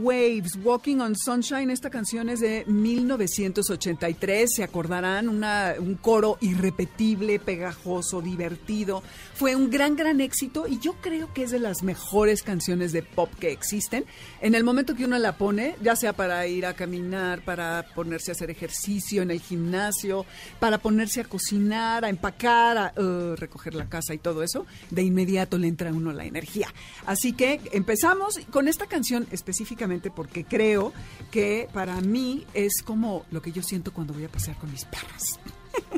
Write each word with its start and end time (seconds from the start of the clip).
way 0.00 0.19
Waves, 0.30 0.58
Walking 0.62 1.00
on 1.00 1.16
Sunshine, 1.16 1.70
esta 1.70 1.90
canción 1.90 2.28
es 2.28 2.40
de 2.40 2.64
1983, 2.66 4.48
se 4.54 4.62
acordarán, 4.62 5.28
un 5.28 5.98
coro 6.00 6.38
irrepetible, 6.40 7.40
pegajoso, 7.40 8.20
divertido. 8.20 9.02
Fue 9.34 9.56
un 9.56 9.70
gran, 9.70 9.96
gran 9.96 10.20
éxito 10.20 10.68
y 10.68 10.78
yo 10.78 10.94
creo 11.00 11.32
que 11.32 11.42
es 11.42 11.50
de 11.50 11.58
las 11.58 11.82
mejores 11.82 12.42
canciones 12.42 12.92
de 12.92 13.02
pop 13.02 13.30
que 13.40 13.50
existen. 13.50 14.04
En 14.40 14.54
el 14.54 14.62
momento 14.62 14.94
que 14.94 15.04
uno 15.04 15.18
la 15.18 15.36
pone, 15.36 15.74
ya 15.82 15.96
sea 15.96 16.12
para 16.12 16.46
ir 16.46 16.64
a 16.64 16.74
caminar, 16.74 17.44
para 17.44 17.86
ponerse 17.94 18.30
a 18.30 18.34
hacer 18.34 18.50
ejercicio 18.50 19.22
en 19.22 19.32
el 19.32 19.40
gimnasio, 19.40 20.26
para 20.60 20.78
ponerse 20.78 21.22
a 21.22 21.24
cocinar, 21.24 22.04
a 22.04 22.08
empacar, 22.08 22.78
a 22.78 22.92
uh, 23.00 23.34
recoger 23.34 23.74
la 23.74 23.88
casa 23.88 24.14
y 24.14 24.18
todo 24.18 24.42
eso, 24.44 24.66
de 24.90 25.02
inmediato 25.02 25.58
le 25.58 25.66
entra 25.66 25.90
a 25.90 25.92
uno 25.92 26.12
la 26.12 26.24
energía. 26.24 26.68
Así 27.06 27.32
que 27.32 27.60
empezamos 27.72 28.38
con 28.50 28.68
esta 28.68 28.86
canción 28.86 29.26
específicamente 29.32 30.10
porque 30.20 30.44
creo 30.44 30.92
que 31.30 31.66
para 31.72 31.98
mí 32.02 32.46
es 32.52 32.82
como 32.84 33.24
lo 33.30 33.40
que 33.40 33.52
yo 33.52 33.62
siento 33.62 33.90
cuando 33.90 34.12
voy 34.12 34.24
a 34.24 34.28
pasear 34.28 34.54
con 34.58 34.70
mis 34.70 34.84
perras. 34.84 35.40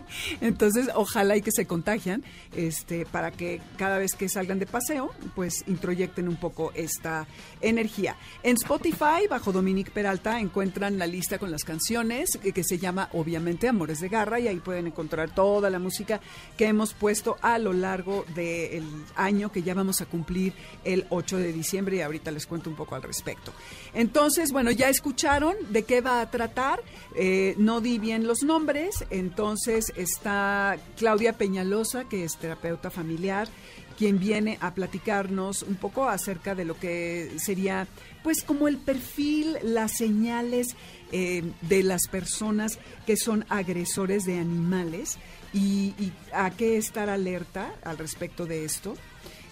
Entonces, 0.41 0.89
ojalá 0.95 1.37
y 1.37 1.43
que 1.43 1.53
se 1.53 1.67
contagian, 1.67 2.25
este, 2.55 3.07
para 3.07 3.31
que 3.31 3.61
cada 3.77 3.99
vez 3.99 4.13
que 4.15 4.29
salgan 4.29 4.59
de 4.59 4.67
paseo, 4.67 5.13
pues 5.35 5.65
introyecten 5.67 6.29
un 6.29 6.37
poco 6.37 6.73
esta 6.75 7.27
energía. 7.61 8.17
En 8.43 8.57
Spotify, 8.57 9.27
bajo 9.29 9.53
Dominique 9.53 9.91
Peralta, 9.91 10.41
encuentran 10.41 10.99
la 10.99 11.07
lista 11.07 11.39
con 11.39 11.51
las 11.51 11.65
canciones 11.65 12.39
que, 12.39 12.65
se 12.65 12.79
llama, 12.79 13.09
obviamente, 13.13 13.69
Amores 13.69 14.01
de 14.01 14.09
Garra, 14.09 14.41
y 14.41 14.49
ahí 14.49 14.57
pueden 14.57 14.87
encontrar 14.87 15.35
toda 15.35 15.71
la 15.71 15.79
música 15.79 16.21
que 16.57 16.67
hemos 16.67 16.95
puesto 16.95 17.37
a 17.43 17.59
lo 17.59 17.73
largo 17.73 18.25
del 18.35 18.85
año 19.17 19.51
que 19.51 19.63
ya 19.63 19.75
vamos 19.75 20.01
a 20.01 20.07
cumplir 20.07 20.53
el 20.85 21.07
8 21.11 21.39
de 21.39 21.53
diciembre, 21.53 21.97
y 21.97 22.01
ahorita 22.01 22.31
les 22.31 22.47
cuento 22.47 22.71
un 22.71 22.77
poco 22.77 22.95
al 22.95 23.03
respecto. 23.03 23.53
Entonces, 23.95 24.53
bueno, 24.53 24.71
ya 24.71 24.89
escucharon 24.89 25.55
de 25.71 25.85
qué 25.85 26.01
va 26.01 26.21
a 26.21 26.31
tratar, 26.31 26.81
eh, 27.17 27.55
no 27.59 27.81
di 27.81 27.99
bien 27.99 28.27
los 28.27 28.43
nombres, 28.43 29.05
entonces 29.11 29.82
está 29.97 30.77
Claudia 30.97 31.33
Peñalosa, 31.35 32.05
que 32.05 32.25
es 32.25 32.37
terapeuta 32.37 32.91
familiar, 32.91 33.49
quien 33.97 34.19
viene 34.19 34.59
a 34.61 34.75
platicarnos 34.75 35.63
un 35.63 35.77
poco 35.77 36.09
acerca 36.09 36.55
de 36.55 36.65
lo 36.65 36.79
que 36.79 37.33
sería, 37.39 37.87
pues, 38.23 38.43
como 38.43 38.69
el 38.69 38.79
perfil, 38.79 39.59
las 39.63 39.93
señales 39.93 40.77
eh, 41.13 41.43
de 41.63 41.83
las 41.83 42.09
personas 42.11 42.79
que 43.07 43.17
son 43.17 43.45
agresores 43.49 44.25
de 44.25 44.39
animales 44.39 45.19
y, 45.53 45.95
a 46.33 46.51
qué 46.51 46.77
estar 46.79 47.11
alerta 47.11 47.75
al 47.85 47.99
respecto 47.99 48.47
de 48.47 48.65
esto. 48.65 48.95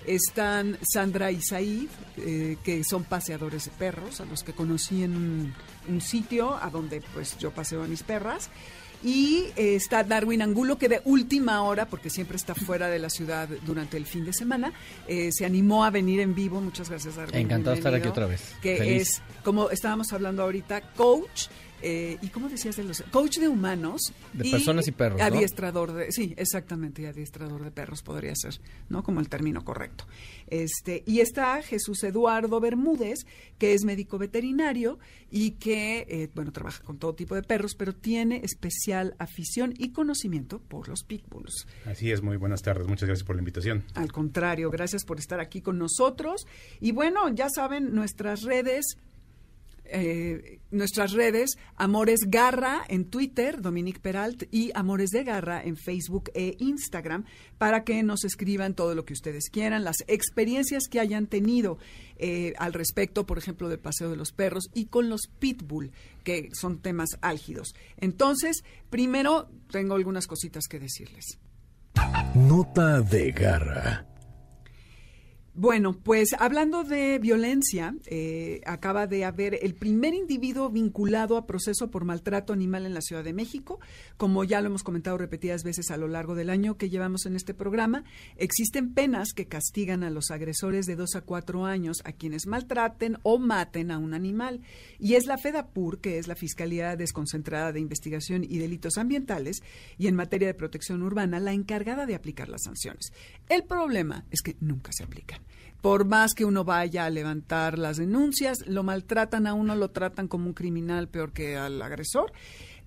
Están 0.06 0.78
Sandra 0.90 1.30
y 1.30 1.42
Said, 1.42 1.88
eh, 2.16 2.56
que 2.64 2.82
son 2.84 3.04
paseadores 3.04 3.66
de 3.66 3.70
perros, 3.72 4.20
a 4.20 4.24
los 4.24 4.42
que 4.42 4.54
conocí 4.54 5.04
en 5.04 5.14
un, 5.14 5.54
un 5.88 6.00
sitio 6.00 6.56
a 6.56 6.70
donde 6.70 7.02
pues 7.12 7.36
yo 7.38 7.50
paseo 7.50 7.82
a 7.82 7.86
mis 7.86 8.02
perras. 8.02 8.50
Y 9.02 9.46
eh, 9.56 9.76
está 9.76 10.04
Darwin 10.04 10.42
Angulo, 10.42 10.76
que 10.76 10.88
de 10.88 11.00
última 11.04 11.62
hora, 11.62 11.86
porque 11.86 12.10
siempre 12.10 12.36
está 12.36 12.54
fuera 12.54 12.88
de 12.88 12.98
la 12.98 13.08
ciudad 13.08 13.48
durante 13.64 13.96
el 13.96 14.04
fin 14.04 14.24
de 14.24 14.32
semana, 14.32 14.72
eh, 15.08 15.30
se 15.32 15.46
animó 15.46 15.84
a 15.84 15.90
venir 15.90 16.20
en 16.20 16.34
vivo. 16.34 16.60
Muchas 16.60 16.90
gracias, 16.90 17.16
Darwin. 17.16 17.36
Encantado 17.36 17.74
de 17.74 17.78
estar 17.78 17.94
aquí 17.94 18.08
otra 18.08 18.26
vez. 18.26 18.54
Que 18.60 18.96
es, 18.96 19.22
como 19.42 19.70
estábamos 19.70 20.12
hablando 20.12 20.42
ahorita, 20.42 20.82
coach 20.94 21.46
eh, 21.82 22.18
¿Y 22.22 22.28
cómo 22.28 22.48
decías 22.48 22.76
de 22.76 22.84
los 22.84 23.02
coach 23.10 23.38
de 23.38 23.48
humanos? 23.48 24.12
De 24.32 24.50
personas 24.50 24.86
y 24.88 24.92
perros. 24.92 25.20
Adiestrador 25.20 25.92
de, 25.92 26.12
sí, 26.12 26.34
exactamente, 26.36 27.06
adiestrador 27.06 27.64
de 27.64 27.70
perros 27.70 28.02
podría 28.02 28.34
ser, 28.34 28.60
¿no? 28.88 29.02
Como 29.02 29.20
el 29.20 29.28
término 29.28 29.64
correcto. 29.64 30.06
Este, 30.48 31.02
y 31.06 31.20
está 31.20 31.62
Jesús 31.62 32.02
Eduardo 32.04 32.60
Bermúdez, 32.60 33.20
que 33.58 33.74
es 33.74 33.84
médico 33.84 34.18
veterinario 34.18 34.98
y 35.30 35.52
que, 35.52 36.06
eh, 36.08 36.28
bueno, 36.34 36.52
trabaja 36.52 36.82
con 36.82 36.98
todo 36.98 37.14
tipo 37.14 37.34
de 37.34 37.42
perros, 37.42 37.74
pero 37.74 37.94
tiene 37.94 38.42
especial 38.44 39.14
afición 39.18 39.74
y 39.78 39.92
conocimiento 39.92 40.60
por 40.60 40.88
los 40.88 41.04
pitbulls. 41.04 41.66
Así 41.86 42.10
es, 42.10 42.22
muy 42.22 42.36
buenas 42.36 42.62
tardes, 42.62 42.88
muchas 42.88 43.06
gracias 43.06 43.26
por 43.26 43.36
la 43.36 43.40
invitación. 43.40 43.84
Al 43.94 44.12
contrario, 44.12 44.70
gracias 44.70 45.04
por 45.04 45.18
estar 45.18 45.40
aquí 45.40 45.60
con 45.60 45.78
nosotros. 45.78 46.46
Y 46.80 46.92
bueno, 46.92 47.28
ya 47.34 47.48
saben, 47.48 47.94
nuestras 47.94 48.42
redes 48.42 48.98
eh, 49.92 50.60
nuestras 50.70 51.12
redes, 51.12 51.56
Amores 51.76 52.20
Garra 52.26 52.82
en 52.88 53.04
Twitter, 53.04 53.60
Dominique 53.60 54.00
Peralt, 54.00 54.44
y 54.50 54.70
Amores 54.74 55.10
de 55.10 55.24
Garra 55.24 55.62
en 55.62 55.76
Facebook 55.76 56.30
e 56.34 56.56
Instagram, 56.58 57.24
para 57.58 57.84
que 57.84 58.02
nos 58.02 58.24
escriban 58.24 58.74
todo 58.74 58.94
lo 58.94 59.04
que 59.04 59.12
ustedes 59.12 59.50
quieran, 59.50 59.84
las 59.84 60.04
experiencias 60.06 60.84
que 60.88 61.00
hayan 61.00 61.26
tenido 61.26 61.78
eh, 62.16 62.52
al 62.58 62.72
respecto, 62.72 63.26
por 63.26 63.38
ejemplo, 63.38 63.68
del 63.68 63.78
paseo 63.78 64.10
de 64.10 64.16
los 64.16 64.32
perros 64.32 64.70
y 64.74 64.86
con 64.86 65.08
los 65.08 65.22
pitbull, 65.38 65.92
que 66.24 66.50
son 66.52 66.80
temas 66.80 67.10
álgidos. 67.20 67.74
Entonces, 67.96 68.62
primero 68.90 69.48
tengo 69.70 69.94
algunas 69.94 70.26
cositas 70.26 70.66
que 70.68 70.78
decirles. 70.78 71.38
Nota 72.34 73.00
de 73.00 73.32
Garra. 73.32 74.09
Bueno, 75.52 75.94
pues 75.94 76.28
hablando 76.38 76.84
de 76.84 77.18
violencia, 77.18 77.96
eh, 78.06 78.60
acaba 78.66 79.08
de 79.08 79.24
haber 79.24 79.58
el 79.62 79.74
primer 79.74 80.14
individuo 80.14 80.70
vinculado 80.70 81.36
a 81.36 81.44
proceso 81.44 81.90
por 81.90 82.04
maltrato 82.04 82.52
animal 82.52 82.86
en 82.86 82.94
la 82.94 83.00
Ciudad 83.00 83.24
de 83.24 83.32
México. 83.32 83.80
Como 84.16 84.44
ya 84.44 84.60
lo 84.60 84.68
hemos 84.68 84.84
comentado 84.84 85.18
repetidas 85.18 85.64
veces 85.64 85.90
a 85.90 85.96
lo 85.96 86.06
largo 86.06 86.36
del 86.36 86.50
año 86.50 86.76
que 86.76 86.88
llevamos 86.88 87.26
en 87.26 87.34
este 87.34 87.52
programa, 87.52 88.04
existen 88.36 88.94
penas 88.94 89.32
que 89.32 89.48
castigan 89.48 90.04
a 90.04 90.10
los 90.10 90.30
agresores 90.30 90.86
de 90.86 90.94
dos 90.94 91.16
a 91.16 91.22
cuatro 91.22 91.66
años 91.66 91.98
a 92.04 92.12
quienes 92.12 92.46
maltraten 92.46 93.18
o 93.24 93.40
maten 93.40 93.90
a 93.90 93.98
un 93.98 94.14
animal. 94.14 94.60
Y 95.00 95.14
es 95.14 95.26
la 95.26 95.36
FEDAPUR, 95.36 96.00
que 96.00 96.18
es 96.18 96.28
la 96.28 96.36
Fiscalía 96.36 96.94
Desconcentrada 96.94 97.72
de 97.72 97.80
Investigación 97.80 98.44
y 98.44 98.58
Delitos 98.58 98.98
Ambientales, 98.98 99.64
y 99.98 100.06
en 100.06 100.14
materia 100.14 100.46
de 100.46 100.54
protección 100.54 101.02
urbana, 101.02 101.40
la 101.40 101.52
encargada 101.52 102.06
de 102.06 102.14
aplicar 102.14 102.48
las 102.48 102.62
sanciones. 102.62 103.12
El 103.48 103.64
problema 103.64 104.24
es 104.30 104.42
que 104.42 104.56
nunca 104.60 104.92
se 104.92 105.02
aplican 105.02 105.40
por 105.80 106.04
más 106.04 106.34
que 106.34 106.44
uno 106.44 106.64
vaya 106.64 107.06
a 107.06 107.10
levantar 107.10 107.78
las 107.78 107.96
denuncias, 107.96 108.58
lo 108.66 108.82
maltratan 108.82 109.46
a 109.46 109.54
uno, 109.54 109.74
lo 109.74 109.90
tratan 109.90 110.28
como 110.28 110.46
un 110.46 110.52
criminal 110.52 111.08
peor 111.08 111.32
que 111.32 111.56
al 111.56 111.80
agresor. 111.80 112.32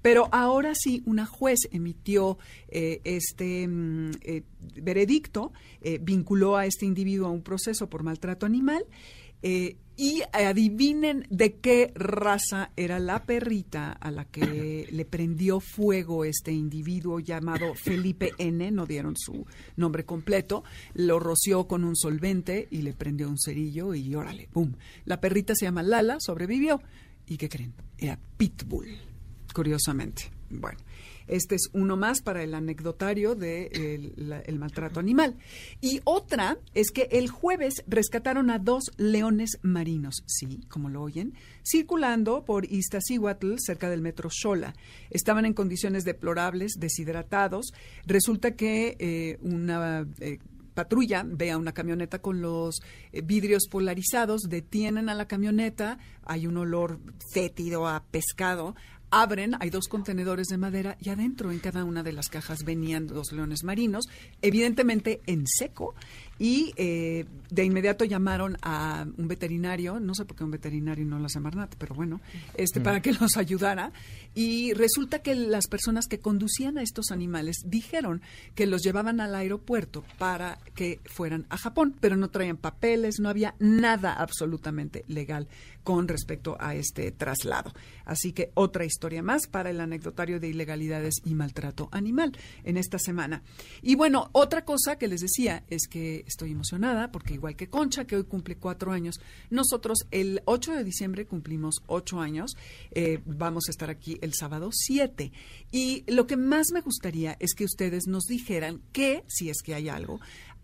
Pero 0.02 0.28
ahora 0.34 0.74
sí, 0.76 1.02
una 1.06 1.26
juez 1.26 1.60
emitió 1.72 2.38
eh, 2.68 3.00
este 3.06 3.68
mm, 3.68 4.12
eh, 4.22 4.44
veredicto, 4.76 5.54
eh, 5.82 5.98
vinculó 6.02 6.58
a 6.58 6.66
este 6.66 6.86
individuo 6.86 7.28
a 7.28 7.32
un 7.32 7.42
proceso 7.42 7.90
por 7.90 8.04
maltrato 8.04 8.46
animal 8.46 8.86
y 9.96 10.22
adivinen 10.32 11.28
de 11.30 11.56
qué 11.56 11.92
raza 11.96 12.72
era 12.76 13.00
la 13.00 13.24
perrita 13.24 13.92
a 13.92 14.12
la 14.12 14.26
que 14.26 14.88
le 14.92 15.06
prendió 15.06 15.60
fuego 15.60 16.26
este 16.26 16.52
individuo 16.52 17.20
llamado 17.20 17.76
Felipe 17.76 18.34
N, 18.38 18.72
no 18.72 18.86
dieron 18.86 19.16
su 19.16 19.46
nombre 19.76 20.06
completo, 20.06 20.64
lo 20.94 21.20
roció 21.20 21.68
con 21.68 21.84
un 21.84 21.96
solvente 21.96 22.68
y 22.72 22.82
le 22.82 22.94
prendió 22.94 23.30
un 23.30 23.38
cerillo 23.38 23.94
y 23.94 24.16
órale, 24.16 24.50
¡pum! 24.52 24.74
La 25.06 25.22
perrita 25.22 25.56
se 25.56 25.66
llama 25.66 25.84
Lala, 25.84 26.18
sobrevivió. 26.20 26.82
¿Y 27.28 27.38
qué 27.38 27.48
creen? 27.48 27.74
Era 27.98 28.20
Pitbull, 28.38 28.98
curiosamente. 29.54 30.32
Bueno, 30.50 30.78
este 31.28 31.56
es 31.56 31.70
uno 31.74 31.98
más 31.98 32.22
para 32.22 32.44
el 32.44 32.54
anecdotario 32.54 33.36
del 33.36 33.70
de 33.70 34.44
el 34.46 34.60
maltrato 34.60 35.00
animal. 35.00 35.36
Y 35.82 36.02
otra 36.04 36.58
es 36.74 36.92
que 36.92 37.08
el 37.12 37.30
jueves 37.30 37.84
rescataron 37.88 38.50
a 38.50 38.60
dos 38.60 38.92
leones 38.98 39.60
marinos, 39.62 40.24
sí, 40.26 40.62
como 40.70 40.90
lo 40.90 41.02
oyen, 41.02 41.34
circulando 41.64 42.46
por 42.46 42.66
Iztaccíhuatl, 42.66 43.56
cerca 43.58 43.90
del 43.90 44.02
metro 44.02 44.30
Xola. 44.32 44.74
Estaban 45.10 45.46
en 45.46 45.54
condiciones 45.54 46.04
deplorables, 46.04 46.74
deshidratados. 46.80 47.74
Resulta 48.06 48.56
que 48.56 48.96
eh, 49.00 49.38
una 49.42 50.08
eh, 50.20 50.40
patrulla 50.74 51.24
ve 51.26 51.52
a 51.52 51.58
una 51.58 51.74
camioneta 51.74 52.20
con 52.20 52.42
los 52.42 52.82
eh, 53.12 53.22
vidrios 53.22 53.68
polarizados, 53.70 54.44
detienen 54.44 55.10
a 55.10 55.16
la 55.16 55.28
camioneta, 55.28 56.00
hay 56.24 56.48
un 56.48 56.58
olor 56.58 57.00
fétido 57.32 57.88
a 57.88 58.04
pescado, 58.12 58.76
abren, 59.22 59.56
hay 59.60 59.70
dos 59.70 59.88
contenedores 59.88 60.48
de 60.48 60.58
madera 60.58 60.98
y 61.00 61.10
adentro 61.10 61.52
en 61.52 61.60
cada 61.60 61.84
una 61.84 62.02
de 62.02 62.14
las 62.14 62.30
cajas 62.30 62.64
venían 62.64 63.06
dos 63.06 63.32
leones 63.32 63.64
marinos, 63.64 64.10
evidentemente 64.42 65.22
en 65.28 65.46
seco, 65.46 65.94
y 66.40 66.74
eh, 66.78 67.26
de 67.50 67.64
inmediato 67.64 68.06
llamaron 68.06 68.58
a 68.62 69.06
un 69.18 69.28
veterinario, 69.28 70.00
no 70.00 70.16
sé 70.16 70.26
por 70.26 70.36
qué 70.36 70.44
un 70.44 70.52
veterinario 70.52 71.06
no 71.06 71.20
la 71.20 71.30
Semarnat, 71.30 71.76
pero 71.76 71.94
bueno, 71.94 72.22
este, 72.56 72.82
para 72.82 73.02
que 73.02 73.14
los 73.14 73.38
ayudara. 73.38 73.92
Y 74.34 74.74
resulta 74.74 75.20
que 75.20 75.36
las 75.36 75.68
personas 75.68 76.08
que 76.08 76.20
conducían 76.20 76.78
a 76.78 76.82
estos 76.82 77.12
animales 77.12 77.58
dijeron 77.66 78.22
que 78.56 78.66
los 78.66 78.82
llevaban 78.82 79.20
al 79.20 79.36
aeropuerto 79.36 80.04
para 80.18 80.58
que 80.74 81.00
fueran 81.06 81.46
a 81.50 81.58
Japón, 81.58 81.96
pero 82.00 82.18
no 82.18 82.30
traían 82.30 82.58
papeles, 82.58 83.20
no 83.20 83.30
había 83.30 83.56
nada 83.60 84.14
absolutamente 84.14 85.06
legal 85.08 85.48
con 85.84 86.08
respecto 86.08 86.58
a 86.60 86.76
este 86.76 87.12
traslado. 87.12 87.74
Así 88.06 88.32
que 88.32 88.52
otra 88.54 88.86
historia 88.86 89.22
más 89.22 89.48
para 89.48 89.70
el 89.70 89.80
anecdotario 89.80 90.40
de 90.40 90.48
ilegalidades 90.48 91.16
y 91.26 91.36
maltrato 91.36 91.90
animal 91.92 92.36
en 92.64 92.78
esta 92.78 92.98
semana. 92.98 93.44
Y 93.82 93.96
bueno, 93.96 94.30
otra 94.32 94.66
cosa 94.66 94.98
que 94.98 95.08
les 95.08 95.22
decía 95.22 95.64
es 95.70 95.88
que 95.88 96.23
estoy 96.26 96.52
emocionada 96.52 97.12
porque 97.12 97.36
igual 97.36 97.56
que 97.56 97.70
Concha, 97.70 98.06
que 98.06 98.16
hoy 98.16 98.24
cumple 98.24 98.58
cuatro 98.58 98.92
años, 98.92 99.20
nosotros 99.50 100.06
el 100.12 100.42
8 100.46 100.74
de 100.74 100.84
diciembre 100.84 101.26
cumplimos 101.26 101.82
ocho 101.88 102.20
años, 102.20 102.56
eh, 102.92 103.20
vamos 103.26 103.66
a 103.68 103.72
estar 103.72 103.90
aquí 103.90 104.18
el 104.22 104.34
sábado 104.34 104.70
7. 104.72 105.32
Y 105.72 106.04
lo 106.08 106.28
que 106.28 106.38
más 106.38 106.68
me 106.74 106.82
gustaría 106.82 107.36
es 107.40 107.54
que 107.54 107.66
ustedes 107.66 108.08
nos 108.08 108.24
dijeran 108.24 108.82
que, 108.92 109.24
si 109.28 109.50
es 109.50 109.62
que 109.62 109.76
hay 109.76 109.90
algo, 109.90 110.20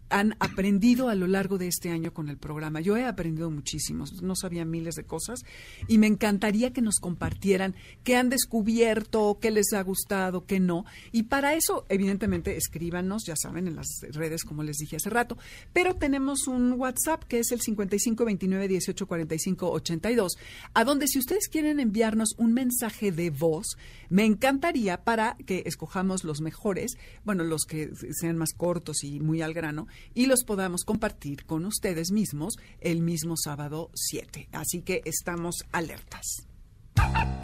han 0.10 0.36
aprendido 0.40 1.10
a 1.10 1.16
lo 1.16 1.28
largo 1.28 1.58
de 1.58 1.68
este 1.68 1.90
año 1.90 2.14
con 2.14 2.30
el 2.30 2.38
programa. 2.38 2.82
Yo 2.82 2.98
he 2.98 3.06
aprendido 3.06 3.50
muchísimo, 3.50 4.06
no 4.22 4.36
sabía 4.36 4.66
miles 4.66 4.96
de 4.96 5.04
cosas 5.04 5.42
y 5.88 5.98
me 5.98 6.08
encantaría 6.08 6.74
que 6.74 6.82
nos 6.82 7.00
compartieran 7.00 7.76
qué 8.04 8.16
han 8.16 8.30
descubierto, 8.30 9.38
qué 9.42 9.52
les 9.52 9.74
ha 9.74 9.82
gustado, 9.84 10.46
qué 10.46 10.60
no. 10.60 10.86
Y 11.12 11.24
para 11.24 11.54
eso, 11.54 11.86
evidentemente, 11.90 12.58
escríbanos, 12.58 13.24
ya 13.26 13.36
saben, 13.36 13.68
en 13.68 13.76
las 13.76 13.88
redes, 14.12 14.44
como 14.44 14.64
les 14.64 14.78
dije 14.78 14.96
hace 14.96 15.10
rato. 15.10 15.38
Pero 15.74 15.96
tenemos 15.96 16.48
un 16.48 16.74
WhatsApp 16.74 17.24
que 17.24 17.40
es 17.40 17.52
el 17.52 17.62
5529 17.62 18.68
18 18.68 19.08
82, 19.10 20.38
a 20.74 20.84
donde 20.84 21.08
si 21.08 21.20
ustedes 21.20 21.48
quieren 21.48 21.80
enviarnos 21.80 22.36
un 22.38 22.54
mensaje 22.54 23.12
de 23.12 23.30
voz, 23.30 23.78
me 24.10 24.26
encantaría 24.26 25.04
para 25.04 25.36
que 25.46 25.64
escojamos 25.66 26.24
los 26.24 26.42
mejores, 26.42 26.98
bueno, 27.24 27.44
los 27.44 27.64
que 27.66 27.92
sean 28.12 28.38
más 28.38 28.54
cortos 28.54 29.04
y 29.04 29.20
muy 29.20 29.42
al 29.42 29.54
grano 29.54 29.88
y 30.13 30.25
los 30.25 30.44
podamos 30.44 30.84
compartir 30.84 31.46
con 31.46 31.66
ustedes 31.66 32.12
mismos 32.12 32.56
el 32.80 33.01
mismo 33.01 33.36
sábado 33.38 33.90
7. 33.94 34.50
Así 34.51 34.81
que 34.81 35.01
estamos 35.06 35.56
alertas. 35.72 36.48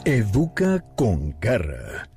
Educa 0.05 0.83
con 0.95 1.39
garra. 1.39 2.09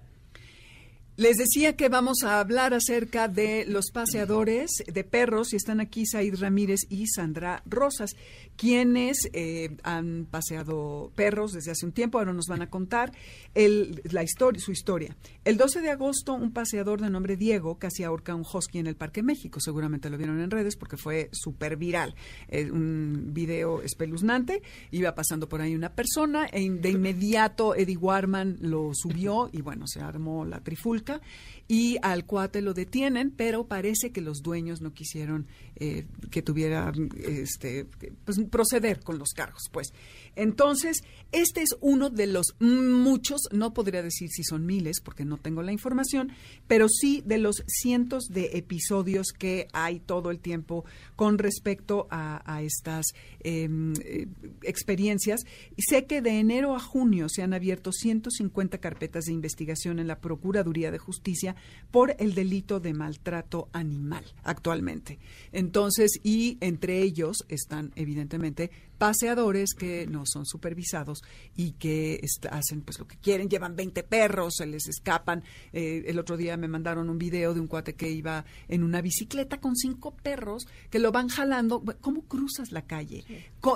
Les 1.19 1.37
decía 1.37 1.75
que 1.75 1.89
vamos 1.89 2.19
a 2.23 2.39
hablar 2.39 2.75
acerca 2.75 3.27
de 3.27 3.65
los 3.67 3.91
paseadores 3.91 4.71
de 4.87 5.03
perros 5.03 5.53
y 5.53 5.57
están 5.57 5.81
aquí 5.81 6.07
Said 6.07 6.37
Ramírez 6.39 6.83
y 6.89 7.09
Sandra 7.09 7.61
Rosas, 7.67 8.15
quienes 8.59 9.31
eh, 9.33 9.77
han 9.85 10.27
paseado 10.29 11.13
perros 11.15 11.53
desde 11.53 11.71
hace 11.71 11.87
un 11.87 11.93
tiempo, 11.93 12.19
ahora 12.19 12.33
nos 12.33 12.47
van 12.49 12.61
a 12.61 12.69
contar 12.69 13.13
la 13.55 14.23
historia, 14.23 14.61
su 14.61 14.73
historia. 14.73 15.17
El 15.45 15.57
12 15.57 15.81
de 15.81 15.91
agosto, 15.91 16.35
un 16.35 16.53
paseador 16.53 17.01
de 17.01 17.09
nombre 17.09 17.37
Diego 17.37 17.79
casi 17.79 18.03
ahorca 18.03 18.35
un 18.35 18.45
husky 18.53 18.81
en 18.81 18.89
el 18.89 18.97
Parque 18.97 19.23
México, 19.23 19.61
seguramente 19.61 20.11
lo 20.11 20.19
vieron 20.19 20.41
en 20.41 20.51
redes 20.51 20.77
porque 20.77 20.97
fue 20.97 21.31
súper 21.33 21.77
viral, 21.77 22.17
eh, 22.49 22.71
un 22.71 23.31
video 23.33 23.81
espeluznante, 23.81 24.61
iba 24.91 25.15
pasando 25.15 25.49
por 25.49 25.61
ahí 25.61 25.77
una 25.77 25.95
persona, 25.95 26.49
e 26.53 26.69
de 26.69 26.91
inmediato 26.91 27.77
Eddie 27.77 27.97
Warman 27.97 28.59
lo 28.61 28.91
subió 28.93 29.49
y 29.53 29.61
bueno, 29.63 29.87
se 29.87 30.01
armó 30.01 30.45
la 30.45 30.61
trifulca 30.61 31.21
y 31.69 31.99
al 32.01 32.25
cuate 32.25 32.63
lo 32.63 32.73
detienen, 32.73 33.31
pero 33.31 33.67
parece 33.67 34.11
que 34.11 34.23
los 34.23 34.41
dueños 34.43 34.81
no 34.81 34.95
quisieron 34.95 35.47
eh, 35.77 36.07
que 36.31 36.41
tuviera 36.41 36.91
este, 37.19 37.87
pues, 38.25 38.41
proceder 38.51 39.01
con 39.01 39.19
los 39.19 39.29
cargos, 39.35 39.65
pues. 39.71 39.93
Entonces, 40.35 41.03
este 41.31 41.63
es 41.63 41.71
uno 41.81 42.09
de 42.09 42.27
los 42.27 42.55
muchos, 42.59 43.43
no 43.53 43.75
podría 43.75 44.03
decir 44.03 44.31
si 44.31 44.45
son 44.45 44.65
miles, 44.65 45.01
porque 45.01 45.27
no 45.27 45.37
tengo 45.37 45.63
la 45.63 45.73
información, 45.73 46.33
pero 46.67 46.89
sí 46.89 47.23
de 47.27 47.37
los 47.37 47.63
cientos 47.67 48.25
de 48.31 48.51
episodios 48.55 49.29
que 49.37 49.69
hay 49.75 50.01
todo 50.01 50.31
el 50.31 50.39
tiempo 50.39 50.87
con 51.17 51.37
respecto 51.37 52.07
a, 52.11 52.63
estas 52.63 53.07
em, 53.41 53.93
eh, 54.05 54.27
experiencias. 54.63 55.43
Sé 55.77 56.07
que 56.07 56.23
de 56.23 56.39
enero 56.39 56.75
a 56.75 56.81
junio 56.81 57.29
se 57.29 57.43
han 57.43 57.53
abierto 57.53 57.93
150 57.93 58.79
carpetas 58.79 59.25
de 59.25 59.33
investigación 59.35 59.99
en 59.99 60.07
la 60.07 60.21
Procuraduría 60.21 60.91
de 60.91 60.99
Justicia 60.99 61.57
por 61.91 62.15
el 62.19 62.35
delito 62.35 62.81
de 62.81 62.93
maltrato 62.93 63.69
animal 63.73 64.25
actualmente. 64.45 65.19
Entonces, 65.53 66.21
y 66.23 66.59
entre 66.61 67.01
ellos 67.03 67.45
están 67.49 67.93
evidentemente 67.97 68.71
paseadores 68.99 69.75
que 69.75 70.07
no 70.07 70.25
son 70.27 70.45
supervisados 70.45 71.23
y 71.57 71.73
que 71.73 72.21
hacen 72.51 72.83
pues 72.83 72.99
lo 72.99 73.07
que 73.07 73.17
quieren, 73.17 73.49
llevan 73.49 73.77
20 73.77 74.03
perros, 74.03 74.57
se 74.57 74.67
les 74.67 74.89
escapan. 74.89 75.45
Eh, 75.73 76.05
el 76.07 76.19
otro 76.19 76.37
día 76.37 76.57
me 76.57 76.69
mandaron 76.69 77.09
un 77.09 77.17
video 77.17 77.55
de 77.55 77.61
un 77.61 77.69
cuate 77.69 77.95
que 77.95 78.11
iba 78.11 78.45
en 78.67 78.83
una 78.83 79.01
bicicleta 79.01 79.61
con 79.61 79.77
cinco 79.77 80.15
perros 80.15 80.67
que 80.91 80.99
lo 80.99 81.13
van 81.13 81.29
jalando. 81.29 81.83
¿Cómo 82.01 82.23
cruzas 82.23 82.73
la 82.73 82.83
calle? 82.83 83.25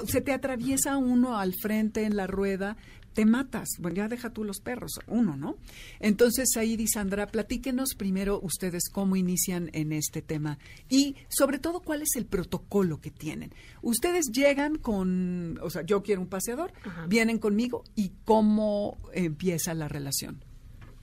Se 0.06 0.20
te 0.20 0.32
atraviesa 0.32 0.96
uno 0.96 1.38
al 1.38 1.54
frente 1.54 2.04
en 2.04 2.16
la 2.16 2.26
rueda, 2.26 2.76
te 3.12 3.24
matas. 3.24 3.68
Bueno, 3.78 3.96
ya 3.96 4.08
deja 4.08 4.30
tú 4.30 4.44
los 4.44 4.60
perros, 4.60 5.00
uno, 5.06 5.36
¿no? 5.36 5.56
Entonces, 6.00 6.48
y 6.56 6.86
Sandra, 6.88 7.26
platíquenos 7.26 7.94
primero 7.94 8.40
ustedes 8.42 8.88
cómo 8.90 9.16
inician 9.16 9.70
en 9.72 9.92
este 9.92 10.22
tema 10.22 10.58
y 10.88 11.16
sobre 11.28 11.58
todo 11.58 11.80
cuál 11.80 12.02
es 12.02 12.16
el 12.16 12.26
protocolo 12.26 13.00
que 13.00 13.10
tienen. 13.10 13.52
Ustedes 13.82 14.26
llegan 14.32 14.76
con, 14.76 15.58
o 15.62 15.70
sea, 15.70 15.82
yo 15.82 16.02
quiero 16.02 16.20
un 16.20 16.28
paseador, 16.28 16.72
vienen 17.08 17.38
conmigo 17.38 17.84
y 17.94 18.12
cómo 18.24 18.96
empieza 19.12 19.74
la 19.74 19.88
relación. 19.88 20.42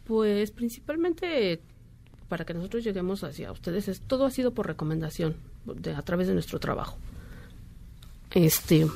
Pues 0.06 0.52
principalmente 0.52 1.62
para 2.30 2.46
que 2.46 2.54
nosotros 2.54 2.84
lleguemos 2.84 3.24
hacia 3.24 3.52
ustedes, 3.52 3.88
es, 3.88 4.02
todo 4.02 4.26
ha 4.26 4.32
sido 4.32 4.54
por 4.54 4.68
recomendación, 4.68 5.36
de, 5.66 5.94
a 5.94 6.02
través 6.04 6.28
de 6.28 6.34
nuestro 6.34 6.60
trabajo. 6.60 6.98
Este, 8.32 8.88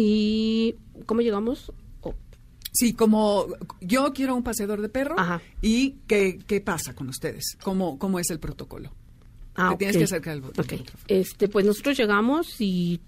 ¿Y 0.00 0.76
cómo 1.06 1.22
llegamos? 1.22 1.72
Sí, 2.70 2.92
como 2.92 3.46
yo 3.80 4.12
quiero 4.12 4.36
un 4.36 4.44
paseador 4.44 4.80
de 4.80 4.88
perro 4.88 5.16
y 5.60 5.96
¿qué, 6.06 6.38
¿qué, 6.46 6.60
pasa 6.60 6.94
con 6.94 7.08
ustedes? 7.08 7.58
¿Cómo, 7.64 7.98
cómo 7.98 8.20
es 8.20 8.30
el 8.30 8.38
protocolo? 8.38 8.92
Ah, 9.56 9.74
tienes 9.76 9.96
que 9.96 10.04
acercar 10.04 10.36
el, 10.36 10.44
Este, 11.08 11.48
pues 11.48 11.66
nosotros 11.66 11.98
llegamos 11.98 12.60
y 12.60 13.00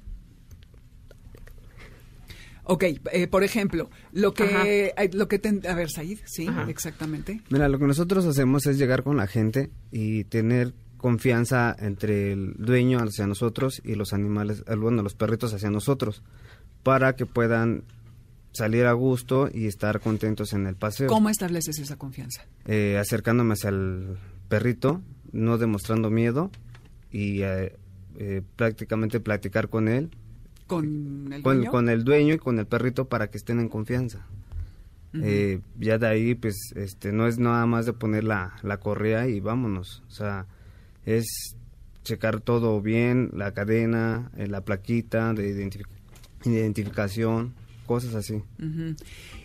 Ok, 2.64 2.84
eh, 3.12 3.28
por 3.28 3.44
ejemplo, 3.44 3.88
lo 4.12 4.34
que, 4.34 4.92
lo 5.12 5.28
que 5.28 5.40
a 5.68 5.74
ver, 5.76 5.90
Said, 5.90 6.18
sí, 6.24 6.48
exactamente. 6.66 7.40
Mira, 7.50 7.68
lo 7.68 7.78
que 7.78 7.86
nosotros 7.86 8.26
hacemos 8.26 8.66
es 8.66 8.78
llegar 8.78 9.04
con 9.04 9.16
la 9.16 9.28
gente 9.28 9.70
y 9.92 10.24
tener 10.24 10.74
confianza 10.96 11.74
entre 11.78 12.32
el 12.32 12.54
dueño 12.58 12.98
hacia 12.98 13.28
nosotros 13.28 13.80
y 13.84 13.94
los 13.94 14.12
animales, 14.12 14.64
bueno, 14.76 15.02
los 15.02 15.14
perritos 15.14 15.54
hacia 15.54 15.70
nosotros 15.70 16.22
para 16.82 17.14
que 17.16 17.26
puedan 17.26 17.84
salir 18.52 18.86
a 18.86 18.92
gusto 18.92 19.48
y 19.52 19.66
estar 19.66 20.00
contentos 20.00 20.52
en 20.52 20.66
el 20.66 20.74
paseo. 20.74 21.06
¿Cómo 21.08 21.28
estableces 21.28 21.78
esa 21.78 21.96
confianza? 21.96 22.44
Eh, 22.66 22.98
acercándome 22.98 23.52
hacia 23.54 23.70
el 23.70 24.16
perrito, 24.48 25.02
no 25.32 25.58
demostrando 25.58 26.10
miedo 26.10 26.50
y 27.12 27.42
eh, 27.42 27.76
eh, 28.16 28.42
prácticamente 28.56 29.20
platicar 29.20 29.68
con 29.68 29.86
él, 29.88 30.10
con 30.66 31.32
el 31.32 31.42
con, 31.42 31.56
dueño. 31.56 31.70
con 31.70 31.88
el 31.88 32.04
dueño 32.04 32.34
y 32.34 32.38
con 32.38 32.58
el 32.58 32.66
perrito 32.66 33.08
para 33.08 33.28
que 33.30 33.38
estén 33.38 33.60
en 33.60 33.68
confianza. 33.68 34.26
Eh, 35.12 35.60
ya 35.78 35.98
de 35.98 36.06
ahí, 36.06 36.34
pues, 36.36 36.54
este, 36.76 37.10
no 37.10 37.26
es 37.26 37.36
nada 37.38 37.66
más 37.66 37.84
de 37.84 37.92
poner 37.92 38.22
la, 38.22 38.54
la 38.62 38.76
correa 38.78 39.26
y 39.26 39.40
vámonos. 39.40 40.04
O 40.06 40.10
sea, 40.12 40.46
es 41.04 41.56
checar 42.04 42.40
todo 42.40 42.80
bien, 42.80 43.30
la 43.32 43.52
cadena, 43.52 44.30
eh, 44.36 44.46
la 44.46 44.60
plaquita 44.64 45.32
de 45.34 45.52
identifi- 45.52 45.84
identificación, 46.44 47.54
cosas 47.86 48.14
así. 48.14 48.42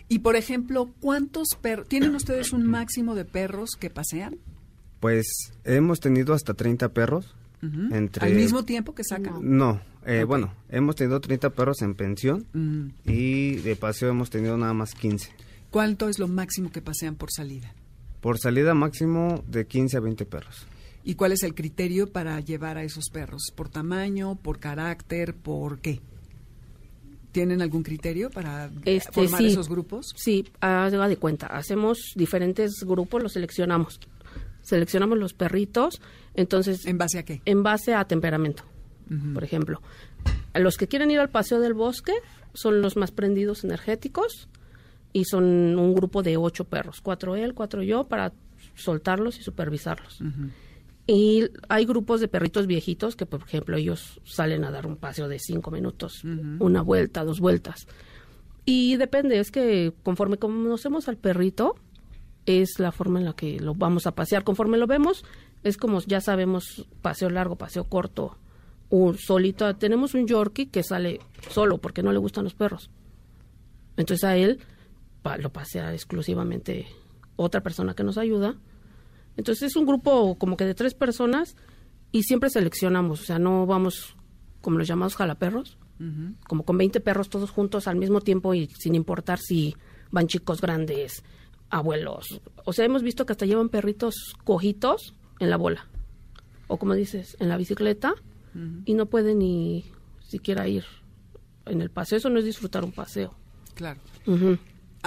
Y 0.08 0.20
por 0.20 0.36
ejemplo, 0.36 0.90
¿cuántos 1.00 1.48
perros 1.60 1.88
tienen 1.88 2.14
ustedes 2.14 2.52
un 2.52 2.64
máximo 2.66 3.14
de 3.14 3.24
perros 3.24 3.70
que 3.78 3.90
pasean? 3.90 4.38
Pues 5.00 5.26
hemos 5.64 6.00
tenido 6.00 6.34
hasta 6.34 6.54
30 6.54 6.90
perros. 6.90 7.34
Entre... 7.90 8.24
Al 8.24 8.34
mismo 8.34 8.64
tiempo 8.64 8.94
que 8.94 9.02
sacan. 9.02 9.40
No, 9.40 9.80
eh, 10.04 10.22
bueno, 10.22 10.54
hemos 10.68 10.94
tenido 10.94 11.20
30 11.20 11.50
perros 11.50 11.82
en 11.82 11.96
pensión 11.96 12.46
y 13.04 13.56
de 13.56 13.74
paseo 13.74 14.10
hemos 14.10 14.30
tenido 14.30 14.56
nada 14.56 14.72
más 14.72 14.94
15. 14.94 15.32
¿Cuánto 15.70 16.08
es 16.08 16.20
lo 16.20 16.28
máximo 16.28 16.70
que 16.70 16.80
pasean 16.80 17.16
por 17.16 17.32
salida? 17.32 17.74
Por 18.20 18.38
salida 18.38 18.74
máximo 18.74 19.42
de 19.48 19.66
15 19.66 19.96
a 19.96 20.00
20 20.00 20.24
perros. 20.26 20.66
¿Y 21.02 21.14
cuál 21.14 21.32
es 21.32 21.42
el 21.42 21.54
criterio 21.54 22.10
para 22.12 22.38
llevar 22.40 22.78
a 22.78 22.84
esos 22.84 23.10
perros? 23.10 23.52
¿Por 23.54 23.68
tamaño, 23.68 24.36
por 24.36 24.58
carácter, 24.58 25.34
por 25.34 25.80
qué? 25.80 26.00
¿Tienen 27.36 27.60
algún 27.60 27.82
criterio 27.82 28.30
para 28.30 28.70
Este, 28.86 29.12
formar 29.12 29.38
sí. 29.42 29.48
esos 29.48 29.68
grupos? 29.68 30.14
Sí, 30.16 30.46
haga 30.60 31.06
de 31.06 31.18
cuenta. 31.18 31.48
Hacemos 31.48 32.12
diferentes 32.14 32.82
grupos, 32.82 33.22
los 33.22 33.34
seleccionamos. 33.34 34.00
Seleccionamos 34.62 35.18
los 35.18 35.34
perritos, 35.34 36.00
entonces, 36.32 36.86
¿En 36.86 36.96
base 36.96 37.18
a 37.18 37.24
qué? 37.26 37.42
en 37.44 37.62
base 37.62 37.92
a 37.92 38.06
temperamento. 38.06 38.62
Por 39.34 39.44
ejemplo, 39.44 39.82
los 40.54 40.78
que 40.78 40.88
quieren 40.88 41.10
ir 41.10 41.20
al 41.20 41.28
paseo 41.28 41.60
del 41.60 41.74
bosque 41.74 42.12
son 42.54 42.80
los 42.80 42.96
más 42.96 43.10
prendidos 43.10 43.64
energéticos 43.64 44.48
y 45.12 45.26
son 45.26 45.44
un 45.78 45.94
grupo 45.94 46.22
de 46.22 46.38
ocho 46.38 46.64
perros, 46.64 47.02
cuatro 47.02 47.36
él, 47.36 47.52
cuatro 47.52 47.82
yo, 47.82 48.04
para 48.04 48.32
soltarlos 48.74 49.38
y 49.38 49.42
supervisarlos. 49.42 50.20
Y 51.06 51.44
hay 51.68 51.86
grupos 51.86 52.20
de 52.20 52.28
perritos 52.28 52.66
viejitos 52.66 53.14
que, 53.14 53.26
por 53.26 53.42
ejemplo, 53.42 53.76
ellos 53.76 54.20
salen 54.24 54.64
a 54.64 54.72
dar 54.72 54.86
un 54.86 54.96
paseo 54.96 55.28
de 55.28 55.38
cinco 55.38 55.70
minutos, 55.70 56.24
una 56.24 56.82
vuelta, 56.82 57.24
dos 57.24 57.38
vueltas. 57.38 57.86
Y 58.64 58.96
depende, 58.96 59.38
es 59.38 59.52
que 59.52 59.92
conforme 60.02 60.38
conocemos 60.38 61.08
al 61.08 61.16
perrito, 61.16 61.76
es 62.46 62.78
la 62.80 62.90
forma 62.90 63.20
en 63.20 63.26
la 63.26 63.34
que 63.34 63.60
lo 63.60 63.74
vamos 63.74 64.08
a 64.08 64.14
pasear. 64.16 64.42
Conforme 64.42 64.78
lo 64.78 64.88
vemos, 64.88 65.24
es 65.62 65.76
como 65.76 66.00
ya 66.00 66.20
sabemos 66.20 66.86
paseo 67.02 67.30
largo, 67.30 67.56
paseo 67.56 67.84
corto, 67.84 68.36
un 68.88 69.16
solito. 69.18 69.74
Tenemos 69.76 70.14
un 70.14 70.26
Yorkie 70.26 70.66
que 70.66 70.82
sale 70.82 71.20
solo 71.50 71.78
porque 71.78 72.02
no 72.02 72.12
le 72.12 72.18
gustan 72.18 72.44
los 72.44 72.54
perros. 72.54 72.90
Entonces 73.96 74.24
a 74.24 74.36
él 74.36 74.60
lo 75.38 75.52
pasea 75.52 75.92
exclusivamente 75.92 76.86
otra 77.36 77.62
persona 77.62 77.94
que 77.94 78.04
nos 78.04 78.18
ayuda. 78.18 78.56
Entonces 79.36 79.70
es 79.70 79.76
un 79.76 79.86
grupo 79.86 80.36
como 80.38 80.56
que 80.56 80.64
de 80.64 80.74
tres 80.74 80.94
personas 80.94 81.56
y 82.12 82.22
siempre 82.22 82.50
seleccionamos, 82.50 83.20
o 83.20 83.24
sea, 83.24 83.38
no 83.38 83.66
vamos 83.66 84.16
como 84.60 84.78
los 84.78 84.88
llamados 84.88 85.16
jalaperros, 85.16 85.78
como 86.46 86.64
con 86.64 86.76
20 86.76 87.00
perros 87.00 87.30
todos 87.30 87.50
juntos 87.50 87.88
al 87.88 87.96
mismo 87.96 88.20
tiempo 88.20 88.52
y 88.52 88.66
sin 88.78 88.94
importar 88.94 89.38
si 89.38 89.74
van 90.10 90.26
chicos 90.26 90.60
grandes, 90.60 91.24
abuelos. 91.70 92.40
O 92.64 92.72
sea, 92.72 92.84
hemos 92.84 93.02
visto 93.02 93.24
que 93.24 93.32
hasta 93.32 93.46
llevan 93.46 93.68
perritos 93.68 94.34
cojitos 94.44 95.14
en 95.40 95.50
la 95.50 95.56
bola. 95.56 95.86
O 96.68 96.78
como 96.78 96.94
dices, 96.94 97.36
en 97.40 97.48
la 97.48 97.56
bicicleta 97.56 98.14
y 98.86 98.94
no 98.94 99.06
pueden 99.06 99.38
ni 99.38 99.84
siquiera 100.20 100.66
ir 100.66 100.84
en 101.66 101.82
el 101.82 101.90
paseo. 101.90 102.18
Eso 102.18 102.30
no 102.30 102.38
es 102.38 102.44
disfrutar 102.44 102.84
un 102.84 102.92
paseo. 102.92 103.34
Claro. 103.74 104.00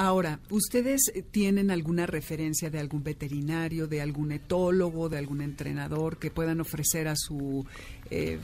Ahora, 0.01 0.39
¿ustedes 0.50 1.12
eh, 1.13 1.24
tienen 1.24 1.72
alguna 1.72 2.06
referencia 2.06 2.70
de 2.70 2.79
algún 2.79 3.03
veterinario, 3.03 3.86
de 3.86 4.01
algún 4.01 4.32
etólogo, 4.32 5.10
de 5.10 5.18
algún 5.18 5.41
entrenador 5.41 6.18
que 6.18 6.32
puedan 6.32 6.62
ofrecer 6.62 7.10
a 7.10 7.15
su 7.18 7.65
eh, 8.10 8.39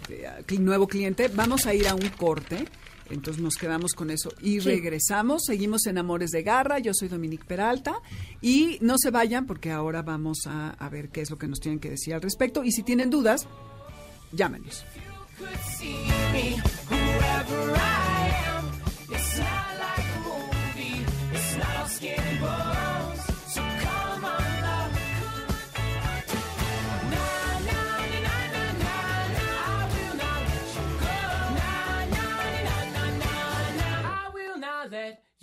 nuevo 0.60 0.86
cliente? 0.88 1.30
Vamos 1.30 1.66
a 1.66 1.74
ir 1.74 1.88
a 1.88 1.96
un 1.96 2.10
corte, 2.18 2.66
entonces 3.10 3.42
nos 3.42 3.56
quedamos 3.56 3.94
con 3.94 4.10
eso 4.10 4.34
y 4.42 4.60
Sí. 4.60 4.68
regresamos. 4.68 5.44
Seguimos 5.46 5.86
en 5.86 5.98
Amores 5.98 6.32
de 6.32 6.44
Garra, 6.44 6.80
yo 6.80 6.92
soy 6.94 7.08
Dominique 7.08 7.46
Peralta 7.46 8.02
y 8.42 8.78
no 8.82 8.98
se 8.98 9.10
vayan 9.10 9.46
porque 9.46 9.72
ahora 9.72 10.02
vamos 10.02 10.40
a, 10.48 10.72
a 10.72 10.90
ver 10.90 11.08
qué 11.08 11.22
es 11.22 11.30
lo 11.32 11.38
que 11.38 11.48
nos 11.48 11.62
tienen 11.62 11.80
que 11.80 11.90
decir 11.90 12.16
al 12.16 12.22
respecto 12.22 12.66
y 12.66 12.74
si 12.74 12.84
tienen 12.84 13.10
dudas, 13.10 13.48
llámenos. 14.34 14.84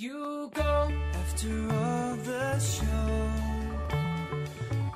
You 0.02 0.50
go. 0.54 0.90
After 1.14 1.72
all 1.72 2.16
the 2.16 2.42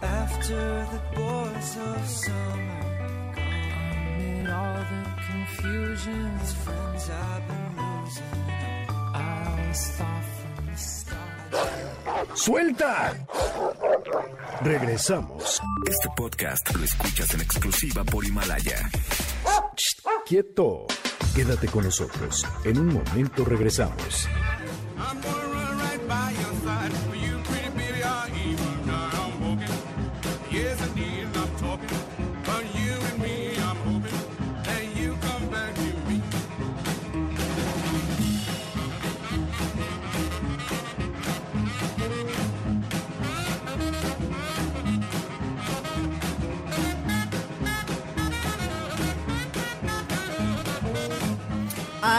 after 0.02 0.86
the 0.92 1.02
boys 1.14 1.70
of 1.88 2.06
summer 2.06 2.86
all 4.48 4.82
the 4.92 5.02
confusion, 5.30 6.38
these 6.38 6.54
friends 6.64 7.10
I've 7.10 7.48
been 7.48 7.68
losing. 7.80 8.44
I 9.14 9.26
always 9.48 9.82
thought. 9.96 10.45
¡Suelta! 12.34 13.26
Regresamos. 14.62 15.60
Este 15.86 16.08
podcast 16.16 16.74
lo 16.74 16.84
escuchas 16.84 17.34
en 17.34 17.40
exclusiva 17.40 18.04
por 18.04 18.24
Himalaya. 18.24 18.90
Quieto. 20.26 20.86
Quédate 21.34 21.68
con 21.68 21.84
nosotros. 21.84 22.46
En 22.64 22.78
un 22.78 22.94
momento 22.94 23.44
regresamos. 23.44 24.28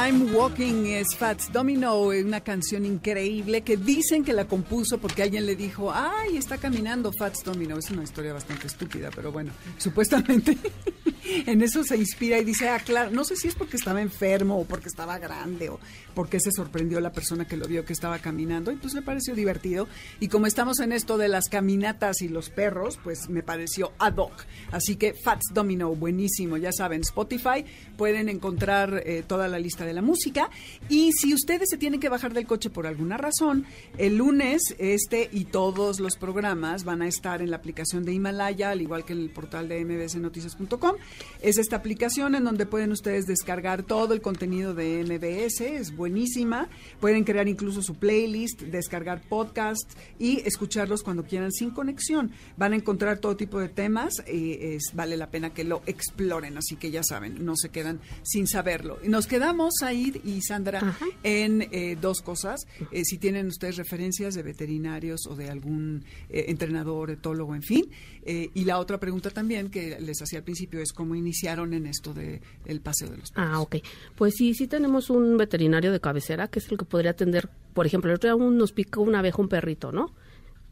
I'm 0.08 0.34
Walking 0.34 0.86
es 0.86 1.18
Fats 1.18 1.52
Domino, 1.52 2.00
una 2.00 2.40
canción 2.40 2.86
increíble 2.86 3.60
que 3.62 3.76
dicen 3.76 4.24
que 4.24 4.32
la 4.32 4.48
compuso 4.48 5.00
porque 5.00 5.22
alguien 5.22 5.46
le 5.46 5.58
dijo, 5.58 5.92
ay, 5.94 6.38
está 6.38 6.58
caminando 6.58 7.12
Fats 7.12 7.44
Domino. 7.44 7.78
Es 7.78 7.90
una 7.90 8.04
historia 8.04 8.32
bastante 8.32 8.68
estúpida, 8.68 9.10
pero 9.14 9.34
bueno, 9.34 9.52
supuestamente 9.78 10.58
en 11.46 11.62
eso 11.62 11.84
se 11.84 11.98
inspira 11.98 12.38
y 12.38 12.43
dice, 12.43 12.69
ah, 12.69 12.79
claro, 12.79 13.12
no 13.12 13.24
sé 13.24 13.36
si 13.36 13.48
es 13.48 13.55
porque 13.55 13.77
estaba 13.77 14.01
enfermo 14.01 14.60
o 14.60 14.65
porque 14.65 14.89
estaba 14.89 15.17
grande 15.19 15.69
o 15.69 15.79
porque 16.13 16.39
se 16.39 16.51
sorprendió 16.51 17.00
la 17.00 17.12
persona 17.12 17.48
que 17.48 17.57
lo 17.57 17.67
vio 17.67 17.86
que 17.86 17.93
estaba 17.93 18.19
caminando 18.19 18.72
y 18.72 18.75
pues 18.75 18.93
le 18.93 19.01
pareció 19.01 19.36
divertido. 19.36 19.88
Y 20.19 20.29
como 20.29 20.48
estamos 20.48 20.79
en 20.79 20.91
esto 20.91 21.17
de 21.17 21.27
las 21.27 21.48
caminatas 21.50 22.22
y 22.22 22.27
los 22.27 22.50
perros, 22.50 23.00
pues 23.03 23.29
me 23.29 23.43
pareció 23.43 23.93
ad 24.00 24.17
hoc. 24.17 24.46
Así 24.72 24.96
que 24.96 25.13
Fats 25.13 25.53
Domino, 25.53 25.93
buenísimo, 25.96 26.57
ya 26.57 26.72
saben, 26.72 27.01
Spotify, 27.01 27.65
pueden 27.98 28.29
encontrar 28.29 29.03
eh, 29.05 29.24
toda 29.25 29.48
la 29.48 29.60
lista 29.60 29.86
de 29.86 29.93
la 29.93 30.01
música. 30.01 30.50
Y 30.89 31.12
si 31.13 31.34
ustedes 31.34 31.69
se 31.69 31.77
tienen 31.77 32.00
que 32.00 32.10
bajar 32.10 32.34
del 32.34 32.48
coche 32.48 32.69
por 32.69 32.88
alguna 32.88 33.17
razón, 33.17 33.65
el 33.98 34.17
lunes 34.17 34.75
este 34.79 35.29
y 35.31 35.46
todos 35.46 36.00
los 36.00 36.17
programas 36.17 36.84
van 36.84 37.01
a 37.01 37.07
estar 37.07 37.41
en 37.41 37.51
la 37.51 37.57
aplicación 37.57 38.05
de 38.05 38.13
Himalaya, 38.13 38.72
al 38.72 38.81
igual 38.81 39.05
que 39.05 39.13
en 39.13 39.19
el 39.19 39.29
portal 39.29 39.67
de 39.67 39.84
mbsnoticias.com. 39.84 40.96
Es 41.42 41.58
esta 41.58 41.76
aplicación 41.76 42.36
en 42.36 42.44
donde 42.44 42.66
pueden 42.66 42.92
ustedes 42.92 43.26
descargar 43.26 43.84
todo 43.84 44.14
el 44.14 44.22
contenido 44.22 44.74
de 44.74 45.04
MBS, 45.04 45.62
es 45.62 45.96
buenísima. 45.96 46.68
Pueden 47.00 47.24
crear 47.24 47.48
incluso 47.48 47.82
su 47.82 47.96
playlist, 47.96 48.62
descargar 48.64 49.22
podcasts 49.22 49.96
y 50.20 50.42
escucharlos 50.48 51.04
cuando 51.04 51.24
quieran 51.24 51.52
sin 51.52 51.72
conexión. 51.72 52.32
Van 52.58 52.74
a 52.74 52.76
encontrar 52.76 53.20
todo 53.20 53.36
tipo 53.36 53.60
de 53.60 53.70
temas, 53.70 54.24
es, 54.26 54.92
vale 54.94 55.18
la 55.18 55.30
pena 55.30 55.54
que 55.54 55.64
lo 55.64 55.82
exploren, 55.86 56.58
así 56.58 56.76
que 56.76 56.92
ya 56.92 57.04
saben, 57.04 57.46
no 57.46 57.56
se 57.56 57.70
quedan 57.70 58.00
sin 58.24 58.48
saberlo. 58.48 58.98
Y 59.04 59.10
Nos 59.10 59.28
quedamos, 59.28 59.76
Said 59.80 60.18
y 60.26 60.42
Sandra, 60.42 60.80
Ajá. 60.80 61.06
en 61.24 61.68
eh, 61.72 61.98
dos 62.00 62.22
cosas. 62.22 62.62
Eh, 62.92 63.04
si 63.04 63.18
tienen 63.18 63.48
ustedes 63.48 63.78
referencias 63.78 64.34
de 64.34 64.44
veterinarios 64.44 65.28
o 65.28 65.36
de 65.36 65.50
algún 65.50 66.04
eh, 66.30 66.46
entrenador, 66.48 67.12
etólogo, 67.12 67.56
en 67.56 67.64
fin. 67.64 67.86
Y 68.30 68.66
la 68.66 68.80
otra 68.80 69.00
pregunta 69.00 69.30
también 69.30 69.70
que 69.70 70.02
les 70.02 70.22
hacía 70.22 70.40
al 70.40 70.44
principio 70.44 70.82
es 70.82 70.92
cómo 70.92 71.07
iniciaron 71.16 71.74
en 71.74 71.88
esto 71.88 72.14
de 72.14 72.42
el 72.66 72.82
paseo 72.82 73.10
de 73.10 73.18
los 73.18 73.32
perros. 73.32 73.50
Ah, 73.52 73.60
ok. 73.62 73.78
Pues 74.16 74.36
sí, 74.36 74.54
sí 74.54 74.68
tenemos 74.68 75.10
un 75.10 75.38
veterinario 75.38 75.92
de 75.92 76.00
cabecera 76.00 76.48
que 76.48 76.60
es 76.60 76.72
el 76.72 76.78
que 76.78 76.86
podría 76.86 77.12
atender. 77.12 77.50
Por 77.74 77.86
ejemplo, 77.86 78.12
el 78.12 78.16
otro 78.16 78.36
día 78.36 78.46
nos 78.50 78.72
picó 78.72 79.02
una 79.02 79.20
abeja 79.20 79.42
un 79.42 79.50
perrito, 79.50 79.92
¿no? 79.92 80.14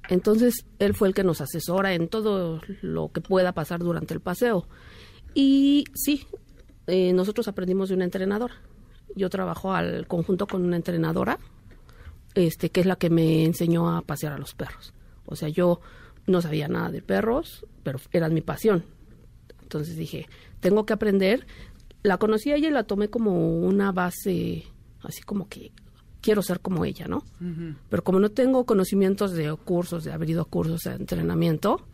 Entonces, 0.09 0.65
él 0.79 0.93
fue 0.93 1.07
el 1.07 1.13
que 1.13 1.23
nos 1.23 1.41
asesora 1.41 1.93
en 1.93 2.07
todo 2.07 2.61
lo 2.81 3.11
que 3.11 3.21
pueda 3.21 3.53
pasar 3.53 3.79
durante 3.79 4.13
el 4.13 4.19
paseo. 4.19 4.67
Y 5.33 5.85
sí, 5.93 6.27
eh, 6.87 7.13
nosotros 7.13 7.47
aprendimos 7.47 7.89
de 7.89 7.95
una 7.95 8.05
entrenadora. 8.05 8.55
Yo 9.15 9.29
trabajo 9.29 9.73
al 9.73 10.07
conjunto 10.07 10.47
con 10.47 10.63
una 10.63 10.75
entrenadora, 10.75 11.39
este, 12.35 12.69
que 12.69 12.81
es 12.81 12.85
la 12.85 12.97
que 12.97 13.09
me 13.09 13.45
enseñó 13.45 13.95
a 13.95 14.01
pasear 14.01 14.33
a 14.33 14.37
los 14.37 14.53
perros. 14.53 14.93
O 15.25 15.35
sea, 15.35 15.49
yo 15.49 15.79
no 16.27 16.41
sabía 16.41 16.67
nada 16.67 16.91
de 16.91 17.01
perros, 17.01 17.65
pero 17.83 17.99
era 18.11 18.29
mi 18.29 18.41
pasión. 18.41 18.83
Entonces 19.65 19.95
dije, 19.97 20.27
tengo 20.59 20.85
que 20.85 20.93
aprender. 20.93 21.47
La 22.03 22.17
conocí 22.17 22.51
a 22.51 22.55
ella 22.55 22.67
y 22.67 22.71
la 22.71 22.83
tomé 22.83 23.09
como 23.09 23.59
una 23.59 23.91
base, 23.91 24.63
así 25.01 25.23
como 25.23 25.49
que 25.49 25.71
quiero 26.21 26.43
ser 26.43 26.59
como 26.59 26.85
ella, 26.85 27.07
¿no? 27.07 27.23
Pero 27.89 28.03
como 28.03 28.19
no 28.19 28.29
tengo 28.29 28.65
conocimientos 28.65 29.33
de 29.33 29.51
cursos, 29.55 30.03
de 30.03 30.13
haber 30.13 30.29
ido 30.29 30.43
a 30.43 30.45
cursos 30.45 30.81
de 30.81 30.93
entrenamiento, 30.93 31.87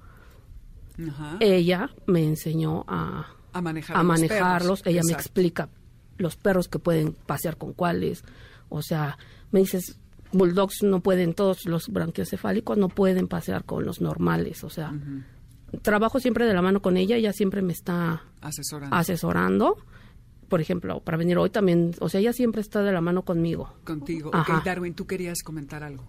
ella 1.40 1.90
me 2.08 2.24
enseñó 2.26 2.84
a, 2.88 3.28
a 3.54 3.62
manejar 3.62 3.96
a 3.96 4.00
los 4.00 4.08
manejarlos. 4.08 4.82
perros. 4.82 4.94
Ella 4.94 5.02
me 5.06 5.14
explica 5.14 5.70
los 6.18 6.36
perros 6.36 6.68
que 6.68 6.80
pueden 6.80 7.14
pasear 7.14 7.58
con 7.58 7.72
cuáles. 7.72 8.24
O 8.68 8.82
sea, 8.82 9.18
me 9.52 9.62
dices, 9.62 9.98
bulldogs 10.34 10.84
no 10.84 11.00
pueden, 11.02 11.34
todos 11.34 11.66
los 11.66 11.88
branquiocefálicos 11.88 12.78
no 12.78 12.90
pueden 12.90 13.28
pasear 13.28 13.64
con 13.64 13.86
los 13.86 14.02
normales. 14.02 14.64
O 14.64 14.70
sea, 14.70 14.94
trabajo 15.82 16.20
siempre 16.20 16.46
de 16.46 16.54
la 16.54 16.62
mano 16.62 16.82
con 16.82 16.98
ella, 16.98 17.16
ella 17.16 17.34
siempre 17.34 17.62
me 17.62 17.74
está 17.74 18.24
Asesorando 18.42 18.96
asesorando. 18.96 19.78
Por 20.48 20.60
ejemplo, 20.60 21.00
para 21.00 21.18
venir 21.18 21.38
hoy 21.38 21.50
también, 21.50 21.92
o 22.02 22.10
sea, 22.10 22.20
ella 22.20 22.34
siempre 22.34 22.62
está 22.62 22.82
de 22.84 22.92
la 22.92 23.00
mano 23.00 23.24
conmigo. 23.24 23.74
contigo. 23.86 24.32
Ajá. 24.34 24.58
Ok, 24.58 24.66
Darwin, 24.66 24.94
tú 24.94 25.08
querías 25.08 25.44
comentar 25.44 25.84
algo. 25.84 26.04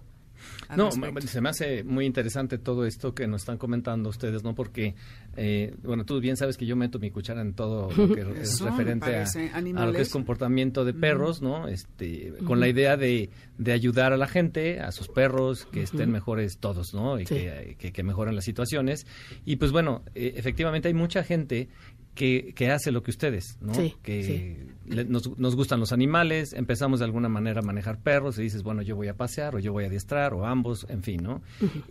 No, 0.77 0.89
respecto? 0.89 1.27
se 1.27 1.41
me 1.41 1.49
hace 1.49 1.83
muy 1.83 2.05
interesante 2.05 2.57
todo 2.57 2.85
esto 2.85 3.13
que 3.13 3.27
nos 3.27 3.41
están 3.41 3.57
comentando 3.57 4.09
ustedes, 4.09 4.43
¿no? 4.43 4.55
Porque, 4.55 4.95
eh, 5.35 5.73
bueno, 5.83 6.05
tú 6.05 6.19
bien 6.19 6.37
sabes 6.37 6.57
que 6.57 6.65
yo 6.65 6.75
meto 6.75 6.99
mi 6.99 7.11
cuchara 7.11 7.41
en 7.41 7.53
todo 7.53 7.89
lo 7.95 8.13
que 8.15 8.21
es 8.41 8.53
Eso 8.53 8.65
referente 8.69 9.15
a, 9.17 9.23
a 9.23 9.85
lo 9.85 9.93
que 9.93 10.01
es 10.01 10.09
comportamiento 10.09 10.85
de 10.85 10.93
perros, 10.93 11.41
¿no? 11.41 11.67
Este, 11.67 12.33
con 12.45 12.59
la 12.59 12.67
idea 12.67 12.97
de, 12.97 13.29
de 13.57 13.71
ayudar 13.71 14.13
a 14.13 14.17
la 14.17 14.27
gente, 14.27 14.79
a 14.79 14.91
sus 14.91 15.07
perros, 15.07 15.65
que 15.65 15.83
estén 15.83 16.11
mejores 16.11 16.57
todos, 16.59 16.93
¿no? 16.93 17.19
Y 17.19 17.25
Sí. 17.25 17.35
que, 17.35 17.75
que, 17.79 17.91
que 17.91 18.03
mejoren 18.03 18.35
las 18.35 18.45
situaciones. 18.45 19.07
Y 19.45 19.55
pues 19.57 19.71
bueno, 19.71 20.03
eh, 20.15 20.33
efectivamente 20.35 20.87
hay 20.87 20.93
mucha 20.93 21.23
gente 21.23 21.69
que, 22.15 22.53
que 22.55 22.69
hace 22.69 22.91
lo 22.91 23.01
que 23.03 23.11
ustedes, 23.11 23.57
¿no? 23.61 23.73
Sí, 23.73 23.95
que 24.03 24.23
sí. 24.23 24.57
le- 24.93 25.05
nos, 25.05 25.37
nos 25.39 25.55
gustan 25.55 25.79
los 25.79 25.91
animales, 25.91 26.53
empezamos 26.53 26.99
de 26.99 27.05
alguna 27.05 27.27
manera 27.29 27.61
a 27.61 27.63
manejar 27.63 27.99
perros 27.99 28.37
y 28.37 28.43
dices, 28.43 28.61
bueno, 28.63 28.81
yo 28.83 28.95
voy 28.95 29.07
a 29.07 29.15
pasear 29.15 29.55
o 29.55 29.59
yo 29.59 29.71
voy 29.73 29.85
a 29.85 29.87
adiestrar 29.87 30.33
o 30.33 30.45
ambos, 30.45 30.85
en 30.89 31.01
fin, 31.03 31.21
¿no? 31.23 31.41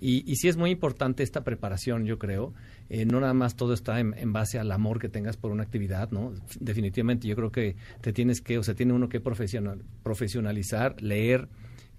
y, 0.00 0.30
y 0.30 0.36
sí 0.36 0.48
es 0.48 0.56
muy 0.56 0.70
importante 0.70 1.22
esta 1.22 1.42
preparación, 1.42 2.04
yo 2.04 2.18
creo. 2.18 2.54
Eh, 2.88 3.04
no 3.06 3.20
nada 3.20 3.34
más 3.34 3.56
todo 3.56 3.72
está 3.74 3.98
en, 4.00 4.14
en 4.18 4.32
base 4.32 4.58
al 4.58 4.70
amor 4.70 4.98
que 5.00 5.08
tengas 5.08 5.36
por 5.36 5.50
una 5.50 5.62
actividad, 5.62 6.10
¿no? 6.10 6.32
Definitivamente 6.60 7.26
yo 7.26 7.34
creo 7.34 7.50
que 7.50 7.74
te 8.00 8.12
tienes 8.12 8.40
que, 8.40 8.58
o 8.58 8.62
sea, 8.62 8.74
tiene 8.74 8.92
uno 8.92 9.08
que 9.08 9.18
profesional, 9.20 9.82
profesionalizar, 10.02 11.00
leer. 11.02 11.48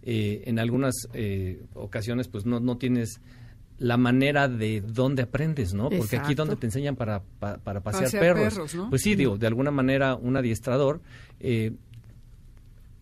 Eh, 0.06 0.44
en 0.48 0.60
algunas 0.60 0.94
eh, 1.13 1.62
ocasiones, 1.75 2.27
pues 2.27 2.46
no, 2.46 2.60
no 2.60 2.77
tienes 2.77 3.22
la 3.84 3.98
manera 3.98 4.48
de 4.48 4.80
dónde 4.82 5.24
aprendes, 5.24 5.74
¿no? 5.74 5.90
Porque 5.90 6.16
aquí 6.16 6.36
donde 6.36 6.56
te 6.56 6.68
enseñan 6.68 6.96
para, 6.96 7.22
pa- 7.22 7.58
para 7.58 7.82
pasear, 7.82 8.04
Pasear 8.06 8.22
perros. 8.24 8.54
perros, 8.54 8.75
¿no? 8.75 8.90
Pues 8.90 9.02
sí, 9.02 9.13
digo, 9.16 9.38
de 9.38 9.46
alguna 9.46 9.72
manera 9.72 10.16
un 10.16 10.38
adiestrador, 10.38 11.02
eh, 11.42 11.74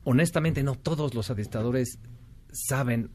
honestamente 0.03 0.63
no 0.63 0.75
todos 0.75 1.13
los 1.13 1.29
adiestradores 1.29 1.99
saben 2.51 3.09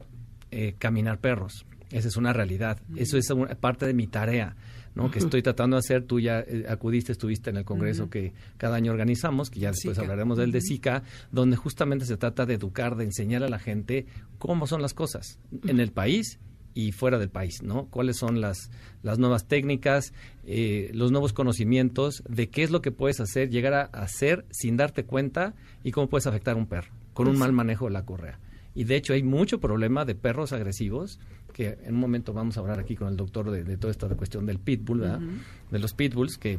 eh, 0.51 0.75
caminar 0.79 1.19
perros. 1.19 1.67
Esa 1.91 2.09
es 2.09 2.17
una 2.17 2.33
realidad. 2.33 2.79
Eso 2.97 3.17
es 3.19 3.31
una 3.31 3.55
parte 3.55 3.87
de 3.87 3.95
mi 3.95 4.07
tarea, 4.07 4.57
¿no? 4.95 5.11
Que 5.11 5.19
estoy 5.21 5.43
tratando 5.43 5.77
de 5.77 5.81
hacer. 5.81 6.05
Tú 6.05 6.19
ya 6.21 6.41
eh, 6.41 6.67
acudiste, 6.69 7.13
estuviste 7.13 7.51
en 7.51 7.57
el 7.57 7.65
congreso 7.65 8.11
que 8.11 8.33
cada 8.57 8.77
año 8.77 8.93
organizamos, 8.93 9.51
que 9.51 9.61
ya 9.61 9.71
después 9.71 9.99
hablaremos 9.99 10.39
del 10.39 10.53
de 10.53 10.61
Zika, 10.61 11.03
donde 11.33 11.57
justamente 11.57 12.05
se 12.05 12.17
trata 12.17 12.45
de 12.47 12.55
educar, 12.55 12.97
de 12.97 13.05
enseñar 13.05 13.43
a 13.45 13.49
la 13.49 13.59
gente 13.59 14.07
cómo 14.39 14.67
son 14.67 14.83
las 14.83 14.95
cosas 14.95 15.39
en 15.67 15.81
el 15.81 15.93
país 15.93 16.39
y 16.77 16.93
fuera 16.93 17.19
del 17.19 17.31
país, 17.31 17.63
¿no? 17.63 17.87
Cuáles 17.87 18.17
son 18.19 18.41
las, 18.41 18.71
las 19.03 19.19
nuevas 19.19 19.49
técnicas, 19.49 20.13
eh, 20.47 20.91
los 20.95 21.11
nuevos 21.11 21.33
conocimientos 21.33 22.23
de 22.29 22.49
qué 22.51 22.63
es 22.63 22.71
lo 22.71 22.83
que 22.83 22.93
puedes 22.93 23.19
hacer, 23.19 23.49
llegar 23.51 23.73
a 23.75 23.83
hacer 23.85 24.45
sin 24.51 24.77
darte 24.77 25.05
cuenta 25.05 25.55
y 25.83 25.91
cómo 25.91 26.09
puedes 26.09 26.27
afectar 26.27 26.55
a 26.55 26.59
un 26.59 26.67
perro 26.67 26.93
con 27.15 27.29
un 27.29 27.39
mal 27.39 27.53
manejo 27.53 27.87
de 27.87 27.93
la 27.93 28.05
correa. 28.05 28.39
Y 28.75 28.85
de 28.85 28.95
hecho 28.97 29.15
hay 29.15 29.23
mucho 29.23 29.59
problema 29.59 30.05
de 30.05 30.15
perros 30.15 30.53
agresivos, 30.53 31.19
que 31.55 31.79
en 31.85 31.95
un 31.95 32.01
momento 32.01 32.35
vamos 32.35 32.59
a 32.59 32.61
hablar 32.61 32.79
aquí 32.79 32.95
con 32.95 33.09
el 33.09 33.17
doctor 33.17 33.51
de, 33.51 33.65
de 33.65 33.79
toda 33.79 33.91
esta 33.91 34.07
cuestión 34.11 34.45
del 34.45 34.59
pitbull, 34.59 35.01
¿verdad? 35.01 35.21
De 35.71 35.79
los 35.79 35.95
pitbulls, 35.95 36.37
que 36.37 36.59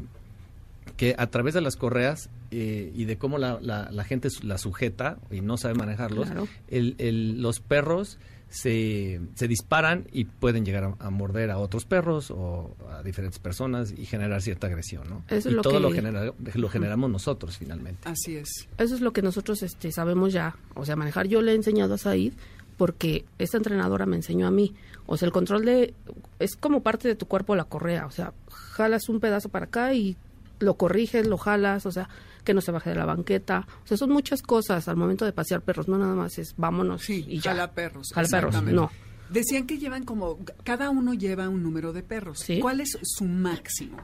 que 0.95 1.13
a 1.17 1.27
través 1.27 1.53
de 1.53 1.59
las 1.61 1.75
correas 1.75 2.29
eh, 2.49 2.91
y 2.95 3.03
de 3.05 3.17
cómo 3.17 3.37
la, 3.37 3.59
la, 3.61 3.91
la 3.91 4.03
gente 4.05 4.29
la 4.41 4.57
sujeta 4.57 5.17
y 5.29 5.41
no 5.41 5.57
sabe 5.57 5.73
manejarlos, 5.75 6.25
Claro. 6.27 6.47
el, 6.69 6.95
el- 6.97 7.41
los 7.41 7.59
perros 7.59 8.17
se, 8.49 9.19
se 9.35 9.47
disparan 9.47 10.05
y 10.11 10.25
pueden 10.25 10.65
llegar 10.65 10.83
a, 10.83 10.95
a 10.99 11.09
morder 11.09 11.51
a 11.51 11.57
otros 11.57 11.85
perros 11.85 12.31
o 12.31 12.75
a 12.91 13.03
diferentes 13.03 13.39
personas 13.39 13.93
y 13.97 14.05
generar 14.05 14.41
cierta 14.41 14.67
agresión, 14.67 15.09
¿no? 15.09 15.23
Eso 15.27 15.49
es 15.49 15.53
y 15.53 15.55
lo 15.55 15.61
todo 15.61 15.73
que- 15.75 15.79
lo, 15.81 15.91
genera- 15.91 16.33
lo 16.55 16.69
generamos 16.69 17.09
nosotros 17.09 17.57
finalmente. 17.57 18.07
Así 18.07 18.37
es. 18.37 18.67
Eso 18.77 18.95
es 18.95 19.01
lo 19.01 19.11
que 19.13 19.21
nosotros 19.21 19.63
este, 19.63 19.91
sabemos 19.91 20.33
ya. 20.33 20.55
O 20.75 20.85
sea, 20.85 20.95
manejar 20.95 21.27
yo 21.27 21.41
le 21.41 21.51
he 21.51 21.55
enseñado 21.55 21.93
a 21.95 21.97
Said 21.97 22.33
porque 22.77 23.25
esta 23.39 23.57
entrenadora 23.57 24.05
me 24.05 24.15
enseñó 24.15 24.47
a 24.47 24.51
mí. 24.51 24.73
O 25.07 25.17
sea, 25.17 25.25
el 25.25 25.31
control 25.31 25.65
de... 25.65 25.93
Es 26.39 26.55
como 26.55 26.83
parte 26.83 27.07
de 27.07 27.15
tu 27.15 27.25
cuerpo 27.27 27.55
la 27.55 27.63
correa. 27.63 28.05
O 28.05 28.11
sea, 28.11 28.33
jalas 28.49 29.09
un 29.09 29.19
pedazo 29.19 29.49
para 29.49 29.65
acá 29.65 29.93
y 29.93 30.15
lo 30.59 30.75
corriges, 30.77 31.27
lo 31.27 31.37
jalas, 31.37 31.85
o 31.85 31.91
sea, 31.91 32.09
que 32.43 32.53
no 32.53 32.61
se 32.61 32.71
baje 32.71 32.89
de 32.91 32.95
la 32.95 33.05
banqueta. 33.05 33.67
O 33.83 33.87
sea, 33.87 33.97
son 33.97 34.09
muchas 34.11 34.41
cosas 34.41 34.87
al 34.87 34.95
momento 34.95 35.25
de 35.25 35.33
pasear 35.33 35.61
perros. 35.61 35.87
No 35.87 35.97
nada 35.97 36.15
más 36.15 36.37
es 36.39 36.53
vámonos 36.57 37.03
Sí, 37.03 37.25
y 37.27 37.39
ya. 37.39 37.51
jala 37.51 37.71
perros. 37.71 38.11
Jala 38.13 38.27
perros, 38.29 38.63
no. 38.63 38.89
Decían 39.29 39.67
que 39.67 39.77
llevan 39.77 40.03
como, 40.05 40.39
cada 40.63 40.89
uno 40.89 41.13
lleva 41.13 41.49
un 41.49 41.61
número 41.61 41.91
de 41.91 42.01
perros. 42.03 42.39
Sí. 42.39 42.59
¿Cuál 42.59 42.79
es 42.79 42.97
su 43.03 43.25
máximo? 43.25 43.97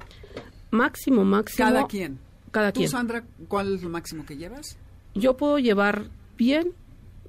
Máximo, 0.72 1.24
máximo. 1.24 1.68
Cada 1.70 1.88
quien. 1.88 2.20
Cada 2.52 2.72
¿Tú, 2.72 2.82
quien. 2.82 2.90
Sandra, 2.90 3.24
cuál 3.48 3.76
es 3.76 3.84
lo 3.84 3.90
máximo 3.90 4.26
que 4.26 4.36
llevas? 4.38 4.78
Yo 5.16 5.38
puedo 5.38 5.60
llevar 5.60 6.08
bien 6.38 6.74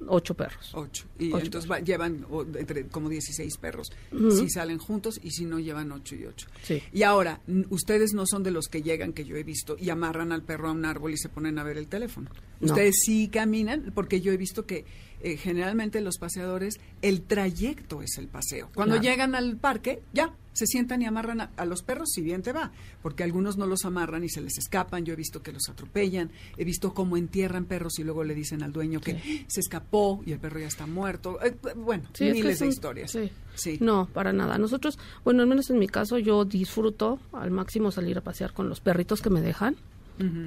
ocho 0.07 0.33
perros. 0.33 0.71
Ocho. 0.73 1.05
Y 1.19 1.31
Ocho 1.31 1.45
entonces 1.45 1.69
va- 1.71 1.79
llevan 1.79 2.25
o, 2.29 2.43
entre, 2.43 2.87
como 2.87 3.09
16 3.09 3.57
perros. 3.57 3.91
Si 4.37 4.49
salen 4.49 4.77
juntos 4.77 5.19
y 5.23 5.31
si 5.31 5.45
no, 5.45 5.59
llevan 5.59 5.91
ocho 5.91 6.15
y 6.15 6.25
ocho. 6.25 6.47
Sí. 6.63 6.81
Y 6.93 7.03
ahora, 7.03 7.41
ustedes 7.69 8.13
no 8.13 8.25
son 8.25 8.43
de 8.43 8.51
los 8.51 8.67
que 8.67 8.81
llegan, 8.81 9.13
que 9.13 9.25
yo 9.25 9.35
he 9.35 9.43
visto, 9.43 9.75
y 9.79 9.89
amarran 9.89 10.31
al 10.31 10.43
perro 10.43 10.69
a 10.69 10.71
un 10.71 10.85
árbol 10.85 11.13
y 11.13 11.17
se 11.17 11.29
ponen 11.29 11.57
a 11.59 11.63
ver 11.63 11.77
el 11.77 11.87
teléfono. 11.87 12.29
No. 12.59 12.67
Ustedes 12.67 12.95
sí 13.03 13.29
caminan, 13.29 13.91
porque 13.95 14.21
yo 14.21 14.31
he 14.31 14.37
visto 14.37 14.65
que 14.65 14.85
eh, 15.25 15.37
generalmente 15.37 16.01
los 16.01 16.17
paseadores, 16.19 16.79
el 17.01 17.23
trayecto 17.23 18.01
es 18.03 18.17
el 18.17 18.27
paseo. 18.27 18.69
Cuando 18.75 18.95
Claro. 18.95 19.09
llegan 19.09 19.33
al 19.35 19.57
parque, 19.57 20.01
ya, 20.13 20.33
se 20.53 20.67
sientan 20.67 21.01
y 21.01 21.05
amarran 21.05 21.41
a, 21.41 21.49
a 21.57 21.65
los 21.65 21.81
perros, 21.81 22.09
si 22.13 22.21
bien 22.21 22.41
te 22.43 22.53
va, 22.53 22.71
porque 23.01 23.23
algunos 23.23 23.57
no 23.57 23.65
los 23.65 23.83
amarran 23.85 24.23
y 24.23 24.29
se 24.29 24.39
les 24.39 24.57
escapan. 24.57 25.03
Yo 25.03 25.13
he 25.13 25.15
visto 25.17 25.41
que 25.41 25.51
los 25.51 25.67
atropellan, 25.67 26.31
he 26.57 26.63
visto 26.63 26.93
cómo 26.93 27.17
entierran 27.17 27.65
perros 27.65 27.97
y 27.99 28.03
luego 28.03 28.23
le 28.23 28.35
dicen 28.35 28.63
al 28.63 28.71
dueño 28.71 29.01
que 29.01 29.43
se 29.47 29.59
escapó 29.59 30.21
y 30.25 30.31
el 30.31 30.39
perro 30.39 30.59
ya 30.59 30.67
está 30.67 30.85
muerto. 30.85 31.39
Eh, 31.43 31.55
bueno, 31.75 32.03
Sí, 32.13 32.27
es 32.27 32.33
que 32.35 32.39
miles 32.41 32.59
de 32.59 32.67
historias. 32.67 33.11
sí. 33.11 33.31
Sí. 33.55 33.77
No, 33.79 34.05
para 34.13 34.31
nada. 34.33 34.57
Nosotros, 34.57 34.99
bueno, 35.23 35.41
al 35.41 35.47
menos 35.47 35.69
en 35.69 35.79
mi 35.79 35.87
caso, 35.87 36.17
yo 36.19 36.43
disfruto 36.43 37.19
al 37.31 37.51
máximo 37.51 37.89
salir 37.89 38.17
a 38.17 38.21
pasear 38.21 38.51
con 38.53 38.67
los 38.69 38.81
perritos 38.81 39.21
que 39.21 39.29
me 39.29 39.41
dejan. 39.41 39.75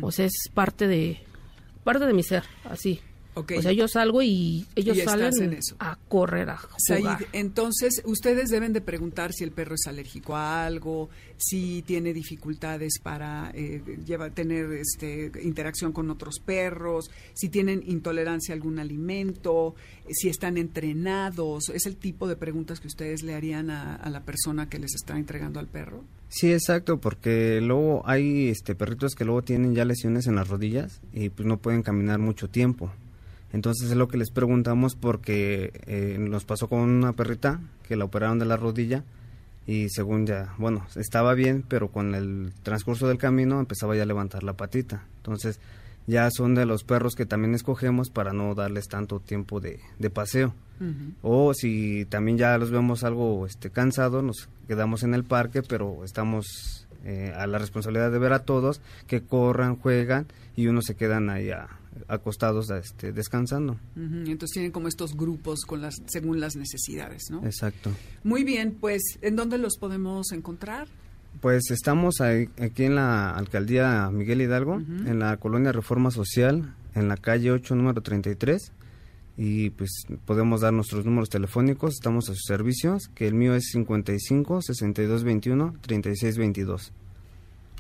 O 0.03 0.11
sea, 0.13 0.27
es 0.27 0.51
parte 0.55 0.87
de 0.87 1.19
parte 1.85 2.07
de 2.07 2.13
mi 2.15 2.23
ser, 2.23 2.45
así. 2.65 3.01
O 3.41 3.63
sea, 3.63 3.73
yo 3.73 3.89
salgo 3.89 4.23
y 4.23 4.67
ellos 4.75 4.97
Y 4.97 5.01
salen 5.03 5.33
en 5.43 5.53
eso. 5.55 5.77
a 5.79 5.97
correr, 6.09 6.51
a 6.51 6.59
Said, 6.79 6.99
jugar. 7.01 7.27
entonces 7.33 8.03
ustedes 8.05 8.51
deben 8.51 8.73
de 8.73 8.81
preguntar 8.81 9.33
si 9.33 9.45
el 9.45 9.51
perro 9.53 9.75
es 9.75 9.87
alérgico 9.87 10.37
a 10.37 10.65
algo, 10.67 11.09
si 11.37 11.83
tiene 11.83 12.13
dificultades 12.13 12.99
para 13.03 13.51
eh, 13.55 13.83
lleva- 14.05 14.31
tener 14.31 14.73
este, 14.73 15.31
interacción 15.43 15.93
con 15.93 16.11
otros 16.11 16.41
perros, 16.45 17.11
si 17.35 17.49
tienen 17.49 17.83
intolerancia 17.87 18.53
a 18.53 18.57
algún 18.57 18.79
alimento, 18.79 19.75
si 20.11 20.29
están 20.29 20.57
entrenados. 20.57 21.69
Es 21.69 21.87
el 21.87 21.97
tipo 21.97 22.27
de 22.29 22.37
preguntas 22.37 22.81
que 22.81 22.89
ustedes 22.89 23.23
le 23.23 23.35
harían 23.35 23.71
a, 23.71 23.95
a 23.95 24.11
la 24.11 24.23
persona 24.25 24.69
que 24.69 24.79
les 24.79 24.95
está 24.95 25.17
entregando 25.19 25.61
al 25.61 25.67
perro. 25.69 26.03
Sí, 26.31 26.53
exacto, 26.53 26.99
porque 27.01 27.61
luego 27.63 28.03
hay 28.07 28.49
este 28.49 28.75
perritos 28.75 29.15
que 29.15 29.25
luego 29.25 29.43
tienen 29.43 29.75
ya 29.75 29.85
lesiones 29.85 30.27
en 30.27 30.35
las 30.35 30.49
rodillas 30.49 31.01
y 31.13 31.31
pues 31.31 31.47
no 31.47 31.57
pueden 31.59 31.83
caminar 31.83 32.19
mucho 32.19 32.49
tiempo. 32.51 32.93
Entonces 33.53 33.91
es 33.91 33.97
lo 33.97 34.09
que 34.09 34.19
les 34.19 34.31
preguntamos 34.31 34.95
porque 34.95 35.73
eh, 35.87 36.17
nos 36.21 36.45
pasó 36.45 36.69
con 36.69 36.81
una 36.81 37.13
perrita 37.15 37.61
que 37.87 37.97
la 37.97 38.05
operaron 38.05 38.39
de 38.39 38.45
la 38.45 38.57
rodilla 38.57 39.05
y 39.67 39.89
según 39.91 40.27
ya, 40.27 40.55
bueno, 40.59 40.87
estaba 40.97 41.35
bien, 41.35 41.65
pero 41.67 41.89
con 41.89 42.15
el 42.15 42.53
transcurso 42.63 43.09
del 43.09 43.19
camino 43.19 43.59
empezaba 43.61 43.97
ya 43.97 44.03
a 44.03 44.07
levantar 44.07 44.43
la 44.43 44.55
patita. 44.55 45.03
Entonces, 45.19 45.61
ya 46.07 46.31
son 46.31 46.55
de 46.55 46.65
los 46.65 46.85
perros 46.85 47.15
que 47.15 47.27
también 47.27 47.55
escogemos 47.55 48.09
para 48.09 48.33
no 48.33 48.55
darles 48.55 48.89
tanto 48.89 49.21
tiempo 49.21 49.61
de, 49.61 49.81
de 49.99 50.11
paseo. 50.11 50.55
O 51.23 51.53
si 51.55 52.05
también 52.07 52.39
ya 52.39 52.57
los 52.57 52.71
vemos 52.71 53.03
algo 53.03 53.45
este, 53.47 53.69
cansados, 53.71 54.23
nos 54.23 54.49
quedamos 54.69 55.03
en 55.03 55.13
el 55.13 55.25
parque, 55.25 55.63
pero 55.63 56.05
estamos 56.05 56.87
eh, 57.05 57.33
a 57.37 57.47
la 57.47 57.59
responsabilidad 57.59 58.11
de 58.13 58.19
ver 58.21 58.33
a 58.33 58.45
todos 58.45 58.81
que 59.07 59.23
corran, 59.23 59.77
juegan 59.77 60.27
y 60.57 60.69
unos 60.69 60.85
se 60.87 60.95
quedan 60.95 61.31
ahí 61.31 61.51
a- 61.51 61.69
acostados 62.09 62.71
este, 62.71 63.13
descansando. 63.13 63.79
Entonces 63.97 64.51
tienen 64.53 64.71
como 64.73 64.89
estos 64.89 65.17
grupos 65.17 65.61
con 65.67 65.81
las, 65.83 65.97
según 66.07 66.41
las 66.41 66.57
necesidades, 66.57 67.25
¿no? 67.31 67.45
Exacto. 67.45 67.91
Muy 68.25 68.45
bien, 68.45 68.77
pues, 68.81 69.03
¿en 69.23 69.37
dónde 69.37 69.59
los 69.59 69.77
podemos 69.79 70.33
encontrar? 70.33 70.87
Pues 71.41 71.71
estamos 71.71 72.21
ahí- 72.21 72.49
aquí 72.61 72.85
en 72.85 72.95
la 72.97 73.31
alcaldía 73.31 74.11
Miguel 74.11 74.41
Hidalgo, 74.43 74.77
en 74.77 75.19
la 75.19 75.37
colonia 75.37 75.73
Reforma 75.73 76.11
Social, 76.11 76.75
en 76.95 77.09
la 77.09 77.17
calle 77.17 77.51
8, 77.53 77.75
número 77.77 78.01
33. 78.01 78.73
Y 79.41 79.71
pues 79.71 79.91
podemos 80.25 80.63
dar 80.63 80.73
nuestros 80.73 81.05
números 81.05 81.29
telefónicos, 81.29 81.95
estamos 81.95 82.29
a 82.29 82.33
sus 82.35 82.43
servicios, 82.45 83.09
que 83.15 83.29
el 83.29 83.35
mío 83.35 83.55
es 83.55 83.69
55 83.71 84.63
62 84.63 85.23
21 85.23 85.75
36 85.81 86.39
22. 86.39 86.93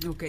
Ok. 0.07 0.24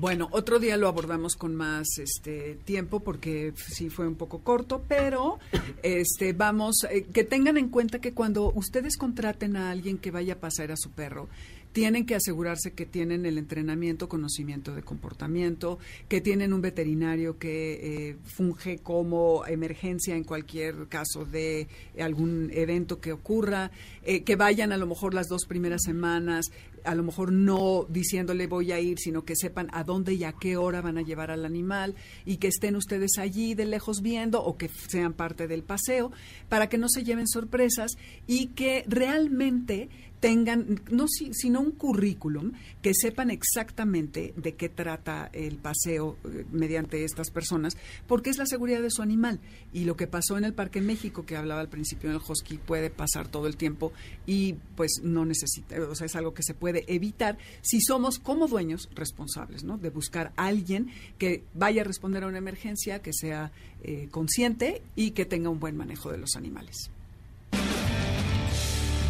Bueno, 0.00 0.28
otro 0.30 0.60
día 0.60 0.76
lo 0.76 0.86
abordamos 0.86 1.34
con 1.34 1.56
más 1.56 1.98
este 1.98 2.54
tiempo 2.64 3.00
porque 3.00 3.52
sí 3.56 3.90
fue 3.90 4.06
un 4.06 4.14
poco 4.14 4.44
corto, 4.44 4.84
pero 4.86 5.40
este 5.82 6.32
vamos 6.32 6.86
eh, 6.88 7.06
que 7.12 7.24
tengan 7.24 7.56
en 7.56 7.68
cuenta 7.68 7.98
que 8.00 8.14
cuando 8.14 8.52
ustedes 8.54 8.96
contraten 8.96 9.56
a 9.56 9.72
alguien 9.72 9.98
que 9.98 10.12
vaya 10.12 10.34
a 10.34 10.38
pasar 10.38 10.70
a 10.70 10.76
su 10.76 10.92
perro, 10.92 11.28
tienen 11.72 12.06
que 12.06 12.14
asegurarse 12.14 12.72
que 12.72 12.86
tienen 12.86 13.26
el 13.26 13.38
entrenamiento, 13.38 14.08
conocimiento 14.08 14.74
de 14.74 14.82
comportamiento, 14.82 15.78
que 16.08 16.20
tienen 16.20 16.52
un 16.52 16.60
veterinario 16.60 17.38
que 17.38 18.08
eh, 18.10 18.16
funge 18.24 18.78
como 18.78 19.46
emergencia 19.46 20.16
en 20.16 20.24
cualquier 20.24 20.88
caso 20.88 21.24
de 21.24 21.68
algún 22.00 22.50
evento 22.52 23.00
que 23.00 23.12
ocurra, 23.12 23.70
eh, 24.02 24.22
que 24.22 24.36
vayan 24.36 24.72
a 24.72 24.76
lo 24.76 24.86
mejor 24.86 25.14
las 25.14 25.28
dos 25.28 25.44
primeras 25.46 25.82
semanas, 25.82 26.46
a 26.84 26.94
lo 26.94 27.02
mejor 27.02 27.32
no 27.32 27.86
diciéndole 27.88 28.46
voy 28.46 28.72
a 28.72 28.80
ir, 28.80 28.98
sino 28.98 29.24
que 29.24 29.36
sepan 29.36 29.68
a 29.72 29.84
dónde 29.84 30.14
y 30.14 30.24
a 30.24 30.32
qué 30.32 30.56
hora 30.56 30.80
van 30.80 30.98
a 30.98 31.02
llevar 31.02 31.30
al 31.30 31.44
animal 31.44 31.94
y 32.24 32.36
que 32.36 32.48
estén 32.48 32.76
ustedes 32.76 33.18
allí 33.18 33.54
de 33.54 33.66
lejos 33.66 34.00
viendo 34.00 34.42
o 34.42 34.56
que 34.56 34.68
sean 34.68 35.12
parte 35.12 35.46
del 35.48 35.62
paseo 35.62 36.12
para 36.48 36.68
que 36.68 36.78
no 36.78 36.88
se 36.88 37.04
lleven 37.04 37.28
sorpresas 37.28 37.92
y 38.26 38.48
que 38.48 38.84
realmente 38.86 39.88
tengan, 40.20 40.80
no 40.90 41.06
si- 41.08 41.32
sino 41.32 41.60
un 41.60 41.72
currículum, 41.72 42.52
que 42.82 42.92
sepan 42.94 43.30
exactamente 43.30 44.34
de 44.36 44.54
qué 44.54 44.68
trata 44.68 45.30
el 45.32 45.56
paseo 45.56 46.16
eh, 46.24 46.44
mediante 46.52 47.04
estas 47.04 47.30
personas, 47.30 47.76
porque 48.06 48.30
es 48.30 48.38
la 48.38 48.46
seguridad 48.46 48.82
de 48.82 48.90
su 48.90 49.02
animal. 49.02 49.40
Y 49.72 49.84
lo 49.84 49.96
que 49.96 50.06
pasó 50.06 50.36
en 50.38 50.44
el 50.44 50.54
Parque 50.54 50.80
México, 50.80 51.24
que 51.26 51.36
hablaba 51.36 51.60
al 51.60 51.68
principio 51.68 52.10
en 52.10 52.16
el 52.16 52.22
Husky, 52.26 52.58
puede 52.58 52.90
pasar 52.90 53.28
todo 53.28 53.46
el 53.46 53.56
tiempo 53.56 53.92
y 54.26 54.54
pues 54.76 55.00
no 55.02 55.24
necesita, 55.24 55.80
o 55.80 55.94
sea, 55.94 56.06
es 56.06 56.16
algo 56.16 56.34
que 56.34 56.42
se 56.42 56.54
puede 56.54 56.84
evitar 56.92 57.38
si 57.62 57.80
somos 57.80 58.18
como 58.18 58.48
dueños 58.48 58.88
responsables, 58.94 59.64
¿no? 59.64 59.78
De 59.78 59.90
buscar 59.90 60.32
a 60.36 60.46
alguien 60.46 60.88
que 61.18 61.44
vaya 61.54 61.82
a 61.82 61.84
responder 61.84 62.24
a 62.24 62.26
una 62.28 62.38
emergencia, 62.38 63.00
que 63.02 63.12
sea 63.12 63.52
eh, 63.82 64.08
consciente 64.10 64.82
y 64.96 65.12
que 65.12 65.24
tenga 65.24 65.50
un 65.50 65.60
buen 65.60 65.76
manejo 65.76 66.10
de 66.10 66.18
los 66.18 66.34
animales. 66.36 66.90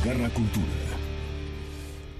Garra. 0.04 0.30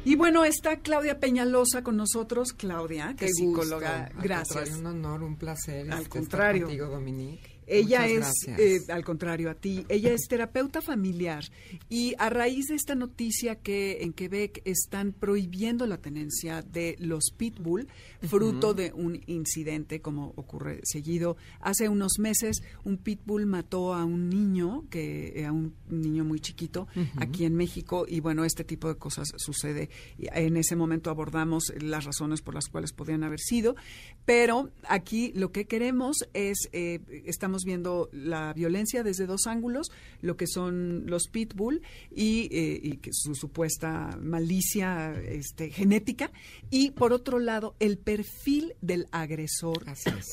Y 0.08 0.16
bueno, 0.16 0.42
está 0.42 0.78
Claudia 0.78 1.20
Peñalosa 1.20 1.82
con 1.82 1.98
nosotros. 1.98 2.54
Claudia, 2.54 3.08
que 3.10 3.26
Qué 3.26 3.26
es 3.26 3.36
psicóloga. 3.36 4.06
gusto. 4.06 4.22
Gracias. 4.22 4.70
un 4.70 4.86
honor, 4.86 5.22
un 5.22 5.36
placer. 5.36 5.92
Al 5.92 5.98
este, 5.98 6.08
contrario. 6.08 6.66
Estar 6.66 6.78
contigo, 6.78 6.86
Dominique. 6.86 7.57
Ella 7.68 8.06
Muchas 8.06 8.34
es, 8.46 8.58
eh, 8.88 8.92
al 8.92 9.04
contrario 9.04 9.50
a 9.50 9.54
ti, 9.54 9.84
ella 9.88 10.12
es 10.12 10.26
terapeuta 10.28 10.80
familiar. 10.80 11.44
Y 11.88 12.14
a 12.18 12.30
raíz 12.30 12.66
de 12.68 12.74
esta 12.74 12.94
noticia 12.94 13.56
que 13.56 13.98
en 14.02 14.12
Quebec 14.12 14.62
están 14.64 15.12
prohibiendo 15.12 15.86
la 15.86 15.98
tenencia 15.98 16.62
de 16.62 16.96
los 16.98 17.30
pitbull, 17.36 17.88
fruto 18.22 18.74
de 18.74 18.92
un 18.92 19.20
incidente 19.26 20.00
como 20.00 20.32
ocurre 20.36 20.80
seguido. 20.84 21.36
Hace 21.60 21.88
unos 21.88 22.18
meses 22.18 22.62
un 22.84 22.96
pitbull 22.96 23.46
mató 23.46 23.94
a 23.94 24.04
un 24.04 24.28
niño, 24.28 24.84
que 24.90 25.44
a 25.46 25.52
un 25.52 25.74
niño 25.88 26.24
muy 26.24 26.40
chiquito 26.40 26.88
aquí 27.16 27.44
en 27.44 27.54
México. 27.54 28.06
Y 28.08 28.20
bueno, 28.20 28.44
este 28.44 28.64
tipo 28.64 28.88
de 28.88 28.96
cosas 28.96 29.28
sucede. 29.36 29.90
En 30.18 30.56
ese 30.56 30.76
momento 30.76 31.10
abordamos 31.10 31.72
las 31.80 32.04
razones 32.04 32.42
por 32.42 32.54
las 32.54 32.68
cuales 32.68 32.92
podrían 32.92 33.24
haber 33.24 33.40
sido, 33.40 33.76
pero 34.24 34.70
aquí 34.88 35.32
lo 35.34 35.52
que 35.52 35.66
queremos 35.66 36.16
es, 36.32 36.68
eh, 36.72 37.00
estamos 37.26 37.57
viendo 37.64 38.08
la 38.12 38.52
violencia 38.52 39.02
desde 39.02 39.26
dos 39.26 39.46
ángulos, 39.46 39.90
lo 40.20 40.36
que 40.36 40.46
son 40.46 41.04
los 41.06 41.28
pitbull 41.28 41.82
y, 42.14 42.48
eh, 42.52 42.80
y 42.82 42.96
que 42.98 43.10
su 43.12 43.34
supuesta 43.34 44.18
malicia 44.20 45.14
este, 45.20 45.70
genética, 45.70 46.30
y 46.70 46.90
por 46.90 47.12
otro 47.12 47.38
lado, 47.38 47.74
el 47.80 47.98
perfil 47.98 48.74
del 48.80 49.06
agresor 49.10 49.84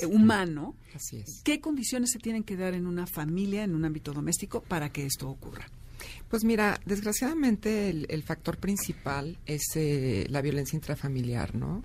eh, 0.01 0.05
humano. 0.05 0.75
Así 0.93 1.17
es. 1.17 1.41
¿Qué 1.43 1.59
condiciones 1.59 2.11
se 2.11 2.19
tienen 2.19 2.43
que 2.43 2.55
dar 2.55 2.73
en 2.73 2.87
una 2.87 3.07
familia, 3.07 3.63
en 3.63 3.75
un 3.75 3.85
ámbito 3.85 4.13
doméstico, 4.13 4.61
para 4.61 4.89
que 4.89 5.05
esto 5.05 5.29
ocurra? 5.29 5.67
Pues 6.29 6.43
mira, 6.43 6.79
desgraciadamente 6.85 7.89
el, 7.89 8.05
el 8.09 8.23
factor 8.23 8.57
principal 8.57 9.37
es 9.45 9.63
eh, 9.75 10.25
la 10.29 10.41
violencia 10.41 10.75
intrafamiliar, 10.75 11.55
¿no? 11.55 11.83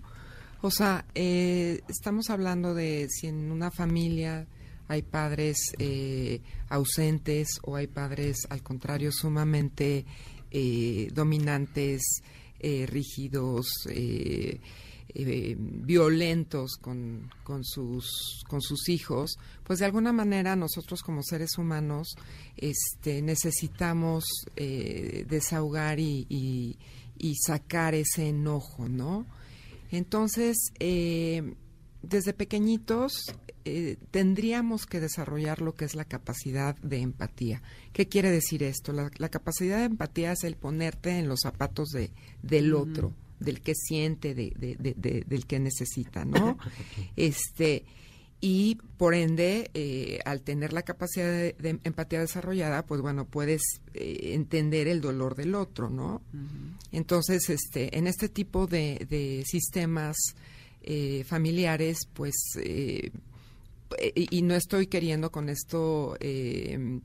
O 0.62 0.70
sea, 0.70 1.07
eh, 1.14 1.81
estamos 1.88 2.29
hablando 2.29 2.74
de 2.74 3.07
si 3.09 3.29
en 3.29 3.50
una 3.50 3.70
familia 3.70 4.46
hay 4.90 5.03
padres 5.03 5.57
eh, 5.79 6.40
ausentes 6.68 7.61
o 7.62 7.76
hay 7.76 7.87
padres, 7.87 8.38
al 8.50 8.62
contrario, 8.62 9.12
sumamente 9.12 10.05
eh, 10.50 11.09
dominantes, 11.14 12.03
eh, 12.59 12.87
rígidos, 12.88 13.68
violentos 15.57 16.76
con, 16.81 17.31
con, 17.44 17.64
sus, 17.64 18.42
con 18.48 18.61
sus 18.61 18.88
hijos, 18.88 19.38
pues 19.64 19.79
de 19.79 19.85
alguna 19.85 20.12
manera 20.12 20.57
nosotros 20.57 21.03
como 21.03 21.22
seres 21.22 21.57
humanos 21.59 22.14
este, 22.57 23.22
necesitamos 23.22 24.24
desahogar 24.57 25.98
y, 26.00 26.26
y- 26.29 26.79
y 27.18 27.35
sacar 27.37 27.94
ese 27.94 28.29
enojo, 28.29 28.88
¿no? 28.88 29.26
Entonces, 29.90 30.57
desde 30.79 32.33
pequeñitos 32.33 33.35
eh, 33.64 33.96
tendríamos 34.11 34.87
que 34.87 35.01
desarrollar 35.01 35.61
lo 35.61 35.75
que 35.75 35.85
es 35.85 35.94
la 35.94 36.05
capacidad 36.05 36.77
de 36.77 36.99
empatía. 36.99 37.62
¿Qué 37.92 38.09
quiere 38.09 38.31
decir 38.31 38.62
esto? 38.62 38.92
La, 38.92 39.11
la 39.18 39.29
capacidad 39.29 39.79
de 39.79 39.85
empatía 39.85 40.33
es 40.33 40.44
el 40.44 40.57
ponerte 40.57 41.18
en 41.18 41.29
los 41.29 41.40
zapatos 41.42 41.88
de, 41.90 42.11
del 42.42 42.75
otro, 42.75 43.12
del 43.38 43.61
que 43.61 43.75
siente, 43.75 44.35
de, 44.35 44.53
de- 44.59 44.77
de- 44.77 44.94
de- 44.94 45.25
del 45.27 45.46
que 45.46 45.59
necesita, 45.61 46.25
¿no? 46.25 46.59
este 47.16 47.85
y 48.42 48.77
por 48.96 49.14
ende, 49.14 49.70
eh, 49.75 50.18
al 50.25 50.40
tener 50.40 50.73
la 50.73 50.81
capacidad 50.81 51.27
de, 51.31 51.55
de 51.59 51.79
empatía 51.85 52.20
desarrollada, 52.20 52.87
pues 52.87 53.03
bueno, 53.03 53.27
puedes 53.27 53.61
eh, 53.92 54.31
entender 54.33 54.88
el 54.88 55.03
dolor 55.03 55.35
del 55.35 55.55
otro, 55.55 55.90
¿no? 55.90 56.23
Entonces, 56.90 57.51
este, 57.51 57.99
en 57.99 58.07
este 58.07 58.31
tipo 58.31 58.66
de, 58.66 59.07
de 59.11 59.44
sistemas 59.46 60.16
eh, 60.83 61.23
familiares, 61.25 61.99
pues, 62.14 62.35
eh, 62.62 63.11
y, 64.14 64.38
y 64.38 64.42
no 64.42 64.55
estoy 64.55 64.87
queriendo 64.87 65.31
con 65.31 65.48
esto 65.48 66.16
eh, 66.20 67.00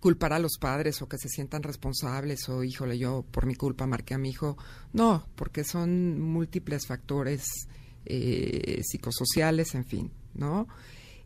culpar 0.00 0.32
a 0.32 0.38
los 0.38 0.58
padres 0.58 1.02
o 1.02 1.08
que 1.08 1.18
se 1.18 1.28
sientan 1.28 1.62
responsables 1.62 2.48
o, 2.48 2.62
híjole, 2.62 2.98
yo 2.98 3.24
por 3.30 3.46
mi 3.46 3.54
culpa 3.54 3.86
marqué 3.86 4.14
a 4.14 4.18
mi 4.18 4.30
hijo. 4.30 4.56
No, 4.92 5.26
porque 5.34 5.64
son 5.64 6.20
múltiples 6.20 6.86
factores 6.86 7.44
eh, 8.04 8.80
psicosociales, 8.84 9.74
en 9.74 9.84
fin, 9.84 10.10
¿no? 10.34 10.68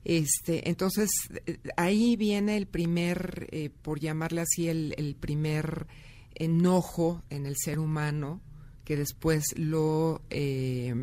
Este, 0.04 0.68
entonces, 0.68 1.10
eh, 1.46 1.58
ahí 1.76 2.16
viene 2.16 2.56
el 2.56 2.66
primer, 2.66 3.48
eh, 3.52 3.70
por 3.70 4.00
llamarle 4.00 4.40
así, 4.40 4.68
el, 4.68 4.94
el 4.96 5.14
primer 5.14 5.86
enojo 6.34 7.22
en 7.30 7.46
el 7.46 7.56
ser 7.56 7.78
humano 7.78 8.40
que 8.84 8.96
después 8.96 9.44
lo 9.56 10.22
eh, 10.30 10.94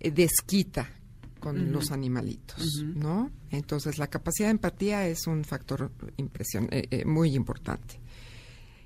eh, 0.00 0.10
desquita 0.10 0.90
con 1.52 1.72
los 1.72 1.90
animalitos, 1.92 2.82
¿no? 2.82 3.30
Entonces, 3.50 3.98
la 3.98 4.08
capacidad 4.08 4.48
de 4.48 4.52
empatía 4.52 5.06
es 5.06 5.26
un 5.26 5.44
factor 5.44 5.92
impresion- 6.16 6.68
eh, 6.72 6.86
eh, 6.90 7.04
muy 7.04 7.34
importante. 7.34 8.00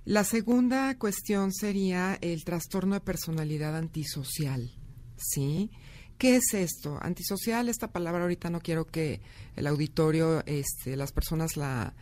La 0.04 0.24
segunda 0.24 0.96
cuestión 0.98 1.52
sería 1.52 2.18
el 2.20 2.44
trastorno 2.44 2.94
de 2.94 3.00
personalidad 3.00 3.76
antisocial, 3.76 4.70
¿sí? 5.16 5.70
¿Qué 6.18 6.36
es 6.36 6.52
esto? 6.52 6.98
Antisocial, 7.00 7.68
esta 7.68 7.92
palabra 7.92 8.22
ahorita 8.22 8.50
no 8.50 8.60
quiero 8.60 8.86
que 8.86 9.20
el 9.56 9.66
auditorio, 9.66 10.42
este, 10.46 10.96
las 10.96 11.12
personas 11.12 11.56
la, 11.56 11.94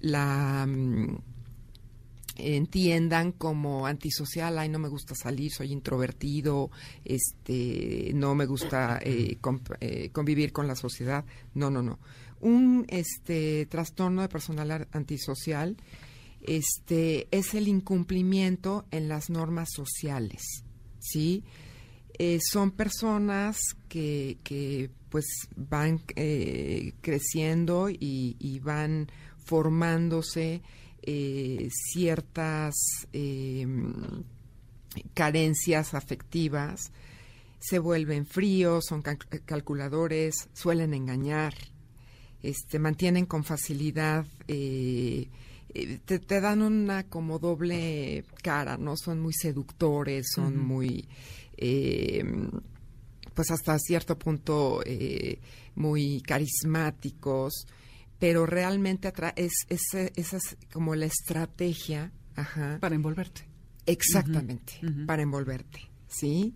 la, 0.00 0.66
mm, 0.66 1.18
entiendan 2.36 3.32
como 3.32 3.86
antisocial, 3.86 4.58
ay, 4.58 4.68
no 4.68 4.78
me 4.78 4.88
gusta 4.88 5.14
salir, 5.14 5.52
soy 5.52 5.72
introvertido, 5.72 6.70
este, 7.04 8.12
no 8.14 8.34
me 8.34 8.46
gusta 8.46 8.98
eh, 9.02 9.38
eh, 9.80 10.10
convivir 10.10 10.52
con 10.52 10.66
la 10.66 10.76
sociedad. 10.76 11.24
No, 11.54 11.70
no, 11.70 11.82
no. 11.82 11.98
Un 12.40 12.86
este 12.88 13.66
trastorno 13.66 14.22
de 14.22 14.28
personalidad 14.28 14.88
antisocial 14.92 15.76
este 16.42 17.28
es 17.30 17.52
el 17.54 17.68
incumplimiento 17.68 18.86
en 18.90 19.08
las 19.08 19.28
normas 19.28 19.68
sociales, 19.74 20.42
¿sí? 20.98 21.44
Eh, 22.18 22.38
son 22.40 22.70
personas 22.70 23.58
que, 23.88 24.38
que 24.42 24.90
pues 25.10 25.26
van 25.54 25.98
creciendo 27.00 27.88
y 27.90 28.60
van 28.62 29.10
formándose 29.44 30.62
eh, 31.02 31.68
ciertas 31.70 32.74
eh, 33.12 33.66
carencias 35.14 35.94
afectivas, 35.94 36.92
se 37.58 37.78
vuelven 37.78 38.26
fríos, 38.26 38.86
son 38.88 39.02
cal- 39.02 39.18
calculadores, 39.44 40.48
suelen 40.54 40.94
engañar, 40.94 41.54
este, 42.42 42.78
mantienen 42.78 43.26
con 43.26 43.44
facilidad, 43.44 44.26
eh, 44.48 45.28
te, 46.04 46.18
te 46.18 46.40
dan 46.40 46.62
una 46.62 47.04
como 47.04 47.38
doble 47.38 48.24
cara, 48.42 48.76
¿no? 48.76 48.96
Son 48.96 49.20
muy 49.20 49.32
seductores, 49.34 50.26
son 50.34 50.56
muy, 50.58 51.06
eh, 51.56 52.24
pues 53.34 53.50
hasta 53.52 53.78
cierto 53.78 54.18
punto 54.18 54.82
eh, 54.84 55.38
muy 55.76 56.22
carismáticos, 56.22 57.66
pero 58.20 58.46
realmente 58.46 59.12
es, 59.34 59.52
es, 59.68 59.82
esa 60.14 60.36
es 60.36 60.56
como 60.72 60.94
la 60.94 61.06
estrategia, 61.06 62.12
ajá, 62.36 62.78
Para 62.80 62.94
envolverte. 62.94 63.48
Exactamente, 63.86 64.74
para 65.06 65.22
envolverte, 65.22 65.90
¿sí? 66.06 66.54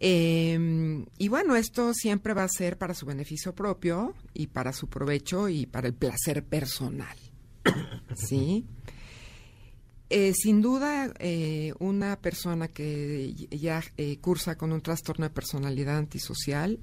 Eh, 0.00 1.04
y 1.18 1.28
bueno, 1.28 1.54
esto 1.54 1.92
siempre 1.94 2.32
va 2.34 2.44
a 2.44 2.48
ser 2.48 2.78
para 2.78 2.94
su 2.94 3.06
beneficio 3.06 3.54
propio 3.54 4.14
y 4.32 4.48
para 4.48 4.72
su 4.72 4.88
provecho 4.88 5.48
y 5.48 5.66
para 5.66 5.86
el 5.86 5.94
placer 5.94 6.44
personal, 6.44 7.16
¿sí? 8.16 8.66
Eh, 10.10 10.32
sin 10.32 10.62
duda, 10.62 11.12
eh, 11.18 11.74
una 11.80 12.18
persona 12.18 12.68
que 12.68 13.34
ya 13.50 13.82
eh, 13.98 14.18
cursa 14.18 14.56
con 14.56 14.72
un 14.72 14.80
trastorno 14.80 15.26
de 15.26 15.30
personalidad 15.30 15.98
antisocial, 15.98 16.78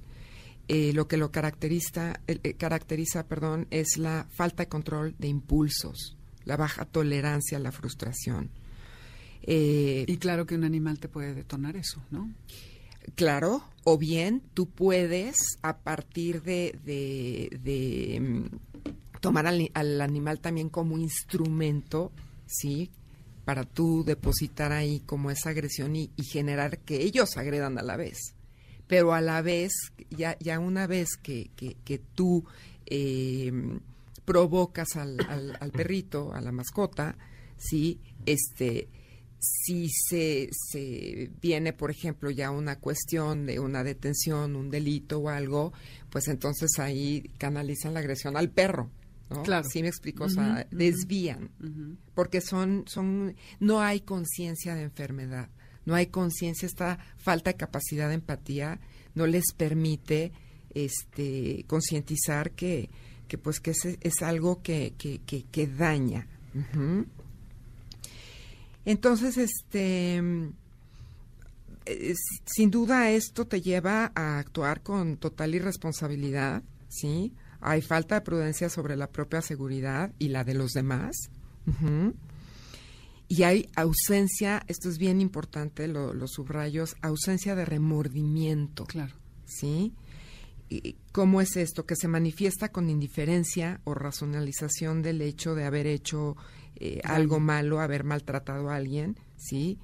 eh, 0.68 0.94
lo 0.94 1.08
que 1.08 1.18
lo 1.18 1.32
caracteriza, 1.32 2.20
eh, 2.28 2.54
caracteriza 2.56 3.28
perdón, 3.28 3.68
es 3.72 3.98
la 3.98 4.28
falta 4.36 4.64
de 4.64 4.70
control 4.70 5.16
de 5.20 5.28
impulsos, 5.28 6.16
la 6.44 6.58
baja 6.58 6.86
tolerancia 6.86 7.58
a 7.58 7.62
la 7.62 7.72
frustración. 7.72 8.50
Eh, 9.44 10.06
Y 10.08 10.18
claro 10.18 10.46
que 10.46 10.56
un 10.56 10.64
animal 10.64 11.00
te 11.00 11.08
puede 11.08 11.34
detonar 11.34 11.76
eso, 11.76 12.02
¿no? 12.12 12.32
Claro, 13.16 13.64
o 13.84 13.98
bien 14.00 14.42
tú 14.56 14.68
puedes 14.68 15.36
a 15.62 15.78
partir 15.78 16.42
de, 16.42 16.76
de- 16.84 17.60
de, 17.64 18.20
mm, 18.20 19.20
tomar 19.22 19.46
al, 19.46 19.70
al 19.76 20.02
animal 20.02 20.40
también 20.40 20.70
como 20.70 20.98
instrumento, 20.98 22.12
¿sí? 22.48 22.90
Para 23.44 23.64
tú 23.64 24.04
depositar 24.04 24.72
ahí 24.72 25.02
como 25.06 25.30
esa 25.30 25.50
agresión 25.52 25.96
y, 25.96 26.10
y 26.16 26.24
generar 26.24 26.80
que 26.80 27.04
ellos 27.04 27.38
agredan 27.38 27.78
a 27.78 27.84
la 27.84 27.96
vez. 27.98 28.34
Pero 28.88 29.14
a 29.14 29.22
la 29.22 29.42
vez, 29.42 29.72
ya, 30.10 30.38
ya 30.40 30.60
una 30.60 30.86
vez 30.88 31.10
que, 31.22 31.50
que, 31.56 31.76
que 31.84 31.98
tú 32.00 32.46
eh, 32.86 33.52
provocas 34.26 34.96
al, 34.96 35.18
al- 35.28 35.58
al 35.60 35.72
perrito, 35.72 36.34
a 36.34 36.42
la 36.42 36.52
mascota, 36.52 37.16
¿sí? 37.58 38.00
Este, 38.26 38.88
si 39.40 39.90
se, 39.90 40.50
se 40.52 41.32
viene, 41.42 41.74
por 41.74 41.92
ejemplo, 41.92 42.30
ya 42.32 42.52
una 42.52 42.80
cuestión 42.80 43.46
de 43.46 43.60
una 43.60 43.84
detención, 43.84 44.56
un 44.56 44.70
delito 44.70 45.20
o 45.20 45.30
algo, 45.30 45.74
pues 46.10 46.28
entonces 46.28 46.80
ahí 46.80 47.30
canalizan 47.38 47.94
la 47.94 48.00
agresión 48.00 48.38
al 48.38 48.50
perro. 48.50 48.90
¿no? 49.30 49.42
Claro. 49.44 49.68
Sí 49.68 49.82
me 49.82 49.88
explico, 49.88 50.26
o 50.26 50.30
sea, 50.30 50.68
desvían, 50.70 51.50
porque 52.14 52.42
son, 52.42 52.84
son, 52.88 53.36
no 53.60 53.82
hay 53.82 54.02
conciencia 54.02 54.76
de 54.76 54.84
enfermedad, 54.84 55.50
no 55.86 55.96
hay 55.96 56.08
conciencia, 56.08 56.66
esta 56.66 57.00
falta 57.18 57.52
de 57.52 57.58
capacidad 57.58 58.10
de 58.10 58.16
empatía 58.16 58.80
no 59.14 59.28
les 59.28 59.54
permite 59.56 60.32
este 60.74 61.64
concientizar 61.68 62.52
que, 62.52 62.90
que 63.28 63.38
pues 63.38 63.60
que 63.60 63.72
es, 63.72 64.22
algo 64.22 64.62
que, 64.62 64.94
que, 64.98 65.20
que, 65.26 65.68
daña. 65.68 66.28
Entonces, 68.86 69.38
este, 69.38 70.22
sin 72.46 72.72
duda 72.72 73.12
esto 73.12 73.46
te 73.46 73.62
lleva 73.62 74.12
a 74.16 74.40
actuar 74.40 74.82
con 74.82 75.18
total 75.18 75.56
irresponsabilidad, 75.56 76.64
¿sí? 76.90 77.34
Hay 77.62 77.82
falta 77.82 78.16
de 78.16 78.22
prudencia 78.22 78.70
sobre 78.70 78.96
la 78.96 79.08
propia 79.08 79.42
seguridad 79.42 80.12
y 80.20 80.30
la 80.30 80.44
de 80.44 80.54
los 80.54 80.72
demás. 80.72 81.16
Y 83.36 83.44
hay 83.44 83.70
ausencia, 83.76 84.64
esto 84.68 84.88
es 84.90 84.98
bien 84.98 85.20
importante, 85.22 85.88
lo- 85.88 86.14
los 86.14 86.32
subrayos, 86.32 86.96
ausencia 87.02 87.56
de 87.56 87.66
remordimiento. 87.66 88.86
Claro. 88.86 89.16
¿Sí? 89.46 89.94
¿Y 90.70 90.96
¿Cómo 91.12 91.42
es 91.42 91.56
esto? 91.58 91.86
Que 91.86 91.96
se 91.96 92.08
manifiesta 92.08 92.70
con 92.70 92.90
indiferencia 92.90 93.82
o 93.84 93.94
racionalización 93.94 95.02
del 95.02 95.22
hecho 95.22 95.56
de 95.56 95.64
haber 95.66 95.88
hecho 95.88 96.36
eh, 96.78 97.00
algo 97.06 97.40
malo, 97.40 97.80
haber 97.80 98.04
maltratado 98.04 98.70
a 98.70 98.76
alguien, 98.76 99.16
¿sí? 99.38 99.78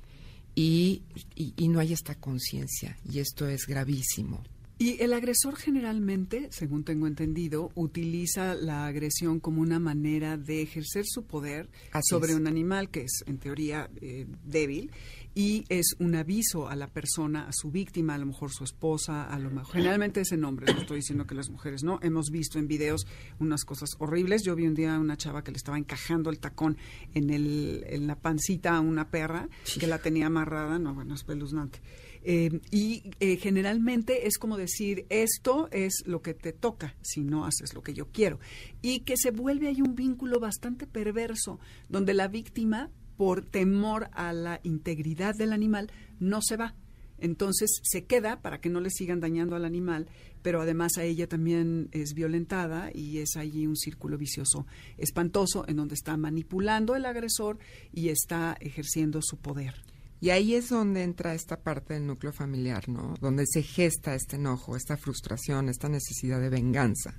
Y, 0.56 1.04
y- 1.36 1.54
y 1.56 1.68
no 1.70 1.80
hay 1.80 1.94
esta 1.94 2.16
conciencia, 2.16 2.98
y 3.10 3.20
esto 3.20 3.48
es 3.48 3.66
gravísimo. 3.66 4.44
Y 4.82 5.00
el 5.00 5.14
agresor 5.14 5.58
generalmente, 5.58 6.48
según 6.50 6.84
tengo 6.84 7.06
entendido, 7.06 7.70
utiliza 7.76 8.56
la 8.56 8.88
agresión 8.88 9.40
como 9.40 9.62
una 9.62 9.78
manera 9.78 10.38
de 10.38 10.64
ejercer 10.64 11.06
su 11.06 11.24
poder 11.24 11.70
Así 11.92 12.10
sobre 12.10 12.32
es. 12.32 12.40
un 12.40 12.48
animal 12.48 12.90
que 12.90 13.02
es 13.02 13.24
en 13.28 13.38
teoría 13.38 13.92
eh, 14.02 14.26
débil 14.44 14.90
y 15.36 15.66
es 15.70 15.96
un 16.00 16.16
aviso 16.16 16.68
a 16.68 16.76
la 16.76 16.88
persona, 16.88 17.48
a 17.48 17.52
su 17.54 17.70
víctima, 17.70 18.16
a 18.16 18.18
lo 18.18 18.26
mejor 18.26 18.52
su 18.52 18.64
esposa, 18.64 19.24
a 19.24 19.38
lo 19.38 19.52
mejor 19.52 19.76
generalmente 19.76 20.22
ese 20.22 20.36
nombre, 20.36 20.74
no 20.74 20.82
estoy 20.82 20.98
diciendo 20.98 21.28
que 21.28 21.36
las 21.36 21.52
mujeres 21.52 21.84
no, 21.84 22.00
hemos 22.02 22.32
visto 22.32 22.58
en 22.58 22.68
videos 22.68 23.06
unas 23.40 23.64
cosas 23.66 23.92
horribles. 24.00 24.42
Yo 24.44 24.56
vi 24.56 24.66
un 24.66 24.74
día 24.74 24.96
a 24.96 25.00
una 25.00 25.16
chava 25.16 25.44
que 25.44 25.52
le 25.52 25.58
estaba 25.58 25.78
encajando 25.78 26.32
el 26.32 26.40
tacón 26.40 26.76
en 27.14 27.30
el 27.30 27.86
en 27.88 28.08
la 28.08 28.16
pancita 28.16 28.76
a 28.76 28.80
una 28.80 29.12
perra 29.12 29.48
que 29.80 29.86
la 29.86 30.00
tenía 30.00 30.26
amarrada, 30.26 30.80
no, 30.80 30.96
bueno, 30.96 31.14
espeluznante. 31.14 31.80
Eh, 32.24 32.62
y 32.72 33.12
eh, 33.20 33.38
generalmente 33.38 34.28
es 34.28 34.38
como 34.38 34.58
decir, 34.58 35.06
esto 35.10 35.70
es 35.72 36.04
lo 36.06 36.22
que 36.22 36.34
te 36.34 36.54
toca 36.54 36.96
si 37.02 37.22
no 37.22 37.46
haces 37.46 37.74
lo 37.74 37.82
que 37.82 37.94
yo 37.94 38.08
quiero. 38.08 38.40
Y 38.82 39.02
que 39.02 39.18
se 39.18 39.32
vuelve 39.32 39.68
ahí 39.68 39.82
un 39.82 39.96
vínculo 39.96 40.40
bastante 40.40 40.88
perverso, 40.88 41.60
donde 41.90 42.14
la 42.14 42.28
víctima, 42.28 42.90
por 43.18 43.44
temor 43.46 44.10
a 44.14 44.34
la 44.34 44.60
integridad 44.64 45.36
del 45.36 45.54
animal, 45.54 45.92
no 46.20 46.42
se 46.42 46.58
va. 46.58 46.76
Entonces 47.22 47.82
se 47.84 48.06
queda 48.06 48.42
para 48.42 48.60
que 48.60 48.70
no 48.70 48.82
le 48.82 48.90
sigan 48.90 49.20
dañando 49.20 49.56
al 49.56 49.64
animal, 49.64 50.08
pero 50.42 50.60
además 50.60 50.98
a 50.98 51.04
ella 51.04 51.28
también 51.28 51.88
es 51.92 52.14
violentada 52.16 52.90
y 52.94 53.20
es 53.20 53.38
allí 53.38 53.68
un 53.68 53.78
círculo 53.78 54.18
vicioso 54.18 54.66
espantoso 54.98 55.64
en 55.68 55.76
donde 55.78 55.94
está 55.94 56.18
manipulando 56.18 56.96
el 56.96 57.06
agresor 57.06 57.60
y 57.94 58.10
está 58.10 58.58
ejerciendo 58.60 59.20
su 59.22 59.38
poder. 59.38 59.76
Y 60.22 60.30
ahí 60.30 60.54
es 60.54 60.70
donde 60.70 61.02
entra 61.02 61.34
esta 61.34 61.60
parte 61.60 61.96
del 61.96 62.06
núcleo 62.06 62.32
familiar, 62.32 62.88
¿no? 62.88 63.16
Donde 63.20 63.46
se 63.48 63.64
gesta 63.64 64.14
este 64.14 64.36
enojo, 64.36 64.76
esta 64.76 64.96
frustración, 64.96 65.68
esta 65.68 65.90
necesidad 65.90 66.40
de 66.40 66.50
venganza, 66.50 67.16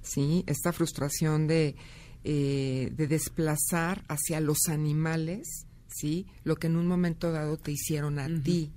¿sí? 0.00 0.42
Esta 0.46 0.72
frustración 0.72 1.46
de, 1.46 1.76
eh, 2.24 2.90
de 2.96 3.06
desplazar 3.06 4.02
hacia 4.08 4.40
los 4.40 4.68
animales, 4.68 5.66
¿sí? 5.88 6.26
Lo 6.42 6.56
que 6.56 6.68
en 6.68 6.76
un 6.76 6.86
momento 6.86 7.30
dado 7.32 7.58
te 7.58 7.72
hicieron 7.72 8.18
a 8.18 8.28
ti. 8.42 8.72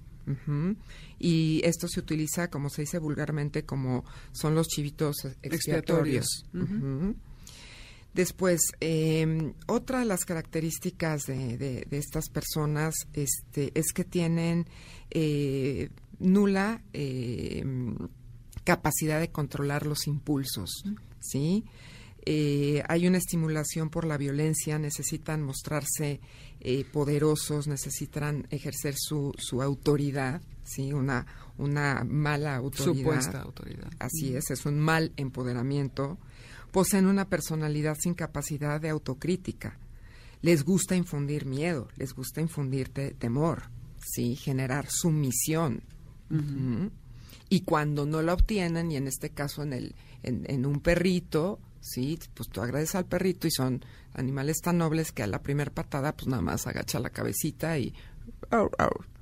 Y 1.18 1.62
esto 1.64 1.88
se 1.88 2.02
utiliza, 2.02 2.50
como 2.50 2.70
se 2.70 2.82
dice 2.82 3.00
vulgarmente, 3.00 3.64
como 3.64 4.04
son 4.34 4.54
los 4.54 4.68
chivitos 4.68 5.16
expiatorios. 5.42 6.46
Después, 8.16 8.62
eh, 8.80 9.54
otra 9.68 10.00
de 10.00 10.06
las 10.06 10.24
características 10.26 11.24
de, 11.28 11.58
de- 11.58 11.86
de 11.88 11.98
estas 11.98 12.30
personas 12.30 12.96
este, 13.14 13.72
es 13.78 13.92
que 13.94 14.06
tienen 14.06 14.66
eh, 15.12 15.90
nula 16.20 16.82
eh, 16.94 17.64
capacidad 18.64 19.20
de 19.20 19.30
controlar 19.30 19.86
los 19.86 20.08
impulsos, 20.08 20.72
¿sí? 21.20 21.66
Eh, 22.28 22.82
hay 22.88 23.06
una 23.06 23.20
estimulación 23.20 23.90
por 23.92 24.06
la 24.06 24.18
violencia, 24.18 24.80
necesitan 24.80 25.44
mostrarse 25.44 26.20
eh, 26.62 26.84
poderosos, 26.92 27.68
necesitan 27.68 28.48
ejercer 28.50 28.96
su, 28.98 29.32
su 29.38 29.62
autoridad, 29.62 30.42
¿sí? 30.64 30.92
Una, 30.94 31.28
una 31.60 32.04
mala 32.04 32.56
autoridad. 32.56 32.96
Supuesta 32.96 33.42
autoridad. 33.42 33.92
Así 34.00 34.36
es, 34.36 34.50
es 34.50 34.66
un 34.66 34.80
mal 34.80 35.12
empoderamiento. 35.18 36.18
Poseen 36.76 37.08
una 37.08 37.30
personalidad 37.30 37.96
sin 37.98 38.16
capacidad 38.16 38.82
de 38.82 38.90
autocrítica. 38.90 39.78
les 40.42 40.64
gusta 40.64 40.94
infundir 40.96 41.46
miedo, 41.46 41.88
les 41.96 42.14
gusta 42.14 42.42
infundirte 42.42 43.14
temor, 43.14 43.64
¿sí? 44.00 44.36
Generar 44.36 44.88
sumisión. 44.90 45.82
Y 47.48 47.62
cuando 47.62 48.06
no 48.06 48.22
la 48.22 48.34
obtienen, 48.34 48.92
y 48.92 48.98
en 48.98 49.08
este 49.08 49.30
caso 49.30 49.64
en, 49.64 49.72
el, 49.72 49.96
en, 50.22 50.44
en 50.50 50.66
un 50.66 50.82
perrito, 50.82 51.60
¿sí? 51.80 52.20
Pues 52.34 52.50
tú 52.50 52.62
agradeces 52.62 52.96
al 52.96 53.06
perrito 53.06 53.48
y 53.48 53.52
son 53.52 53.86
animales 54.14 54.58
tan 54.62 54.78
nobles 54.78 55.14
que 55.14 55.24
a 55.24 55.28
la 55.28 55.42
primera 55.42 55.72
patada, 55.72 56.14
pues 56.14 56.28
nada 56.28 56.42
más 56.42 56.68
agacha 56.68 57.00
la 57.00 57.10
cabecita 57.10 57.80
y... 57.80 57.94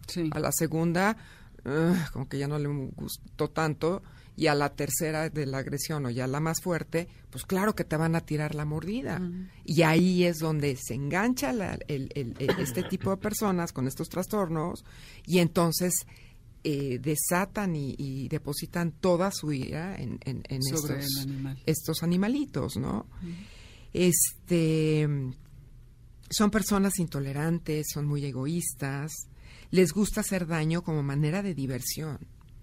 Sí. 0.07 0.29
A 0.33 0.39
la 0.39 0.51
segunda, 0.51 1.15
ugh, 1.63 2.11
como 2.11 2.27
que 2.27 2.37
ya 2.39 2.47
no 2.47 2.57
le 2.57 2.67
gustó 2.67 3.49
tanto. 3.49 4.01
Y 4.35 4.47
a 4.47 4.55
la 4.55 4.69
tercera 4.73 5.29
de 5.29 5.45
la 5.45 5.59
agresión 5.59 6.05
o 6.07 6.09
ya 6.09 6.25
la 6.25 6.39
más 6.39 6.59
fuerte, 6.61 7.07
pues 7.29 7.43
claro 7.45 7.75
que 7.75 7.83
te 7.83 7.97
van 7.97 8.15
a 8.15 8.21
tirar 8.21 8.55
la 8.55 8.65
mordida. 8.65 9.21
Y 9.63 9.83
ahí 9.83 10.23
es 10.23 10.39
donde 10.39 10.75
se 10.75 10.95
engancha 10.95 11.53
la- 11.53 11.77
el- 11.87 12.09
el- 12.15 12.33
el- 12.39 12.59
este 12.59 12.81
tipo 12.83 13.11
de 13.11 13.17
personas 13.17 13.71
con 13.71 13.87
estos 13.87 14.09
trastornos 14.09 14.83
y 15.25 15.37
entonces 15.39 15.93
eh, 16.65 16.97
desatan 16.99 17.75
y, 17.75 17.93
y 17.97 18.29
depositan 18.29 18.93
toda 18.93 19.31
su 19.31 19.51
ira 19.51 19.97
en, 20.01 20.17
en- 20.23 20.43
en 20.47 20.63
Sobre 20.63 20.99
estos, 21.01 21.23
animal. 21.23 21.61
estos 21.65 22.03
animalitos, 22.03 22.77
¿no? 22.77 23.05
Este 23.91 25.07
son 26.29 26.49
personas 26.49 26.97
intolerantes, 26.99 27.85
son 27.93 28.07
muy 28.07 28.25
egoístas, 28.25 29.11
les 29.69 29.93
gusta 29.93 30.21
hacer 30.21 30.47
daño 30.47 30.81
como 30.81 31.03
manera 31.03 31.43
de 31.43 31.53
diversión. 31.53 32.17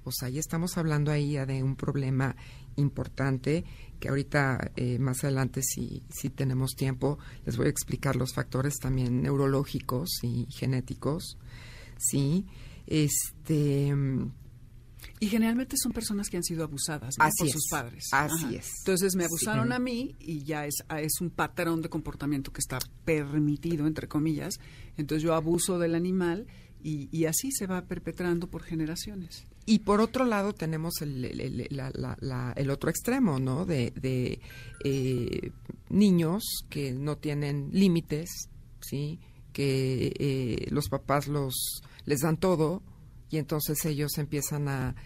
O 0.05 0.13
sea, 0.13 0.29
ya 0.29 0.41
estamos 0.41 0.77
hablando 0.79 1.11
ahí 1.11 1.33
ya 1.33 1.47
de 1.47 1.63
un 1.63 1.77
problema 1.77 2.35
importante 2.77 3.65
que 3.99 4.09
ahorita 4.09 4.73
eh, 4.77 4.99
más 4.99 5.23
adelante 5.25 5.61
si, 5.63 6.03
si 6.09 6.31
tenemos 6.31 6.71
tiempo 6.75 7.19
les 7.45 7.57
voy 7.57 7.67
a 7.67 7.71
explicar 7.71 8.17
los 8.17 8.33
factores 8.33 8.77
también 8.79 9.21
neurológicos 9.23 10.09
y 10.23 10.47
genéticos. 10.51 11.37
Sí, 11.99 12.47
este 12.87 13.95
Y 15.19 15.27
generalmente 15.29 15.77
son 15.77 15.93
personas 15.93 16.29
que 16.31 16.37
han 16.39 16.43
sido 16.45 16.65
abusadas 16.65 17.15
por 17.17 17.47
es, 17.47 17.53
sus 17.53 17.69
padres. 17.71 18.05
así 18.13 18.57
es. 18.57 18.71
Entonces 18.81 19.15
me 19.17 19.25
Sí. 19.25 19.27
abusaron 19.27 19.73
a 19.73 19.79
mí 19.79 20.17
y 20.19 20.45
ya 20.45 20.65
es, 20.67 20.77
es 20.99 21.21
un 21.21 21.29
patrón 21.31 21.83
de 21.83 21.91
comportamiento 21.91 22.53
que 22.53 22.61
está 22.61 22.79
permitido, 23.05 23.87
entre 23.87 24.09
comillas. 24.09 24.55
Entonces 24.97 25.23
yo 25.23 25.35
abuso 25.35 25.79
del 25.79 25.95
animal 25.95 26.47
y, 26.83 27.09
y 27.17 27.27
así 27.27 27.51
se 27.53 27.67
va 27.67 27.83
perpetrando 27.87 28.49
por 28.49 28.63
generaciones. 28.63 29.45
Y 29.67 29.81
por 29.81 30.01
otro 30.01 30.25
lado 30.25 30.53
tenemos 30.53 30.95
el, 31.03 31.25
el- 31.25 31.41
el- 31.41 31.67
la- 31.71 31.91
la- 31.95 32.17
la- 32.21 32.53
el 32.57 32.71
otro 32.71 32.91
extremo, 32.91 33.39
¿no? 33.39 33.67
De, 33.67 34.41
eh, 34.85 35.51
niños 35.89 36.43
que 36.69 36.93
no 36.93 37.17
tienen 37.19 37.69
límites, 37.73 38.49
¿sí? 38.81 39.21
Que 39.53 40.13
eh, 40.19 40.67
los 40.71 40.89
papás 40.89 41.29
los 41.29 41.83
les 42.07 42.21
dan 42.21 42.37
todo 42.39 42.83
y 43.31 43.37
entonces 43.37 43.85
ellos 43.85 44.19
empiezan 44.19 44.69
a 44.69 44.97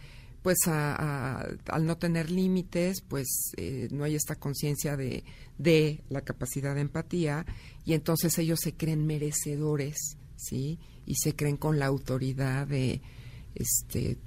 pues 0.43 0.59
a- 0.67 1.39
al 1.69 1.87
no 1.87 1.97
tener 1.97 2.31
límites, 2.31 3.01
pues 3.01 3.27
eh, 3.57 3.89
no 3.91 4.05
hay 4.05 4.15
esta 4.15 4.35
conciencia 4.37 4.95
de, 4.95 5.25
de 5.57 6.05
la 6.11 6.21
capacidad 6.21 6.75
de 6.75 6.83
empatía 6.83 7.47
y 7.87 7.95
entonces 7.95 8.37
ellos 8.39 8.61
se 8.63 8.75
creen 8.75 9.07
merecedores, 9.07 9.97
¿sí? 10.37 10.79
Y 11.07 11.15
se 11.15 11.35
creen 11.35 11.57
con 11.57 11.79
la 11.79 11.87
autoridad 11.87 12.67
de, 12.67 13.01
este, 13.55 14.19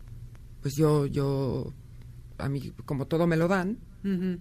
pues 0.62 0.76
yo, 0.76 1.06
yo, 1.06 1.74
a 2.38 2.50
mí 2.50 2.74
como 2.86 3.08
todo 3.08 3.28
me 3.28 3.38
lo 3.38 3.48
dan, 3.48 3.78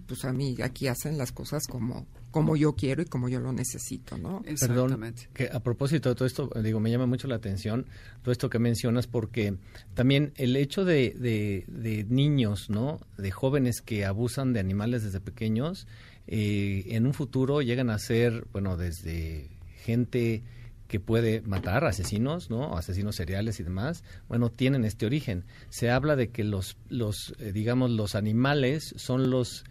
pues 0.07 0.23
a 0.23 0.31
mí 0.31 0.55
aquí 0.63 0.87
hacen 0.87 1.17
las 1.17 1.33
cosas 1.33 1.67
como, 1.67 2.07
como 2.31 2.55
yo 2.55 2.75
quiero 2.75 3.01
y 3.01 3.05
como 3.05 3.27
yo 3.27 3.41
lo 3.41 3.51
necesito, 3.51 4.17
¿no? 4.17 4.41
Perdón, 4.61 5.13
que 5.33 5.49
a 5.51 5.59
propósito 5.59 6.07
de 6.07 6.15
todo 6.15 6.25
esto, 6.25 6.49
digo, 6.63 6.79
me 6.79 6.89
llama 6.89 7.05
mucho 7.05 7.27
la 7.27 7.35
atención 7.35 7.85
todo 8.21 8.31
esto 8.31 8.49
que 8.49 8.59
mencionas 8.59 9.07
porque 9.07 9.57
también 9.93 10.31
el 10.35 10.55
hecho 10.55 10.85
de, 10.85 11.15
de, 11.17 11.65
de 11.67 12.05
niños, 12.05 12.69
¿no? 12.69 13.01
De 13.17 13.31
jóvenes 13.31 13.81
que 13.81 14.05
abusan 14.05 14.53
de 14.53 14.61
animales 14.61 15.03
desde 15.03 15.19
pequeños, 15.19 15.85
eh, 16.27 16.85
en 16.89 17.05
un 17.05 17.13
futuro 17.13 17.61
llegan 17.61 17.89
a 17.89 17.99
ser, 17.99 18.47
bueno, 18.51 18.77
desde 18.77 19.49
gente 19.83 20.43
que 20.87 20.99
puede 20.99 21.41
matar 21.41 21.83
asesinos, 21.85 22.49
¿no? 22.49 22.77
Asesinos 22.77 23.15
seriales 23.15 23.59
y 23.59 23.63
demás, 23.63 24.03
bueno, 24.27 24.49
tienen 24.49 24.85
este 24.85 25.05
origen. 25.05 25.43
Se 25.69 25.89
habla 25.91 26.15
de 26.15 26.29
que 26.29 26.43
los, 26.43 26.77
los 26.89 27.33
eh, 27.39 27.51
digamos, 27.51 27.91
los 27.91 28.15
animales 28.15 28.93
son 28.97 29.29
los 29.29 29.63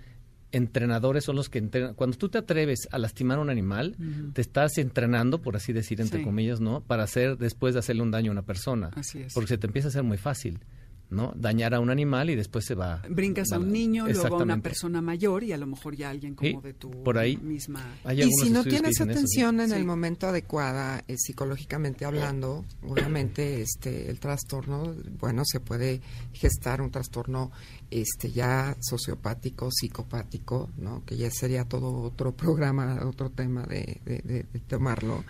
entrenadores, 0.52 1.24
son 1.24 1.36
los 1.36 1.48
que 1.50 1.58
entrenan. 1.58 1.94
Cuando 1.94 2.16
tú 2.16 2.28
te 2.28 2.38
atreves 2.38 2.88
a 2.92 2.98
lastimar 2.98 3.38
a 3.38 3.40
un 3.40 3.50
animal, 3.50 3.96
te 4.32 4.40
estás 4.40 4.78
entrenando, 4.78 5.42
por 5.42 5.56
así 5.56 5.72
decir, 5.72 6.00
entre 6.00 6.20
Sí. 6.20 6.24
comillas, 6.24 6.60
¿no? 6.60 6.80
Para 6.80 7.02
hacer, 7.02 7.36
después 7.36 7.74
de 7.74 7.80
hacerle 7.80 8.02
un 8.02 8.10
daño 8.10 8.30
a 8.30 8.32
una 8.32 8.42
persona. 8.42 8.90
Así 8.94 9.18
es. 9.20 9.34
Porque 9.34 9.48
se 9.48 9.58
te 9.58 9.66
empieza 9.66 9.88
a 9.88 9.90
hacer 9.90 10.02
muy 10.02 10.16
fácil, 10.18 10.60
¿no? 11.08 11.32
Dañar 11.36 11.72
a 11.74 11.80
un 11.80 11.90
animal 11.90 12.30
y 12.30 12.34
después 12.34 12.64
se 12.64 12.74
va. 12.74 13.00
Brincas 13.08 13.52
a 13.52 13.58
un 13.58 13.70
niño, 13.70 14.06
luego 14.08 14.38
a 14.40 14.42
una 14.42 14.60
persona 14.60 15.00
mayor 15.00 15.44
y 15.44 15.52
a 15.52 15.56
lo 15.56 15.66
mejor 15.66 15.94
ya 15.94 16.10
alguien 16.10 16.34
como 16.34 16.60
Sí, 16.60 16.66
de 16.66 16.72
tu 16.74 16.90
por 17.04 17.16
ahí 17.18 17.36
misma... 17.36 17.80
hay 18.04 18.22
Y 18.22 18.30
si 18.32 18.50
no 18.50 18.62
tienes 18.64 18.90
dicen 18.90 18.90
eso, 18.90 19.04
sí. 19.04 19.10
atención 19.10 19.60
en 19.60 19.68
Sí. 19.70 19.76
el 19.76 19.84
momento 19.84 20.26
adecuada, 20.26 21.04
eh, 21.06 21.14
psicológicamente 21.16 22.04
hablando, 22.04 22.64
obviamente 22.88 23.62
este 23.62 24.10
el 24.10 24.18
trastorno, 24.18 24.94
bueno, 25.20 25.42
se 25.44 25.60
puede 25.60 26.00
gestar 26.32 26.80
un 26.82 26.90
trastorno 26.90 27.52
este 27.90 28.32
ya 28.32 28.76
sociopático, 28.80 29.70
psicopático, 29.70 30.70
¿no? 30.76 31.04
Que 31.04 31.16
ya 31.16 31.30
sería 31.30 31.64
todo 31.64 32.02
otro 32.02 32.32
programa, 32.34 33.00
otro 33.06 33.30
tema 33.30 33.62
de, 33.64 34.00
de- 34.04 34.22
de- 34.24 34.46
de 34.52 34.60
tomarlo. 34.66 35.24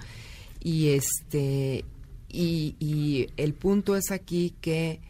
Y 0.60 0.88
este 0.88 1.84
y, 2.28 2.74
y 2.80 3.28
el 3.36 3.54
punto 3.54 3.94
es 3.96 4.10
aquí 4.10 4.54
que 4.60 5.00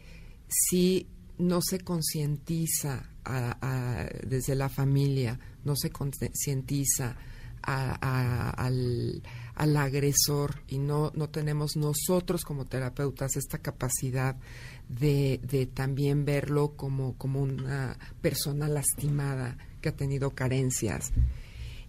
si 0.47 1.07
no 1.37 1.61
se 1.61 1.79
concientiza 1.79 3.09
desde 4.25 4.55
la 4.55 4.69
familia, 4.69 5.39
no 5.65 5.75
se 5.75 5.89
concientiza 5.89 7.15
al, 7.61 9.21
al 9.55 9.77
agresor 9.77 10.61
y 10.67 10.77
no, 10.77 11.11
no 11.15 11.29
tenemos 11.29 11.75
nosotros 11.75 12.43
como 12.43 12.65
terapeutas 12.65 13.35
esta 13.35 13.57
capacidad 13.57 14.37
de, 14.87 15.41
de 15.43 15.65
también 15.65 16.23
verlo 16.23 16.75
como, 16.77 17.17
como 17.17 17.41
una 17.41 17.97
persona 18.21 18.69
lastimada 18.69 19.57
que 19.81 19.89
ha 19.89 19.95
tenido 19.95 20.31
carencias. 20.31 21.11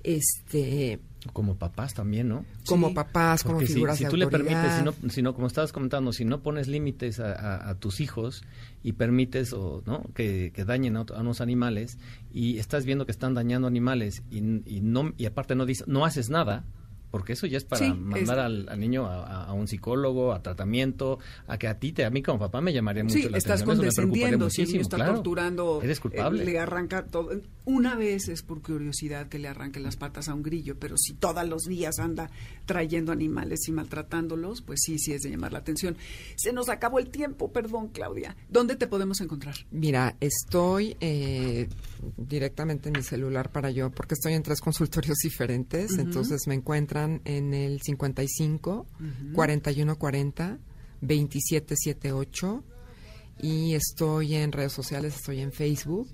Este, 0.05 1.01
Como 1.33 1.57
papás 1.57 1.93
también, 1.95 2.29
¿no? 2.29 2.45
como 2.67 2.95
papás, 2.95 3.43
como 3.43 3.61
si, 3.67 3.67
figuras 3.75 3.99
si 3.99 4.05
de 4.05 4.11
tú 4.11 4.17
le 4.17 4.27
permites, 4.45 4.75
si 4.75 4.83
no, 4.83 4.95
si 5.11 5.23
no, 5.23 5.35
como 5.35 5.47
estabas 5.47 5.73
comentando, 5.73 6.13
si 6.13 6.25
no 6.25 6.41
pones 6.43 6.69
límites 6.69 7.19
a, 7.21 7.33
a- 7.33 7.71
a 7.71 7.75
tus 7.75 8.01
hijos 8.01 8.43
y 8.83 8.93
permites 8.93 9.53
o 9.53 9.83
no 9.87 10.05
que, 10.15 10.53
que 10.55 10.65
dañen 10.65 10.97
a, 10.97 11.05
unos 11.19 11.41
animales 11.41 11.99
y 12.33 12.59
estás 12.59 12.85
viendo 12.85 13.05
que 13.07 13.13
están 13.13 13.35
dañando 13.35 13.67
animales 13.69 14.23
y, 14.31 14.39
y 14.39 14.81
no 14.81 15.13
y 15.17 15.27
aparte 15.27 15.55
no 15.55 15.67
dices, 15.67 15.89
no 15.89 16.05
haces 16.05 16.31
nada, 16.31 16.65
porque 17.11 17.33
eso 17.35 17.47
ya 17.47 17.57
es 17.59 17.65
para 17.65 17.87
Sí, 17.87 17.93
mandar 17.93 18.39
es- 18.39 18.45
al, 18.45 18.69
al 18.69 18.81
niño 18.81 19.07
a, 19.07 19.25
a- 19.25 19.45
a 19.47 19.53
un 19.53 19.67
psicólogo, 19.69 20.33
a 20.33 20.43
tratamiento, 20.43 21.19
a 21.47 21.59
que 21.59 21.69
a 21.69 21.79
ti, 21.79 21.93
te, 21.93 22.05
a 22.05 22.11
mí 22.11 22.23
como 22.23 22.39
papá 22.39 22.61
me 22.61 22.73
llamaría 22.73 23.05
mucho 23.05 23.15
Sí, 23.17 23.29
la 23.29 23.39
estás 23.39 23.63
atención. 23.63 23.87
eso 23.87 24.03
me 24.03 24.09
preocuparía 24.11 24.39
condescendiendo, 24.39 24.51
si 24.51 24.63
el 24.63 24.67
niño 24.69 24.77
muchísimo, 24.79 24.83
está 24.83 24.97
claro. 24.97 25.15
torturando, 25.15 25.81
Eres 25.83 26.01
culpable. 26.01 26.43
eh, 26.43 26.47
le 26.47 26.59
arranca 26.59 27.05
todo. 27.07 27.31
Una 27.65 27.95
vez 27.97 28.29
es 28.29 28.43
por 28.43 28.63
curiosidad 28.63 29.29
que 29.29 29.39
le 29.39 29.49
arranque 29.49 29.79
las 29.81 29.97
patas 29.97 30.29
a 30.29 30.35
un 30.35 30.43
grillo, 30.43 30.77
pero 30.79 30.97
si 30.97 31.15
todos 31.15 31.47
los 31.49 31.65
días 31.65 31.99
anda 31.99 32.31
trayendo 32.67 33.13
animales 33.13 33.69
y 33.69 33.73
maltratándolos, 33.73 34.63
pues 34.63 34.81
sí, 34.83 34.99
sí 34.99 35.13
es 35.13 35.23
de 35.23 35.31
llamar 35.31 35.53
la 35.53 35.59
atención. 35.59 35.97
Se 36.37 36.53
nos 36.53 36.69
acabó 36.69 36.99
el 36.99 37.09
tiempo, 37.11 37.53
perdón, 37.53 37.89
Claudia. 37.89 38.37
¿Dónde 38.49 38.77
te 38.77 38.87
podemos 38.87 39.21
encontrar? 39.21 39.55
Mira, 39.71 40.17
estoy 40.21 40.97
eh, 41.01 41.69
directamente 42.17 42.89
en 42.89 42.95
mi 42.97 43.03
celular 43.03 43.51
para 43.51 43.71
yo, 43.71 43.91
porque 43.91 44.15
estoy 44.15 44.33
en 44.35 44.43
tres 44.43 44.61
consultorios 44.61 45.19
diferentes, 45.23 45.99
entonces 45.99 46.47
me 46.47 46.55
encuentran 47.05 47.21
en 47.25 47.55
el 47.55 47.81
55 47.81 48.87
Ujú. 49.01 49.33
4140 49.35 50.59
2778 51.01 52.65
y 53.41 53.75
estoy 53.75 54.35
en 54.35 54.51
redes 54.53 54.73
sociales, 54.73 55.15
estoy 55.17 55.41
en 55.41 55.53
Facebook. 55.53 56.09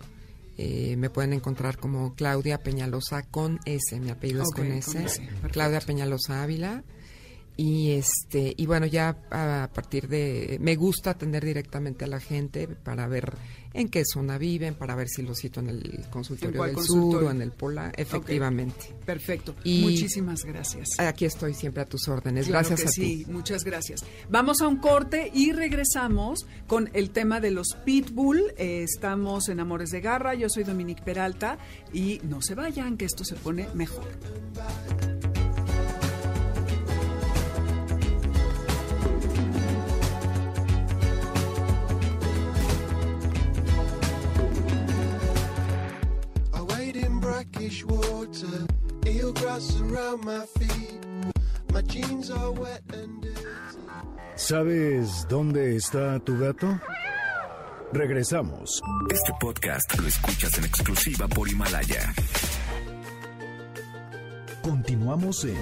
eh, 0.57 0.95
me 0.97 1.11
pueden 1.11 1.33
encontrar 1.33 1.79
como 1.79 2.15
Claudia 2.15 2.59
Peñalosa 2.59 3.23
con 3.23 3.59
S, 3.65 3.99
mi 3.99 4.11
apellido 4.11 4.43
es 4.45 4.51
con 4.51 4.69
con 4.69 4.73
S, 4.77 5.05
S, 5.05 5.21
perfecto. 5.23 5.49
Claudia 5.49 5.81
Peñalosa 5.81 6.43
Ávila. 6.45 6.85
Y 7.57 7.93
este 7.93 8.53
y 8.57 8.67
bueno, 8.67 8.87
ya 8.87 9.17
a 9.31 9.71
partir 9.73 10.09
de 10.09 10.59
me 10.61 10.75
gusta 10.75 11.11
atender 11.11 11.45
directamente 11.45 12.05
a 12.05 12.09
la 12.09 12.19
gente 12.19 12.67
para 12.67 13.07
ver 13.07 13.33
en 13.73 13.89
qué 13.89 14.03
zona 14.05 14.39
viven, 14.39 14.75
para 14.75 14.95
ver 14.95 15.09
si 15.09 15.23
los 15.23 15.39
cito 15.39 15.61
en 15.61 15.69
el 15.69 16.05
consultorio 16.11 16.63
del 16.63 16.75
consultorio? 16.75 17.19
sur 17.21 17.25
o 17.25 17.31
en 17.31 17.43
el 17.43 17.51
Pola, 17.53 17.93
efectivamente. 17.97 18.95
Perfecto. 19.05 19.55
Y- 19.65 19.83
Muchísimas 19.83 20.45
gracias. 20.45 20.99
Aquí 20.99 21.25
estoy 21.25 21.55
siempre 21.55 21.83
a 21.83 21.87
tus 21.87 22.09
órdenes. 22.09 22.47
Claro 22.47 22.69
Gracias 22.69 22.81
que 22.83 22.89
a 22.89 22.91
sí, 22.93 23.25
ti. 23.25 23.33
muchas 23.33 23.65
gracias. 23.65 24.05
Vamos 24.29 24.61
a 24.61 24.69
un 24.69 24.77
corte 24.79 25.31
y 25.33 25.53
regresamos 25.53 26.47
con 26.67 26.91
el 26.93 27.11
tema 27.11 27.41
de 27.41 27.51
los 27.53 27.69
pitbull. 27.85 28.43
Eh, 28.59 28.83
estamos 28.85 29.49
en 29.49 29.61
Amores 29.61 29.91
de 29.91 30.01
Garra, 30.01 30.35
yo 30.35 30.49
soy 30.49 30.65
Dominique 30.65 31.03
Peralta 31.05 31.59
y 31.93 32.21
no 32.25 32.43
se 32.43 32.55
vayan, 32.55 32.97
que 32.97 33.05
esto 33.05 33.25
se 33.25 33.35
pone 33.37 33.67
mejor. 33.75 34.07
Pinkish 47.53 47.85
water, 47.85 48.67
eelgrass 49.03 49.81
around 49.81 50.25
my 50.25 50.45
feet. 50.59 51.01
My 51.73 51.83
jeans 51.83 52.31
are 52.31 52.53
wet 52.53 52.83
and 52.93 53.23
dirty. 53.23 53.39
¿Sabes 54.37 55.27
dónde 55.29 55.77
está 55.77 56.19
tu 56.21 56.39
gato? 56.39 56.81
Regresamos. 57.93 58.81
Este 59.11 59.33
podcast 59.41 59.99
lo 59.99 60.07
escuchas 60.07 60.59
en 60.59 60.65
exclusiva 60.65 61.29
por 61.29 61.49
Himalaya. 61.49 62.13
Continuamos 64.63 65.45
en 65.45 65.59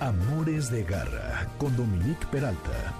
Amores 0.00 0.70
de 0.70 0.82
Garra 0.82 1.48
con 1.58 1.76
Dominique 1.76 2.26
Peralta. 2.30 2.94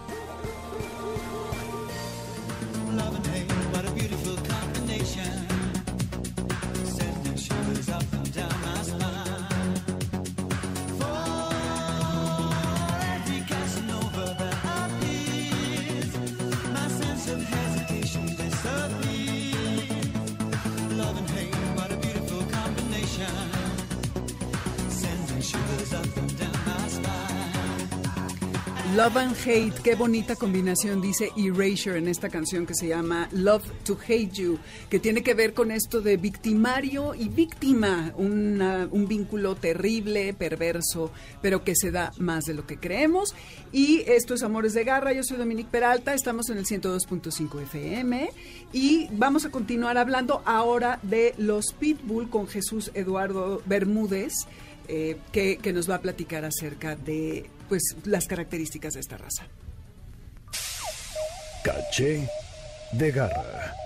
Love 2.92 3.16
and 3.16 3.26
hate, 3.26 3.52
what 3.72 3.84
a 3.84 3.90
beautiful 3.92 4.36
combination. 4.36 5.48
Sending 6.84 7.36
shivers 7.36 7.88
up 7.88 8.15
Love 28.96 29.16
and 29.18 29.36
Hate, 29.44 29.74
qué 29.84 29.94
bonita 29.94 30.36
combinación, 30.36 31.02
dice 31.02 31.30
Erasure 31.36 31.98
en 31.98 32.08
esta 32.08 32.30
canción 32.30 32.64
que 32.64 32.74
se 32.74 32.88
llama 32.88 33.28
Love 33.30 33.70
to 33.84 33.98
Hate 34.02 34.30
You, 34.32 34.58
que 34.88 34.98
tiene 34.98 35.22
que 35.22 35.34
ver 35.34 35.52
con 35.52 35.70
esto 35.70 36.00
de 36.00 36.16
victimario 36.16 37.14
y 37.14 37.28
víctima, 37.28 38.14
un 38.16 39.06
vínculo 39.06 39.54
terrible, 39.54 40.32
perverso, 40.32 41.12
pero 41.42 41.62
que 41.62 41.76
se 41.76 41.90
da 41.90 42.10
más 42.16 42.44
de 42.44 42.54
lo 42.54 42.66
que 42.66 42.78
creemos. 42.78 43.34
Y 43.70 44.02
esto 44.06 44.32
es 44.32 44.42
Amores 44.42 44.72
de 44.72 44.84
Garra, 44.84 45.12
yo 45.12 45.22
soy 45.22 45.36
Dominique 45.36 45.68
Peralta, 45.70 46.14
estamos 46.14 46.48
en 46.48 46.56
el 46.56 46.64
102.5 46.64 47.64
FM 47.64 48.30
y 48.72 49.08
vamos 49.12 49.44
a 49.44 49.50
continuar 49.50 49.98
hablando 49.98 50.40
ahora 50.46 51.00
de 51.02 51.34
los 51.36 51.74
Pitbull 51.74 52.30
con 52.30 52.48
Jesús 52.48 52.90
Eduardo 52.94 53.60
Bermúdez 53.66 54.32
eh, 54.88 55.18
que 55.32 55.72
nos 55.74 55.90
va 55.90 55.96
a 55.96 56.00
platicar 56.00 56.46
acerca 56.46 56.96
de 56.96 57.50
pues 57.68 57.82
las 58.04 58.26
características 58.26 58.94
de 58.94 59.00
esta 59.00 59.16
raza. 59.16 59.46
Caché 61.64 62.28
de 62.92 63.10
Garra. 63.10 63.85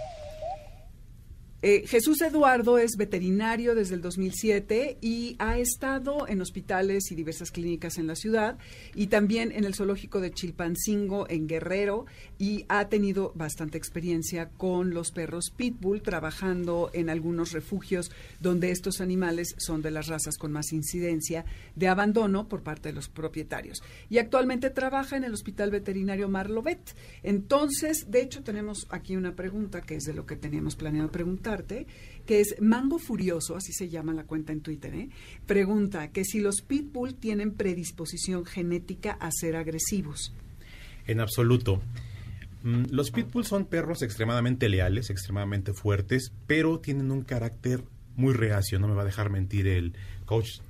Eh, 1.63 1.85
Jesús 1.87 2.23
Eduardo 2.23 2.79
es 2.79 2.97
veterinario 2.97 3.75
desde 3.75 3.95
el 3.95 4.01
2007 4.01 4.97
y 5.03 5.37
ha 5.39 5.59
estado 5.59 6.27
en 6.27 6.41
hospitales 6.41 7.11
y 7.11 7.15
diversas 7.15 7.51
clínicas 7.51 7.99
en 7.99 8.07
la 8.07 8.15
ciudad 8.15 8.57
y 8.95 9.09
también 9.09 9.53
en 9.53 9.65
el 9.65 9.75
zoológico 9.75 10.21
de 10.21 10.31
Chilpancingo 10.31 11.29
en 11.29 11.47
Guerrero 11.47 12.07
y 12.39 12.65
ha 12.71 12.89
tenido 12.89 13.33
bastante 13.35 13.77
experiencia 13.77 14.49
con 14.57 14.95
los 14.95 15.13
perros 15.13 15.51
pitbull 15.55 16.01
trabajando 16.01 16.91
en 16.95 17.11
algunos 17.11 17.53
refugios 17.53 18.11
donde 18.41 18.71
estos 18.71 19.03
animales 19.03 19.55
son 19.59 19.83
de 19.83 19.91
las 19.91 20.07
razas 20.07 20.39
con 20.39 20.53
más 20.53 20.73
incidencia 20.73 21.45
de 21.77 21.89
abandono 21.89 22.49
por 22.49 22.63
parte 22.63 22.89
de 22.89 22.95
los 22.95 23.11
propietarios. 23.11 23.83
Y 24.09 24.17
actualmente 24.17 24.71
trabaja 24.71 25.19
en 25.19 25.25
el 25.25 25.35
Hospital 25.35 25.71
Veterinario 25.71 26.31
Marlovet. 26.31 26.97
Entonces, 27.23 28.11
de 28.11 28.23
hecho, 28.23 28.43
tenemos 28.43 28.87
aquí 28.89 29.17
una 29.17 29.37
pregunta 29.37 29.83
que 29.83 29.97
es 29.97 30.05
de 30.05 30.15
lo 30.15 30.25
que 30.25 30.37
teníamos 30.37 30.75
planeado 30.75 31.11
preguntarte, 31.57 31.87
que 32.27 32.41
es 32.41 32.57
Mango 32.61 32.99
Furioso, 32.99 33.57
así 33.57 33.73
se 33.73 33.89
llama 33.89 34.13
la 34.15 34.25
cuenta 34.25 34.53
en 34.53 34.61
Twitter, 34.61 34.95
¿eh? 34.95 35.09
pregunta 35.47 36.09
que 36.13 36.25
si 36.25 36.41
los 36.41 36.63
pitbull 36.63 37.15
tienen 37.15 37.53
predisposición 37.53 38.45
genética 38.45 39.13
a 39.13 39.31
ser 39.33 39.57
agresivos. 39.57 40.33
En 41.07 41.21
absoluto. 41.21 41.81
Mm, 42.63 42.85
Los 42.91 43.11
pitbulls 43.11 43.49
son 43.49 43.65
perros 43.65 44.03
extremadamente 44.03 44.69
leales, 44.69 45.11
extremadamente 45.11 45.73
fuertes, 45.73 46.33
pero 46.47 46.79
tienen 46.79 47.11
un 47.11 47.23
carácter 47.23 47.83
muy 48.17 48.35
reacio, 48.35 48.79
no 48.79 48.87
me 48.87 48.95
va 48.95 49.03
a 49.03 49.07
dejar 49.07 49.31
mentir 49.31 49.67
el 49.67 49.95
coach 50.27 50.61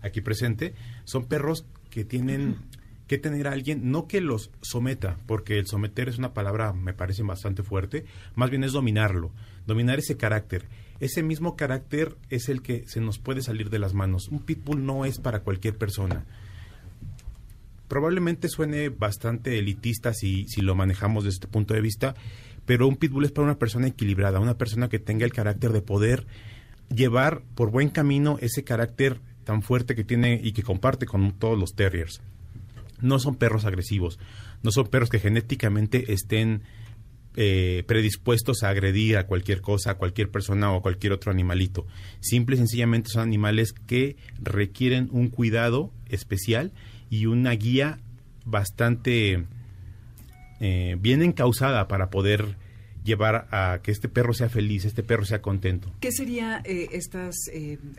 aquí 0.00 0.20
presente. 0.20 0.74
Son 1.04 1.26
perros 1.26 1.66
que 1.90 2.04
tienen 2.04 2.56
que 3.06 3.18
tener 3.18 3.46
a 3.46 3.52
alguien, 3.52 3.90
no 3.90 4.06
que 4.08 4.20
los 4.20 4.50
someta, 4.62 5.18
porque 5.26 5.58
el 5.58 5.66
someter 5.66 6.08
es 6.08 6.18
una 6.18 6.34
palabra, 6.34 6.72
me 6.72 6.94
parece 6.94 7.22
bastante 7.22 7.62
fuerte, 7.62 8.04
más 8.34 8.50
bien 8.50 8.64
es 8.64 8.72
dominarlo, 8.72 9.30
dominar 9.66 9.98
ese 9.98 10.16
carácter. 10.16 10.66
Ese 11.00 11.22
mismo 11.22 11.56
carácter 11.56 12.16
es 12.30 12.48
el 12.48 12.62
que 12.62 12.84
se 12.86 13.00
nos 13.00 13.18
puede 13.18 13.42
salir 13.42 13.68
de 13.68 13.78
las 13.78 13.94
manos. 13.94 14.28
Un 14.28 14.38
pitbull 14.38 14.86
no 14.86 15.04
es 15.04 15.18
para 15.18 15.40
cualquier 15.40 15.76
persona 15.76 16.24
probablemente 17.88 18.48
suene 18.48 18.88
bastante 18.88 19.58
elitista 19.58 20.12
si, 20.14 20.46
lo 20.56 20.74
manejamos 20.74 21.24
desde 21.24 21.34
este 21.34 21.48
punto 21.48 21.74
de 21.74 21.80
vista, 21.80 22.14
pero 22.66 22.88
un 22.88 22.96
pitbull 22.96 23.24
es 23.24 23.32
para 23.32 23.44
una 23.44 23.58
persona 23.58 23.86
equilibrada, 23.86 24.40
una 24.40 24.58
persona 24.58 24.88
que 24.88 24.98
tenga 24.98 25.24
el 25.24 25.32
carácter 25.32 25.72
de 25.72 25.82
poder 25.82 26.26
llevar 26.94 27.42
por 27.54 27.70
buen 27.70 27.90
camino 27.90 28.38
ese 28.40 28.64
carácter 28.64 29.20
tan 29.44 29.62
fuerte 29.62 29.94
que 29.94 30.04
tiene 30.04 30.40
y 30.42 30.52
que 30.52 30.62
comparte 30.62 31.06
con 31.06 31.32
todos 31.38 31.58
los 31.58 31.74
terriers. 31.74 32.20
No 33.04 33.18
son 33.18 33.36
perros 33.36 33.66
agresivos, 33.66 34.18
no 34.62 34.70
son 34.70 34.86
perros 34.88 35.10
que 35.10 35.20
genéticamente 35.20 36.12
estén 36.12 36.62
eh, 37.36 37.82
predispuestos 37.86 38.62
a 38.62 38.68
agredir 38.70 39.16
a 39.16 39.26
cualquier 39.26 39.60
cosa, 39.60 39.90
a 39.90 39.94
cualquier 39.98 40.30
persona 40.30 40.72
o 40.72 40.78
a 40.78 40.82
cualquier 40.82 41.12
otro 41.12 41.30
animalito. 41.30 41.86
Simple 42.20 42.54
y 42.54 42.58
sencillamente 42.58 43.10
son 43.10 43.22
animales 43.22 43.72
que 43.72 44.16
requieren 44.40 45.08
un 45.10 45.28
cuidado 45.28 45.92
especial 46.08 46.72
y 47.10 47.26
una 47.26 47.50
guía 47.52 47.98
bastante 48.44 49.44
eh, 50.60 50.96
bien 51.00 51.22
encausada 51.22 51.88
para 51.88 52.08
poder 52.08 52.56
llevar 53.04 53.46
a 53.50 53.80
que 53.82 53.90
este 53.90 54.08
perro 54.08 54.32
sea 54.32 54.48
feliz, 54.48 54.84
este 54.84 55.02
perro 55.02 55.24
sea 55.24 55.40
contento. 55.40 55.92
¿Qué 56.00 56.10
serían 56.10 56.62
estos 56.64 57.36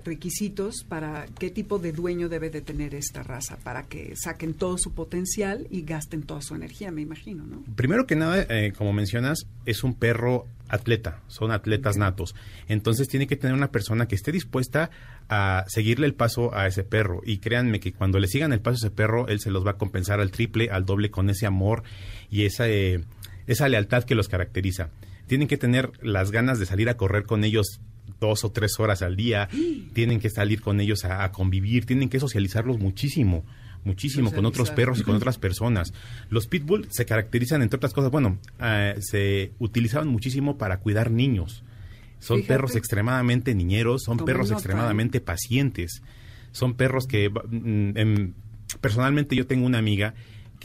requisitos 0.03 0.83
para 0.87 1.27
qué 1.39 1.49
tipo 1.49 1.79
de 1.79 1.91
dueño 1.91 2.27
debe 2.27 2.49
de 2.49 2.61
tener 2.61 2.95
esta 2.95 3.23
raza? 3.23 3.57
Para 3.63 3.83
que 3.83 4.15
saquen 4.15 4.53
todo 4.55 4.77
su 4.77 4.93
potencial 4.93 5.67
y 5.69 5.83
gasten 5.83 6.23
toda 6.23 6.41
su 6.41 6.55
energía, 6.55 6.91
me 6.91 7.01
imagino, 7.01 7.45
¿no? 7.45 7.63
Primero 7.75 8.05
que 8.05 8.15
nada, 8.15 8.45
eh, 8.49 8.73
como 8.75 8.93
mencionas, 8.93 9.45
es 9.65 9.83
un 9.83 9.93
perro 9.93 10.47
atleta, 10.67 11.21
son 11.27 11.51
atletas 11.51 11.97
natos. 11.97 12.35
Entonces 12.67 13.07
tiene 13.07 13.27
que 13.27 13.35
tener 13.35 13.55
una 13.55 13.71
persona 13.71 14.07
que 14.07 14.15
esté 14.15 14.31
dispuesta 14.31 14.89
a 15.29 15.65
seguirle 15.67 16.07
el 16.07 16.15
paso 16.15 16.55
a 16.55 16.67
ese 16.67 16.83
perro. 16.83 17.21
Y 17.25 17.37
créanme 17.37 17.79
que 17.79 17.93
cuando 17.93 18.19
le 18.19 18.27
sigan 18.27 18.53
el 18.53 18.61
paso 18.61 18.75
a 18.75 18.87
ese 18.87 18.95
perro, 18.95 19.27
él 19.27 19.39
se 19.39 19.51
los 19.51 19.65
va 19.65 19.71
a 19.71 19.77
compensar 19.77 20.19
al 20.19 20.31
triple, 20.31 20.69
al 20.69 20.85
doble 20.85 21.11
con 21.11 21.29
ese 21.29 21.45
amor 21.45 21.83
y 22.29 22.45
esa, 22.45 22.67
eh, 22.67 23.03
esa 23.47 23.67
lealtad 23.69 24.03
que 24.03 24.15
los 24.15 24.27
caracteriza. 24.27 24.89
Tienen 25.27 25.47
que 25.47 25.57
tener 25.57 25.91
las 26.01 26.31
ganas 26.31 26.59
de 26.59 26.65
salir 26.65 26.89
a 26.89 26.97
correr 26.97 27.23
con 27.23 27.43
ellos 27.43 27.79
dos 28.19 28.43
o 28.43 28.51
tres 28.51 28.79
horas 28.79 29.01
al 29.01 29.15
día, 29.15 29.49
tienen 29.93 30.19
que 30.19 30.29
salir 30.29 30.61
con 30.61 30.79
ellos 30.79 31.05
a, 31.05 31.23
a 31.23 31.31
convivir, 31.31 31.85
tienen 31.85 32.09
que 32.09 32.19
socializarlos 32.19 32.79
muchísimo 32.79 33.43
muchísimo 33.85 34.31
con 34.31 34.45
otros 34.45 34.71
perros 34.71 34.99
y 34.99 35.03
con 35.03 35.15
otras 35.15 35.37
personas. 35.37 35.93
Los 36.29 36.47
pitbull 36.47 36.87
se 36.89 37.05
caracterizan, 37.05 37.61
entre 37.61 37.77
otras 37.77 37.93
cosas, 37.93 38.11
bueno, 38.11 38.37
eh, 38.59 38.95
se 38.99 39.51
utilizaban 39.59 40.07
muchísimo 40.07 40.57
para 40.57 40.79
cuidar 40.79 41.11
niños. 41.11 41.63
Son 42.19 42.37
Fíjate. 42.37 42.53
perros 42.53 42.75
extremadamente 42.75 43.53
niñeros, 43.53 44.03
son 44.03 44.17
perros 44.17 44.51
extremadamente 44.51 45.21
pacientes. 45.21 46.01
Son 46.51 46.73
perros 46.73 47.05
que, 47.05 47.29
mm, 47.29 47.97
em, 47.97 48.33
personalmente 48.81 49.35
yo 49.35 49.45
tengo 49.45 49.65
una 49.65 49.77
amiga 49.77 50.15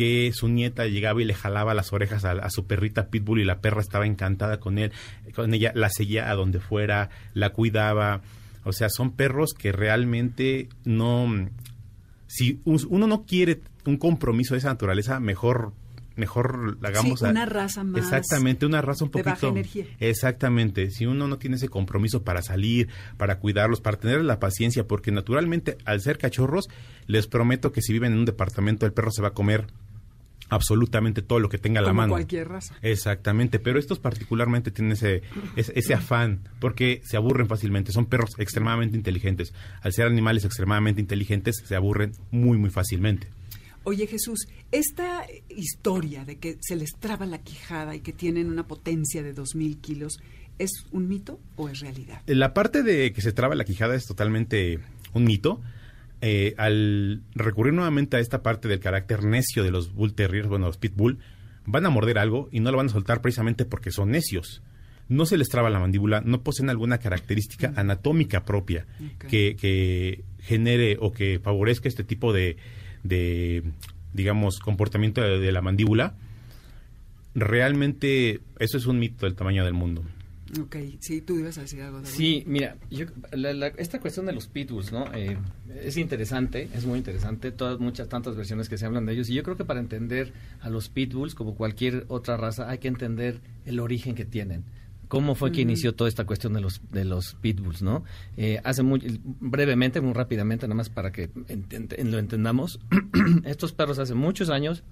que 0.01 0.31
su 0.33 0.49
nieta 0.49 0.87
llegaba 0.87 1.21
y 1.21 1.27
le 1.27 1.35
jalaba 1.35 1.75
las 1.75 1.93
orejas 1.93 2.25
a, 2.25 2.31
a 2.33 2.49
su 2.49 2.65
perrita 2.67 3.09
pitbull 3.11 3.41
y 3.41 3.45
la 3.45 3.61
perra 3.61 3.83
estaba 3.83 4.07
encantada 4.07 4.59
con 4.61 4.79
él, 4.79 4.93
con 5.35 5.53
ella, 5.53 5.73
la 5.75 5.91
seguía 5.91 6.31
a 6.31 6.35
donde 6.35 6.59
fuera, 6.59 7.11
la 7.35 7.51
cuidaba. 7.51 8.23
O 8.65 8.73
sea, 8.73 8.89
son 8.89 9.11
perros 9.13 9.53
que 9.53 9.73
realmente 9.73 10.71
no, 10.87 11.27
si 12.27 12.61
uno 12.65 13.07
no 13.07 13.27
quiere 13.27 13.61
un 13.85 13.99
compromiso 13.99 14.55
de 14.55 14.59
esa 14.61 14.69
naturaleza, 14.69 15.21
mejor 15.21 15.73
mejor 16.17 16.77
hagamos 16.83 17.21
Sí, 17.21 17.27
a- 17.27 17.31
una 17.31 17.47
raza 17.47 17.83
más 17.85 18.03
exactamente 18.03 18.67
una 18.67 18.83
raza 18.83 19.05
un 19.05 19.11
de 19.11 19.23
baja 19.23 19.37
poquito 19.37 19.49
energía. 19.53 19.85
exactamente 20.01 20.91
si 20.91 21.07
uno 21.07 21.27
no 21.29 21.39
tiene 21.39 21.57
ese 21.57 21.71
compromiso 21.71 22.25
para 22.25 22.43
salir 22.43 22.89
para 23.17 23.39
cuidarlos 23.39 23.81
para 23.81 23.97
tener 23.99 24.23
la 24.23 24.39
paciencia 24.39 24.87
porque 24.87 25.13
naturalmente 25.13 25.79
al 25.87 26.03
ser 26.03 26.19
cachorros 26.19 26.69
les 27.07 27.27
prometo 27.27 27.73
que 27.73 27.81
si 27.81 27.95
viven 27.95 28.13
en 28.13 28.19
un 28.19 28.25
departamento 28.27 28.85
el 28.85 28.93
perro 28.93 29.11
se 29.13 29.23
va 29.23 29.29
a 29.29 29.35
comer 29.35 29.69
absolutamente 30.51 31.23
todo 31.23 31.39
lo 31.39 31.49
que 31.49 31.59
tenga 31.59 31.81
a 31.81 31.83
la 31.83 31.93
mano 31.93 32.13
cualquier 32.13 32.49
raza. 32.49 32.77
Exactamente, 32.83 33.59
pero 33.59 33.79
estos 33.79 33.99
particularmente 33.99 34.71
tienen 34.71 34.93
ese, 34.93 35.23
ese, 35.57 35.73
ese 35.75 35.95
afán 35.95 36.41
porque 36.61 37.01
se 37.05 37.17
aburren 37.17 37.49
fácilmente. 37.49 37.93
Son 37.93 38.07
perros 38.07 38.31
extremadamente 38.39 38.97
inteligentes. 38.97 39.55
Al 39.83 39.93
ser 39.93 40.07
animales 40.07 40.45
extremadamente 40.45 41.01
inteligentes, 41.01 41.63
se 41.65 41.75
aburren 41.75 42.13
muy, 42.31 42.59
muy 42.59 42.71
fácilmente. 42.71 43.29
Oye 43.85 44.07
Jesús, 44.07 44.47
esta 44.73 45.25
historia 45.49 46.27
de 46.27 46.37
que 46.37 46.59
se 46.61 46.77
les 46.77 46.91
traba 46.99 47.25
la 47.25 47.39
quijada 47.39 47.97
y 47.97 48.01
que 48.01 48.13
tienen 48.13 48.51
una 48.51 48.67
potencia 48.67 49.23
de 49.23 49.35
2.000 49.35 49.81
kilos, 49.81 50.19
¿Es 50.61 50.85
un 50.93 51.09
mito 51.09 51.41
o 51.57 51.71
es 51.71 51.81
realidad? 51.81 52.21
La 52.27 52.53
parte 52.53 52.83
de 52.83 53.15
que 53.15 53.23
se 53.23 53.33
traba 53.33 53.55
la 53.55 53.65
quijada 53.65 53.95
es 53.95 54.05
totalmente 54.07 54.79
un 55.15 55.25
mito. 55.25 55.63
Eh, 56.23 56.55
al 56.59 57.23
recurrir 57.35 57.73
nuevamente 57.73 58.17
a 58.17 58.21
esta 58.21 58.43
parte 58.43 58.69
del 58.69 58.81
carácter 58.81 59.25
necio 59.25 59.63
de 59.63 59.71
los 59.71 59.95
Bull 59.95 60.13
Terriers, 60.13 60.49
bueno, 60.49 60.67
los 60.67 60.77
Pitbull, 60.77 61.19
van 61.65 61.87
a 61.87 61.91
morder 61.91 62.19
algo 62.19 62.49
y 62.53 62.61
no 62.61 62.71
lo 62.71 62.77
van 62.77 62.87
a 62.87 62.91
soltar 62.91 63.23
precisamente 63.23 63.65
porque 63.65 63.91
son 63.91 64.11
necios. 64.11 64.63
No 65.09 65.27
se 65.27 65.39
les 65.39 65.49
traba 65.49 65.71
la 65.71 65.81
mandíbula, 65.81 66.21
no 66.21 66.43
poseen 66.43 66.71
alguna 66.71 66.99
característica 66.99 67.73
anatómica 67.75 68.45
propia 68.45 68.87
que, 69.29 69.57
que 69.57 70.23
genere 70.41 70.99
o 71.01 71.13
que 71.13 71.41
favorezca 71.41 71.89
este 71.89 72.05
tipo 72.05 72.33
de, 72.33 72.57
de 73.03 73.65
digamos, 74.13 74.61
comportamiento 74.61 75.21
de, 75.21 75.41
de 75.41 75.53
la 75.53 75.63
mandíbula. 75.63 76.15
Realmente 77.35 78.41
eso 78.59 78.77
es 78.77 78.87
un 78.87 78.99
mito 78.99 79.27
del 79.27 79.35
tamaño 79.35 79.65
del 79.65 79.75
mundo. 79.75 80.05
Ok, 80.61 80.77
sí, 80.99 81.21
tú 81.21 81.39
ibas 81.39 81.59
a 81.59 81.61
decir 81.61 81.81
algo. 81.83 81.99
David. 82.01 82.11
Sí, 82.13 82.43
mira, 82.47 82.77
yo- 82.91 83.07
la- 83.33 83.53
la- 83.53 83.69
esta 83.69 84.01
cuestión 84.01 84.27
de 84.27 84.33
los 84.33 84.49
pitbulls, 84.49 84.91
¿no? 84.91 85.05
Eh, 85.15 85.37
es 85.85 85.97
interesante, 85.97 86.69
es 86.75 86.85
muy 86.87 86.99
interesante, 86.99 87.53
todas 87.53 87.79
muchas 87.79 88.09
tantas 88.09 88.35
versiones 88.35 88.69
que 88.69 88.77
se 88.77 88.85
hablan 88.87 89.07
de 89.07 89.13
ellos 89.13 89.31
y 89.31 89.35
yo 89.35 89.43
creo 89.45 89.57
que 89.57 89.65
para 89.65 89.79
entender 89.79 90.33
a 90.61 90.69
los 90.71 90.89
pitbulls 90.89 91.35
como 91.37 91.55
cualquier 91.55 92.05
otra 92.09 92.37
raza 92.37 92.69
hay 92.69 92.79
que 92.79 92.89
entender 92.89 93.41
el 93.65 93.79
origen 93.79 94.15
que 94.17 94.25
tienen. 94.25 94.65
¿Cómo 95.07 95.35
fue 95.35 95.51
que 95.51 95.61
inició 95.61 95.93
toda 95.95 96.07
esta 96.09 96.25
cuestión 96.25 96.53
de 96.53 96.61
los 96.61 96.81
de 96.93 97.05
los 97.05 97.35
pitbulls, 97.35 97.83
no? 97.83 98.05
Eh, 98.37 98.61
hace 98.63 98.83
muy 98.85 99.21
brevemente, 99.41 100.01
muy 100.01 100.13
rápidamente, 100.13 100.67
nada 100.69 100.77
más 100.77 100.89
para 100.89 101.11
que 101.11 101.33
ent- 101.33 101.69
ent- 101.69 102.03
lo 102.05 102.19
entendamos. 102.19 102.79
Estos 103.45 103.73
perros 103.73 103.99
hace 103.99 104.15
muchos 104.15 104.51
años 104.51 104.85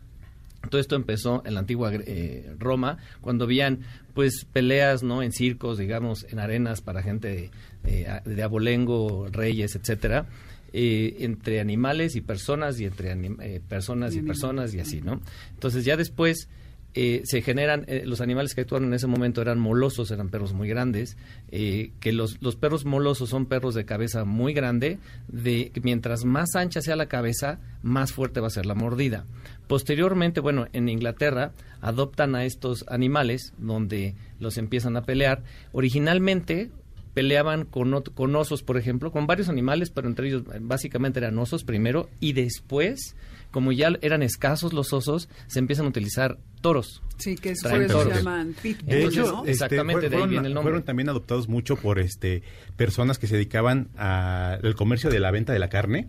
todo 0.68 0.80
esto 0.80 0.96
empezó 0.96 1.42
en 1.44 1.54
la 1.54 1.60
antigua 1.60 1.90
eh, 1.94 2.54
Roma, 2.58 2.98
cuando 3.20 3.44
habían 3.44 3.80
pues 4.14 4.44
peleas, 4.52 5.02
¿no? 5.02 5.22
En 5.22 5.32
circos, 5.32 5.78
digamos, 5.78 6.26
en 6.30 6.38
arenas 6.38 6.80
para 6.80 7.02
gente 7.02 7.50
eh, 7.84 8.06
de 8.24 8.42
abolengo, 8.42 9.28
reyes, 9.30 9.76
etcétera, 9.76 10.26
eh, 10.72 11.16
entre 11.20 11.60
animales 11.60 12.16
y 12.16 12.20
personas 12.20 12.78
y 12.80 12.84
entre 12.84 13.12
anim- 13.14 13.40
eh, 13.40 13.60
personas 13.66 14.14
y, 14.14 14.20
personas 14.22 14.74
y 14.74 14.80
así, 14.80 15.00
¿no? 15.00 15.20
Entonces 15.54 15.84
ya 15.84 15.96
después 15.96 16.48
eh, 16.94 17.22
se 17.24 17.42
generan, 17.42 17.84
eh, 17.86 18.02
los 18.06 18.20
animales 18.20 18.54
que 18.54 18.62
actuaron 18.62 18.88
en 18.88 18.94
ese 18.94 19.06
momento 19.06 19.42
eran 19.42 19.58
molosos, 19.58 20.10
eran 20.10 20.30
perros 20.30 20.52
muy 20.52 20.68
grandes, 20.68 21.16
eh, 21.50 21.92
que 22.00 22.12
los, 22.12 22.40
los 22.40 22.56
perros 22.56 22.84
molosos 22.84 23.28
son 23.28 23.46
perros 23.46 23.74
de 23.74 23.84
cabeza 23.84 24.24
muy 24.24 24.52
grande, 24.54 24.98
de 25.28 25.70
mientras 25.82 26.24
más 26.24 26.56
ancha 26.56 26.80
sea 26.80 26.96
la 26.96 27.06
cabeza, 27.06 27.60
más 27.82 28.12
fuerte 28.12 28.40
va 28.40 28.48
a 28.48 28.50
ser 28.50 28.66
la 28.66 28.74
mordida. 28.74 29.26
Posteriormente, 29.68 30.40
bueno, 30.40 30.66
en 30.72 30.88
Inglaterra 30.88 31.52
adoptan 31.80 32.34
a 32.34 32.44
estos 32.44 32.84
animales 32.88 33.52
donde 33.58 34.14
los 34.40 34.56
empiezan 34.56 34.96
a 34.96 35.02
pelear. 35.02 35.42
Originalmente 35.72 36.70
peleaban 37.18 37.64
con, 37.64 38.00
con 38.14 38.36
osos, 38.36 38.62
por 38.62 38.76
ejemplo, 38.76 39.10
con 39.10 39.26
varios 39.26 39.48
animales, 39.48 39.90
pero 39.90 40.06
entre 40.08 40.28
ellos 40.28 40.42
eh, 40.54 40.58
básicamente 40.60 41.18
eran 41.18 41.36
osos 41.38 41.64
primero 41.64 42.08
y 42.20 42.32
después, 42.32 43.16
como 43.50 43.72
ya 43.72 43.90
eran 44.02 44.22
escasos 44.22 44.72
los 44.72 44.92
osos, 44.92 45.28
se 45.48 45.58
empiezan 45.58 45.86
a 45.86 45.88
utilizar 45.88 46.38
toros. 46.60 47.02
Sí, 47.16 47.34
que 47.34 47.50
es- 47.50 47.62
por 47.62 47.72
eso 47.82 47.98
se 47.98 48.04
toros. 48.04 48.18
llaman 48.18 48.54
pitbull, 48.62 48.86
De 48.86 48.96
Entonces, 48.98 49.20
hecho, 49.24 49.32
¿no? 49.32 49.38
este, 49.40 49.50
exactamente, 49.50 50.00
fue- 50.00 50.00
de 50.02 50.06
ahí 50.06 50.20
fueron, 50.20 50.30
viene 50.30 50.46
el 50.48 50.54
nombre. 50.54 50.70
fueron 50.70 50.84
también 50.84 51.08
adoptados 51.08 51.48
mucho 51.48 51.74
por 51.76 51.98
este 51.98 52.42
personas 52.76 53.18
que 53.18 53.26
se 53.26 53.34
dedicaban 53.34 53.88
al 53.96 54.74
comercio 54.76 55.10
de 55.10 55.18
la 55.18 55.30
venta 55.32 55.52
de 55.52 55.58
la 55.58 55.68
carne, 55.68 56.06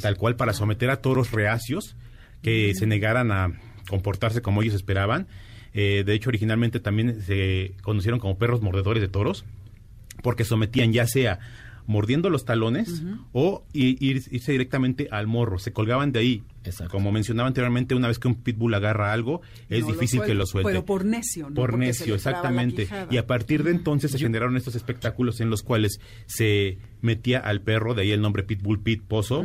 tal 0.00 0.16
cual 0.16 0.36
para 0.36 0.52
someter 0.52 0.90
a 0.90 0.96
toros 1.02 1.32
reacios 1.32 1.96
que 2.42 2.72
se 2.76 2.86
negaran 2.86 3.32
a 3.32 3.58
comportarse 3.88 4.42
como 4.42 4.62
ellos 4.62 4.74
esperaban. 4.74 5.26
Eh, 5.74 6.04
de 6.06 6.12
hecho, 6.14 6.28
originalmente 6.28 6.80
también 6.80 7.22
se 7.22 7.72
conocieron 7.82 8.20
como 8.20 8.36
perros 8.38 8.60
mordedores 8.60 9.00
de 9.00 9.08
toros, 9.08 9.44
porque 10.22 10.44
sometían 10.44 10.92
ya 10.92 11.06
sea 11.06 11.38
mordiendo 11.86 12.30
los 12.30 12.44
talones 12.44 13.02
o 13.32 13.64
ir- 13.72 13.98
irse 14.00 14.52
directamente 14.52 15.08
al 15.10 15.26
morro. 15.26 15.58
Se 15.58 15.72
colgaban 15.72 16.12
de 16.12 16.18
ahí. 16.20 16.42
Como 16.90 17.12
mencionaba 17.12 17.48
anteriormente, 17.48 17.94
una 17.94 18.08
vez 18.08 18.18
que 18.18 18.28
un 18.28 18.36
pitbull 18.36 18.74
agarra 18.74 19.12
algo, 19.12 19.40
es 19.68 19.80
No 19.82 19.88
lo 19.88 19.92
difícil 19.94 20.22
que 20.22 20.34
lo 20.34 20.46
suelte. 20.46 20.70
Pero 20.70 20.84
por 20.84 21.04
necio, 21.04 21.48
¿no? 21.50 21.54
Por 21.54 21.70
Porque 21.70 21.86
necio, 21.86 22.14
exactamente. 22.14 22.88
Y 23.10 23.16
a 23.16 23.26
partir 23.26 23.62
de 23.64 23.70
entonces 23.72 24.10
se 24.10 24.18
generaron 24.18 24.56
estos 24.56 24.74
espectáculos 24.74 25.40
en 25.40 25.50
los 25.50 25.62
cuales 25.62 26.00
se 26.26 26.78
metía 27.00 27.38
al 27.40 27.60
perro, 27.62 27.94
de 27.94 28.02
ahí 28.02 28.12
el 28.12 28.20
nombre 28.20 28.44
Pitbull 28.44 28.80
Pit 28.80 29.02
Pozo. 29.02 29.44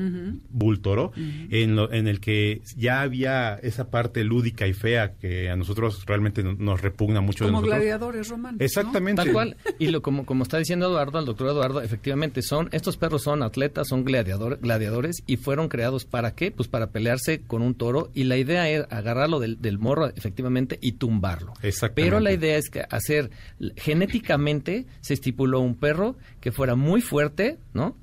Bull 0.50 0.80
Toro, 0.82 1.12
en, 1.16 1.76
lo- 1.76 1.92
en 1.92 2.08
el 2.08 2.20
que 2.20 2.62
ya 2.76 3.02
había 3.02 3.56
esa 3.56 3.90
parte 3.90 4.24
lúdica 4.24 4.68
y 4.68 4.74
fea 4.74 5.14
que 5.16 5.50
a 5.50 5.56
nosotros 5.56 6.04
realmente 6.06 6.44
no- 6.44 6.54
nos 6.54 6.82
repugna 6.82 7.20
mucho 7.22 7.46
de 7.46 7.50
Como 7.50 7.62
nosotros. 7.62 7.80
gladiadores 7.80 8.30
romanos. 8.30 8.60
¿no? 8.60 8.66
Exactamente. 8.66 9.24
Tal 9.24 9.32
cual. 9.34 9.58
Y 9.80 9.88
lo, 9.88 10.02
como, 10.02 10.26
como 10.26 10.44
está 10.44 10.58
diciendo 10.60 10.88
Eduardo, 10.88 11.20
el 11.20 11.26
doctor 11.26 11.48
Eduardo, 11.48 11.82
efectivamente, 11.82 12.42
son 12.42 12.70
estos 12.72 12.98
perros 12.98 13.24
son 13.24 13.42
atletas, 13.42 13.88
son 13.88 14.06
gladiador- 14.06 14.60
gladiadores 14.62 15.24
y 15.26 15.38
fueron 15.38 15.68
creados 15.68 16.06
para 16.06 16.36
qué? 16.36 16.52
Pues 16.52 16.68
para 16.70 16.92
pelearse 17.08 17.42
con 17.42 17.62
un 17.62 17.76
toro 17.76 18.10
y 18.14 18.26
la 18.26 18.38
idea 18.38 18.70
es 18.70 18.86
agarrarlo 18.90 19.40
del, 19.40 19.62
del 19.62 19.80
morro, 19.80 20.08
efectivamente, 20.08 20.78
y 20.82 20.94
tumbarlo. 20.94 21.54
Pero 21.96 22.20
la 22.20 22.34
idea 22.34 22.58
es 22.58 22.70
que 22.70 22.84
hacer, 22.90 23.32
genéticamente 23.78 24.86
se 25.02 25.14
estipuló 25.14 25.62
un 25.62 25.76
perro 25.76 26.18
que 26.42 26.52
fuera 26.52 26.76
muy 26.76 27.02
fuerte, 27.02 27.58
¿no? 27.74 27.96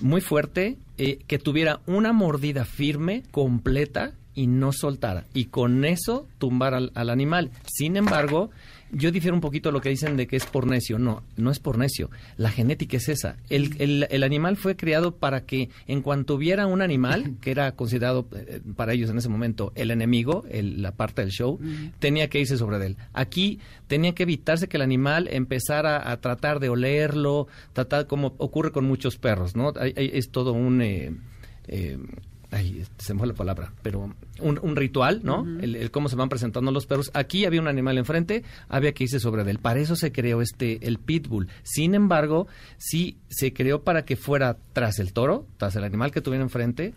Muy 0.00 0.20
fuerte, 0.20 0.78
eh, 0.98 1.18
que 1.26 1.38
tuviera 1.38 1.80
una 1.86 2.12
mordida 2.12 2.64
firme, 2.64 3.24
completa 3.30 4.12
y 4.34 4.46
no 4.46 4.72
soltara. 4.72 5.26
Y 5.34 5.46
con 5.46 5.84
eso 5.84 6.28
tumbar 6.38 6.74
al, 6.74 6.92
al 6.94 7.10
animal. 7.10 7.50
Sin 7.66 7.96
embargo, 7.96 8.50
yo 8.92 9.10
difiero 9.10 9.34
un 9.34 9.40
poquito 9.40 9.68
de 9.70 9.72
lo 9.72 9.80
que 9.80 9.88
dicen 9.88 10.16
de 10.16 10.26
que 10.26 10.36
es 10.36 10.46
por 10.46 10.66
necio. 10.66 10.98
No, 10.98 11.22
no 11.36 11.50
es 11.50 11.58
por 11.58 11.78
necio. 11.78 12.10
La 12.36 12.50
genética 12.50 12.98
es 12.98 13.08
esa. 13.08 13.36
El, 13.48 13.74
el- 13.78 14.06
el 14.10 14.22
animal 14.22 14.56
fue 14.56 14.76
creado 14.76 15.16
para 15.16 15.44
que 15.46 15.70
en 15.86 16.02
cuanto 16.02 16.34
hubiera 16.34 16.66
un 16.66 16.82
animal, 16.82 17.36
que 17.40 17.50
era 17.50 17.72
considerado 17.72 18.26
eh, 18.36 18.60
para 18.76 18.92
ellos 18.92 19.10
en 19.10 19.18
ese 19.18 19.28
momento 19.28 19.72
el 19.74 19.90
enemigo, 19.90 20.44
el- 20.50 20.82
la 20.82 20.92
parte 20.92 21.22
del 21.22 21.30
show, 21.30 21.58
tenía 21.98 22.28
que 22.28 22.40
irse 22.40 22.56
sobre 22.58 22.84
él. 22.86 22.96
Aquí 23.12 23.58
tenía 23.88 24.14
que 24.14 24.22
evitarse 24.24 24.68
que 24.68 24.76
el 24.76 24.82
animal 24.82 25.28
empezara 25.32 26.10
a 26.10 26.20
tratar 26.20 26.60
de 26.60 26.68
olerlo, 26.68 27.48
tratar 27.72 28.06
como 28.06 28.34
ocurre 28.38 28.72
con 28.72 28.84
muchos 28.84 29.16
perros, 29.16 29.56
¿no? 29.56 29.72
Hay- 29.80 29.94
hay- 29.96 30.10
es 30.14 30.30
todo 30.30 30.52
un... 30.52 30.82
eh, 30.82 31.12
eh, 31.68 31.98
ay, 32.52 32.84
se 32.98 33.14
me 33.14 33.18
fue 33.18 33.28
la 33.28 33.34
palabra, 33.34 33.72
pero 33.82 34.14
un, 34.40 34.60
un 34.62 34.76
ritual, 34.76 35.20
¿no? 35.24 35.44
El, 35.60 35.74
el 35.74 35.90
cómo 35.90 36.08
se 36.08 36.16
van 36.16 36.28
presentando 36.28 36.70
los 36.70 36.86
perros. 36.86 37.10
Aquí 37.14 37.44
había 37.44 37.60
un 37.60 37.68
animal 37.68 37.98
enfrente, 37.98 38.44
había 38.68 38.92
que 38.92 39.04
irse 39.04 39.18
sobre 39.18 39.42
él. 39.50 39.58
Para 39.58 39.80
eso 39.80 39.96
se 39.96 40.12
creó 40.12 40.42
este 40.42 40.86
el 40.86 40.98
pitbull. 40.98 41.48
Sin 41.62 41.94
embargo, 41.94 42.46
sí 42.76 43.16
se 43.28 43.52
creó 43.52 43.82
para 43.82 44.04
que 44.04 44.16
fuera 44.16 44.56
tras 44.72 44.98
el 44.98 45.12
toro, 45.12 45.46
tras 45.56 45.74
el 45.76 45.84
animal 45.84 46.12
que 46.12 46.20
tuviera 46.20 46.44
enfrente. 46.44 46.94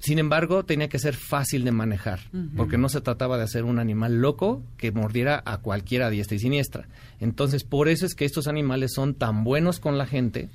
Sin 0.00 0.18
embargo, 0.18 0.64
tenía 0.64 0.88
que 0.88 0.98
ser 0.98 1.14
fácil 1.14 1.62
de 1.62 1.72
manejar, 1.72 2.20
porque 2.56 2.78
no 2.78 2.88
se 2.88 3.02
trataba 3.02 3.36
de 3.36 3.44
hacer 3.44 3.64
un 3.64 3.78
animal 3.78 4.22
loco 4.22 4.62
que 4.78 4.92
mordiera 4.92 5.42
a 5.44 5.58
cualquiera 5.58 6.08
diestra 6.08 6.36
y 6.36 6.40
siniestra. 6.40 6.88
Entonces, 7.20 7.64
por 7.64 7.86
eso 7.86 8.06
es 8.06 8.14
que 8.14 8.24
estos 8.24 8.48
animales 8.48 8.92
son 8.94 9.12
tan 9.12 9.44
buenos 9.44 9.78
con 9.78 9.98
la 9.98 10.06
gente, 10.06 10.48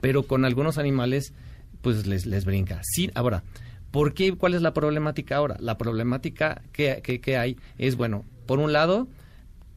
pero 0.00 0.22
con 0.22 0.44
algunos 0.44 0.78
animales, 0.78 1.32
pues 1.82 2.06
les, 2.06 2.26
les 2.26 2.44
brinca. 2.44 2.80
Sí, 2.82 3.10
ahora, 3.14 3.42
¿por 3.90 4.14
qué? 4.14 4.34
¿Cuál 4.36 4.54
es 4.54 4.62
la 4.62 4.74
problemática 4.74 5.36
ahora? 5.36 5.56
La 5.60 5.78
problemática 5.78 6.62
que, 6.72 7.00
que- 7.02 7.20
que 7.20 7.36
hay 7.36 7.56
es, 7.78 7.96
bueno, 7.96 8.24
por 8.46 8.58
un 8.58 8.72
lado, 8.72 9.08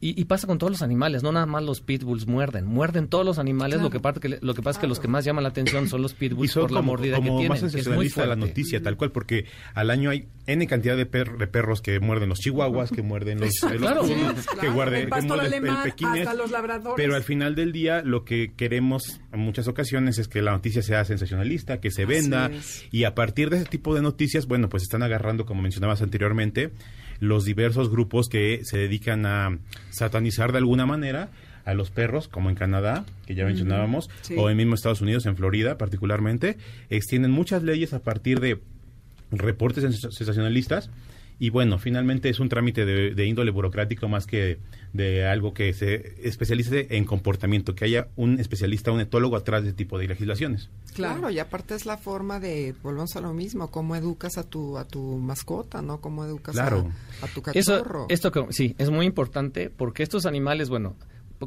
y, 0.00 0.18
y 0.20 0.24
pasa 0.24 0.46
con 0.46 0.56
todos 0.58 0.70
los 0.70 0.82
animales, 0.82 1.22
no 1.22 1.30
nada 1.32 1.44
más 1.46 1.62
los 1.62 1.80
pitbulls 1.82 2.26
muerden, 2.26 2.64
muerden 2.64 3.06
todos 3.08 3.24
los 3.26 3.38
animales, 3.38 3.74
Claro. 3.76 3.88
lo, 3.88 3.90
que, 3.90 4.00
parte 4.00 4.20
que, 4.20 4.38
lo 4.40 4.54
que 4.54 4.62
pasa 4.62 4.78
es 4.78 4.80
que 4.80 4.86
los 4.86 4.98
que 5.00 5.08
más 5.08 5.24
llaman 5.24 5.42
la 5.42 5.50
atención 5.50 5.88
son 5.88 6.00
los 6.02 6.12
y 6.14 6.14
pitbulls 6.16 6.52
son 6.52 6.62
por 6.62 6.72
la 6.72 6.80
mordida 6.82 7.16
como 7.16 7.32
que 7.38 7.46
tienen, 7.46 7.48
más 7.48 7.60
que 7.60 7.66
es 7.66 7.72
muy 7.72 7.82
sensacionalista 7.82 8.26
la 8.26 8.36
noticia, 8.36 8.82
tal 8.82 8.96
cual, 8.96 9.12
porque 9.12 9.44
al 9.74 9.90
año 9.90 10.10
hay 10.10 10.26
N 10.46 10.66
cantidad 10.66 10.96
de, 10.96 11.06
per- 11.06 11.36
de 11.36 11.46
perros 11.46 11.80
que 11.82 12.00
muerden 12.00 12.28
los 12.30 12.38
chihuahuas, 12.40 12.90
que 12.90 13.02
muerden 13.02 13.40
los, 13.40 13.50
los 13.62 13.72
Claro. 13.76 14.02
que, 14.02 14.14
claro. 14.14 14.74
guarden- 14.74 14.94
El 15.00 15.04
que 15.04 15.10
pastor 15.10 15.36
muerden 15.36 15.46
alemán, 15.64 15.84
pequines. 15.84 16.26
hasta 16.26 16.34
los 16.34 16.50
labradores. 16.50 16.94
Pero 16.96 17.14
al 17.14 17.22
final 17.22 17.54
del 17.54 17.72
día 17.72 18.02
lo 18.02 18.24
que 18.24 18.52
queremos 18.56 19.20
en 19.32 19.40
muchas 19.40 19.68
ocasiones 19.68 20.18
es 20.18 20.28
que 20.28 20.40
la 20.42 20.52
noticia 20.52 20.82
sea 20.82 21.04
sensacionalista, 21.04 21.78
que 21.80 21.90
se 21.90 22.04
venda 22.06 22.50
y 22.90 23.04
a 23.04 23.14
partir 23.14 23.50
de 23.50 23.58
ese 23.58 23.66
tipo 23.66 23.94
de 23.94 24.02
noticias, 24.02 24.46
bueno, 24.46 24.68
pues 24.68 24.82
están 24.82 25.02
agarrando, 25.02 25.44
como 25.46 25.62
mencionabas 25.62 26.02
anteriormente, 26.02 26.72
los 27.20 27.44
diversos 27.44 27.90
grupos 27.90 28.28
que 28.28 28.60
se 28.64 28.78
dedican 28.78 29.26
a 29.26 29.58
satanizar 29.90 30.52
de 30.52 30.58
alguna 30.58 30.86
manera 30.86 31.28
a 31.64 31.74
los 31.74 31.90
perros, 31.90 32.26
como 32.26 32.48
en 32.48 32.56
Canadá, 32.56 33.04
que 33.26 33.34
ya 33.34 33.44
mencionábamos, 33.44 34.08
sí. 34.22 34.34
o 34.36 34.48
en 34.50 34.56
mismo 34.56 34.74
Estados 34.74 35.02
Unidos, 35.02 35.26
en 35.26 35.36
Florida 35.36 35.76
particularmente, 35.78 36.56
extienden 36.88 37.30
muchas 37.30 37.62
leyes 37.62 37.92
a 37.92 38.00
partir 38.00 38.40
de 38.40 38.60
reportes 39.30 39.84
sens- 39.84 40.10
sensacionalistas 40.10 40.90
y 41.40 41.50
bueno, 41.50 41.78
finalmente 41.78 42.28
es 42.28 42.38
un 42.38 42.48
trámite 42.48 42.84
de, 42.84 43.14
de 43.14 43.26
índole 43.26 43.50
burocrático 43.50 44.08
más 44.08 44.26
que 44.26 44.58
de 44.92 45.26
algo 45.26 45.54
que 45.54 45.72
se 45.72 46.14
especialice 46.22 46.86
en 46.90 47.04
comportamiento, 47.04 47.74
que 47.74 47.86
haya 47.86 48.08
un 48.14 48.38
especialista, 48.38 48.92
un 48.92 49.00
etólogo 49.00 49.34
atrás 49.36 49.62
de 49.64 49.70
este 49.70 49.78
tipo 49.78 49.98
de 49.98 50.06
legislaciones. 50.06 50.68
Claro. 50.94 51.30
y 51.30 51.38
aparte 51.38 51.74
es 51.74 51.86
la 51.86 51.96
forma 51.96 52.38
de, 52.40 52.74
volvemos 52.82 53.16
a 53.16 53.20
lo 53.20 53.32
mismo, 53.32 53.70
cómo 53.70 53.96
educas 53.96 54.36
a 54.38 54.44
tu 54.44 54.76
a 54.78 54.84
tu 54.86 55.00
mascota, 55.16 55.80
¿no? 55.82 56.00
Cómo 56.00 56.24
educas 56.24 56.54
Claro. 56.54 56.90
a, 57.22 57.24
a 57.24 57.28
tu 57.28 57.42
Eso, 57.54 57.72
cachorro. 57.78 58.06
esto 58.10 58.30
que- 58.30 58.46
sí, 58.52 58.74
es 58.78 58.90
muy 58.90 59.06
importante 59.06 59.70
porque 59.70 60.02
estos 60.02 60.26
animales, 60.26 60.68
bueno, 60.68 60.94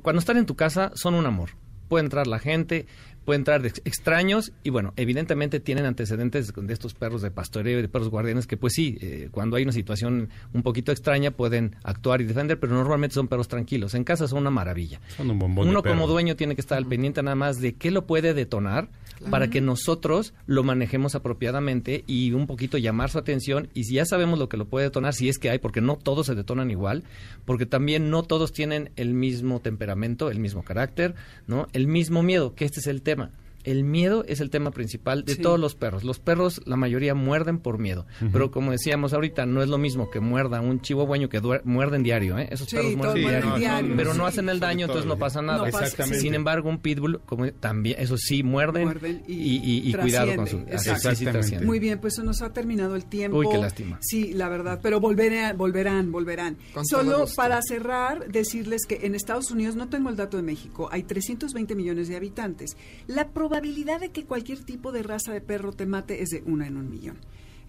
cuando 0.01 0.19
están 0.19 0.37
en 0.37 0.45
tu 0.47 0.55
casa 0.55 0.91
son 0.95 1.13
un 1.13 1.25
amor. 1.27 1.51
Puede 1.87 2.05
entrar 2.05 2.25
la 2.25 2.39
gente, 2.39 2.87
puede 3.25 3.37
entrar 3.37 3.65
extraños 3.65 4.51
y 4.63 4.69
bueno, 4.69 4.93
evidentemente 4.95 5.59
tienen 5.59 5.85
antecedentes 5.85 6.53
de 6.55 6.73
estos 6.73 6.93
perros 6.93 7.21
de 7.21 7.31
pastoreo 7.31 7.79
y 7.79 7.81
de 7.81 7.87
perros 7.89 8.09
guardianes 8.09 8.47
que 8.47 8.57
pues 8.57 8.73
sí, 8.73 8.97
eh, 9.01 9.29
cuando 9.31 9.55
hay 9.55 9.63
una 9.63 9.71
situación 9.71 10.29
un 10.53 10.63
poquito 10.63 10.91
extraña 10.91 11.31
pueden 11.31 11.75
actuar 11.83 12.21
y 12.21 12.25
defender, 12.25 12.59
pero 12.59 12.73
normalmente 12.73 13.13
son 13.13 13.27
perros 13.27 13.47
tranquilos. 13.47 13.93
En 13.93 14.03
casa 14.03 14.27
son 14.27 14.39
una 14.39 14.51
maravilla. 14.51 14.99
Son 15.17 15.29
un 15.29 15.39
bombón 15.39 15.65
de 15.65 15.71
Uno 15.71 15.83
como 15.83 16.07
dueño 16.07 16.35
tiene 16.35 16.55
que 16.55 16.61
estar 16.61 16.77
al 16.77 16.85
pendiente 16.85 17.21
nada 17.23 17.35
más 17.35 17.59
de 17.59 17.75
qué 17.75 17.91
lo 17.91 18.05
puede 18.05 18.33
detonar 18.33 18.89
para 19.29 19.49
que 19.49 19.61
nosotros 19.61 20.33
lo 20.45 20.63
manejemos 20.63 21.15
apropiadamente 21.15 22.03
y 22.07 22.31
un 22.31 22.47
poquito 22.47 22.77
llamar 22.77 23.09
su 23.09 23.17
atención 23.17 23.69
y 23.73 23.85
si 23.85 23.95
ya 23.95 24.05
sabemos 24.05 24.39
lo 24.39 24.49
que 24.49 24.57
lo 24.57 24.65
puede 24.65 24.85
detonar, 24.85 25.13
si 25.13 25.29
es 25.29 25.37
que 25.37 25.49
hay, 25.49 25.59
porque 25.59 25.81
no 25.81 25.97
todos 25.97 26.27
se 26.27 26.35
detonan 26.35 26.71
igual, 26.71 27.03
porque 27.45 27.65
también 27.65 28.09
no 28.09 28.23
todos 28.23 28.53
tienen 28.53 28.91
el 28.95 29.13
mismo 29.13 29.59
temperamento, 29.59 30.29
el 30.29 30.39
mismo 30.39 30.63
carácter, 30.63 31.15
¿no? 31.47 31.67
El 31.73 31.87
mismo 31.87 32.23
miedo, 32.23 32.55
que 32.55 32.65
este 32.65 32.79
es 32.79 32.87
el 32.87 33.01
tema. 33.01 33.31
El 33.63 33.83
miedo 33.83 34.25
es 34.27 34.39
el 34.41 34.49
tema 34.49 34.71
principal 34.71 35.23
de 35.25 35.35
Sí. 35.35 35.41
todos 35.41 35.59
los 35.59 35.75
perros. 35.75 36.03
Los 36.03 36.19
perros, 36.19 36.61
la 36.65 36.75
mayoría 36.75 37.15
muerden 37.15 37.59
por 37.59 37.77
miedo. 37.79 38.05
Pero 38.31 38.51
como 38.51 38.71
decíamos 38.71 39.13
ahorita, 39.13 39.45
no 39.45 39.61
es 39.63 39.69
lo 39.69 39.77
mismo 39.77 40.09
que 40.09 40.19
muerda 40.19 40.59
un 40.61 40.81
chihuahueño 40.81 41.29
que 41.29 41.41
muerden 41.63 42.03
diario, 42.03 42.37
¿eh? 42.37 42.49
Esos 42.51 42.67
Sí, 42.69 42.75
perros 42.75 42.95
muerden 42.95 43.15
diario. 43.23 43.55
diario, 43.55 43.93
Pero 43.95 44.13
no 44.13 44.25
hacen 44.25 44.49
el 44.49 44.59
daño, 44.59 44.85
entonces 44.85 45.05
no 45.07 45.17
pasa 45.17 45.41
nada. 45.41 45.59
No 45.59 45.71
pasa, 45.71 45.85
Exactamente. 45.85 46.19
Sin 46.19 46.33
embargo, 46.33 46.67
un 46.69 46.79
pitbull 46.79 47.21
como 47.25 47.51
también, 47.53 47.95
eso 47.99 48.17
sí, 48.17 48.43
muerden, 48.43 48.83
Muerden 48.83 49.23
y 49.27 49.33
y, 49.33 49.55
y- 49.63 49.89
y 49.89 49.93
cuidado 49.93 50.35
con 50.35 50.47
su... 50.47 50.57
sí, 50.77 50.89
Exactamente. 50.89 51.61
Muy 51.65 51.79
bien, 51.79 51.99
pues 51.99 52.15
se 52.15 52.23
nos 52.23 52.41
ha 52.41 52.51
terminado 52.51 52.95
el 52.95 53.05
tiempo. 53.05 53.37
Uy, 53.37 53.47
qué 53.49 53.57
lástima. 53.57 53.97
Sí, 54.01 54.33
la 54.33 54.49
verdad, 54.49 54.79
pero 54.83 54.99
volverán, 54.99 55.57
volverán, 55.57 56.11
volverán. 56.11 56.57
Solo 56.83 57.25
para 57.35 57.61
cerrar, 57.61 58.27
decirles 58.29 58.81
que 58.87 59.05
en 59.05 59.15
Estados 59.15 59.51
Unidos, 59.51 59.75
no 59.75 59.87
tengo 59.89 60.09
el 60.09 60.15
dato 60.15 60.37
de 60.37 60.43
México, 60.43 60.89
hay 60.91 61.03
320 61.03 61.75
millones 61.75 62.07
de 62.09 62.15
habitantes. 62.17 62.75
La 63.07 63.29
probabilidad 63.29 63.52
de 63.61 64.09
que 64.11 64.25
cualquier 64.25 64.63
tipo 64.63 64.91
de 64.91 65.03
raza 65.03 65.31
de 65.31 65.41
perro 65.41 65.73
te 65.73 65.85
mate 65.85 66.21
es 66.21 66.29
de 66.29 66.43
una 66.45 66.67
en 66.67 66.77
un 66.77 66.89
millón. 66.89 67.17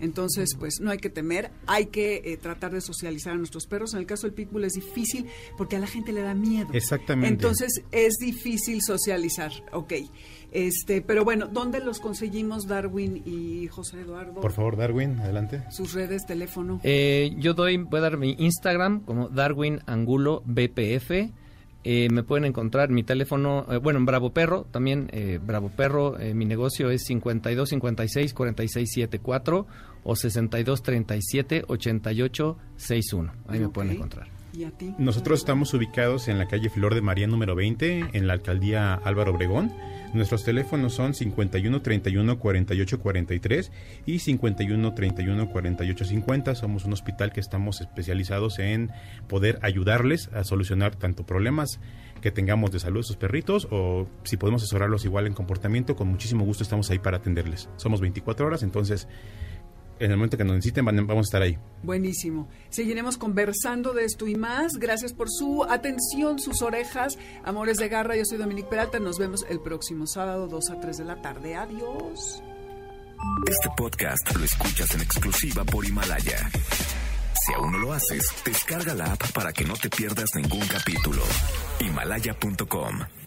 Entonces, 0.01 0.51
pues 0.59 0.81
no 0.81 0.91
hay 0.91 0.99
que 0.99 1.09
temer, 1.09 1.51
hay 1.67 1.87
que 1.87 2.17
eh, 2.25 2.37
tratar 2.37 2.73
de 2.73 2.81
socializar 2.81 3.35
a 3.35 3.37
nuestros 3.37 3.67
perros. 3.67 3.95
En 3.95 4.01
el 4.01 4.07
caso 4.07 4.27
del 4.27 4.35
pitbull 4.35 4.65
es 4.65 4.73
difícil 4.73 5.27
porque 5.57 5.77
a 5.77 5.79
la 5.79 5.87
gente 5.87 6.13
le 6.13 6.21
da 6.21 6.35
miedo. 6.35 6.69
Exactamente. 6.73 7.33
Entonces 7.33 7.83
es 7.93 8.15
difícil 8.21 8.83
socializar, 8.83 9.53
ok. 9.73 9.93
Este, 10.51 11.01
pero 11.01 11.25
bueno, 11.25 11.47
¿dónde 11.47 11.81
los 11.81 12.01
conseguimos 12.01 12.67
Darwin 12.67 13.23
y 13.25 13.69
José 13.69 14.01
Eduardo? 14.01 14.41
Por 14.41 14.53
favor, 14.53 14.77
Darwin, 14.77 15.19
adelante. 15.21 15.63
Sus 15.71 15.95
redes, 15.95 16.27
teléfono. 16.27 16.81
Eh, 16.83 17.35
yo 17.39 17.55
doy, 17.55 17.77
voy 17.77 17.99
a 17.99 18.03
dar 18.03 18.17
mi 18.17 18.37
Instagram 18.39 19.01
como 19.01 19.29
Darwin 19.29 19.81
Angulo 19.87 20.43
BPF. 20.45 21.31
Eh, 21.85 22.09
me 22.11 22.23
pueden 22.23 22.47
encontrar 22.47 22.89
mi 22.89 23.03
teléfono, 23.03 23.67
eh, 23.71 23.77
bueno, 23.77 23.99
en 23.99 24.07
Bravo 24.07 24.33
Perro, 24.33 24.67
también 24.71 25.11
eh, 25.13 25.39
Bravo 25.45 25.69
Perro, 25.69 26.19
eh, 26.19 26.33
mi 26.33 26.47
negocio 26.47 26.91
es 26.91 27.05
52 27.05 27.69
56 27.69 28.33
46 28.33 28.91
74 28.91 29.67
o 30.03 30.17
62 30.17 30.83
37 30.83 31.65
88 31.69 32.59
61. 32.77 33.33
Ahí 33.49 33.61
me 33.61 33.69
pueden 33.69 33.93
encontrar. 33.93 34.44
Nosotros 34.99 35.41
estamos 35.41 35.75
ubicados 35.75 36.29
en 36.29 36.39
la 36.39 36.47
calle 36.47 36.71
Flor 36.71 36.95
de 36.95 37.01
María 37.01 37.27
número 37.27 37.55
20, 37.55 38.11
en 38.13 38.27
la 38.27 38.35
alcaldía 38.35 38.95
Álvaro 38.95 39.33
Obregón. 39.33 39.73
Nuestros 40.13 40.45
teléfonos 40.45 40.95
son 40.95 41.13
51 41.15 41.83
31 41.83 42.39
48 42.39 43.01
43 43.01 43.73
y 44.07 44.19
51 44.21 44.95
31 44.95 45.51
48 45.51 46.05
50. 46.05 46.55
Somos 46.55 46.85
un 46.85 46.93
hospital 46.93 47.33
que 47.33 47.41
estamos 47.41 47.81
especializados 47.81 48.61
en 48.61 48.93
poder 49.29 49.59
ayudarles 49.63 50.29
a 50.29 50.45
solucionar 50.45 50.95
tanto 50.95 51.27
problemas 51.27 51.81
que 52.21 52.31
tengamos 52.31 52.71
de 52.71 52.79
salud 52.79 53.01
de 53.01 53.05
sus 53.05 53.17
perritos 53.17 53.67
o 53.71 54.07
si 54.23 54.37
podemos 54.37 54.63
asesorarlos 54.63 55.05
igual 55.05 55.27
en 55.27 55.35
comportamiento, 55.35 55.97
con 55.97 56.09
muchísimo 56.09 56.45
gusto 56.45 56.63
estamos 56.63 56.91
ahí 56.91 56.99
para 56.99 57.19
atenderles. 57.19 57.69
Somos 57.77 58.01
24 58.01 58.47
horas, 58.47 58.63
entonces 58.63 59.09
en 59.99 60.11
el 60.11 60.17
momento 60.17 60.37
que 60.37 60.45
nos 60.45 60.57
necesiten 60.57 60.85
vamos 60.85 61.17
a 61.17 61.21
estar 61.21 61.43
ahí. 61.43 61.59
Buenísimo. 61.83 62.49
Seguiremos 62.71 63.17
conversando 63.17 63.93
de 63.93 64.05
esto 64.05 64.27
y 64.27 64.35
más. 64.35 64.73
Gracias 64.79 65.13
por 65.13 65.29
su 65.31 65.65
atención, 65.65 66.39
sus 66.39 66.63
orejas. 66.63 67.19
Amores 67.45 67.77
de 67.77 67.89
garra, 67.89 68.17
yo 68.17 68.25
soy 68.25 68.39
Dominique 68.39 68.69
Peralta. 68.69 68.99
Nos 68.99 69.19
vemos 69.19 69.45
el 69.49 69.61
próximo 69.61 70.07
sábado, 70.07 70.49
2 70.49 70.71
a 70.71 70.81
3 70.81 70.99
de 70.99 71.05
la 71.05 71.21
tarde. 71.23 71.55
Adiós. 71.55 72.43
Este 73.47 73.69
podcast 73.77 74.37
lo 74.37 74.45
escuchas 74.45 74.95
en 74.95 75.01
exclusiva 75.01 75.65
por 75.65 75.85
Himalaya. 75.85 76.51
Si 77.47 77.53
aún 77.55 77.73
no 77.73 77.79
lo 77.79 77.93
haces, 77.93 78.27
descarga 78.45 78.95
la 78.95 79.13
app 79.13 79.33
para 79.33 79.53
que 79.53 79.65
no 79.65 79.75
te 79.75 79.91
pierdas 79.91 80.31
ningún 80.35 80.67
capítulo. 80.67 81.23
Himalaya.com 81.81 83.24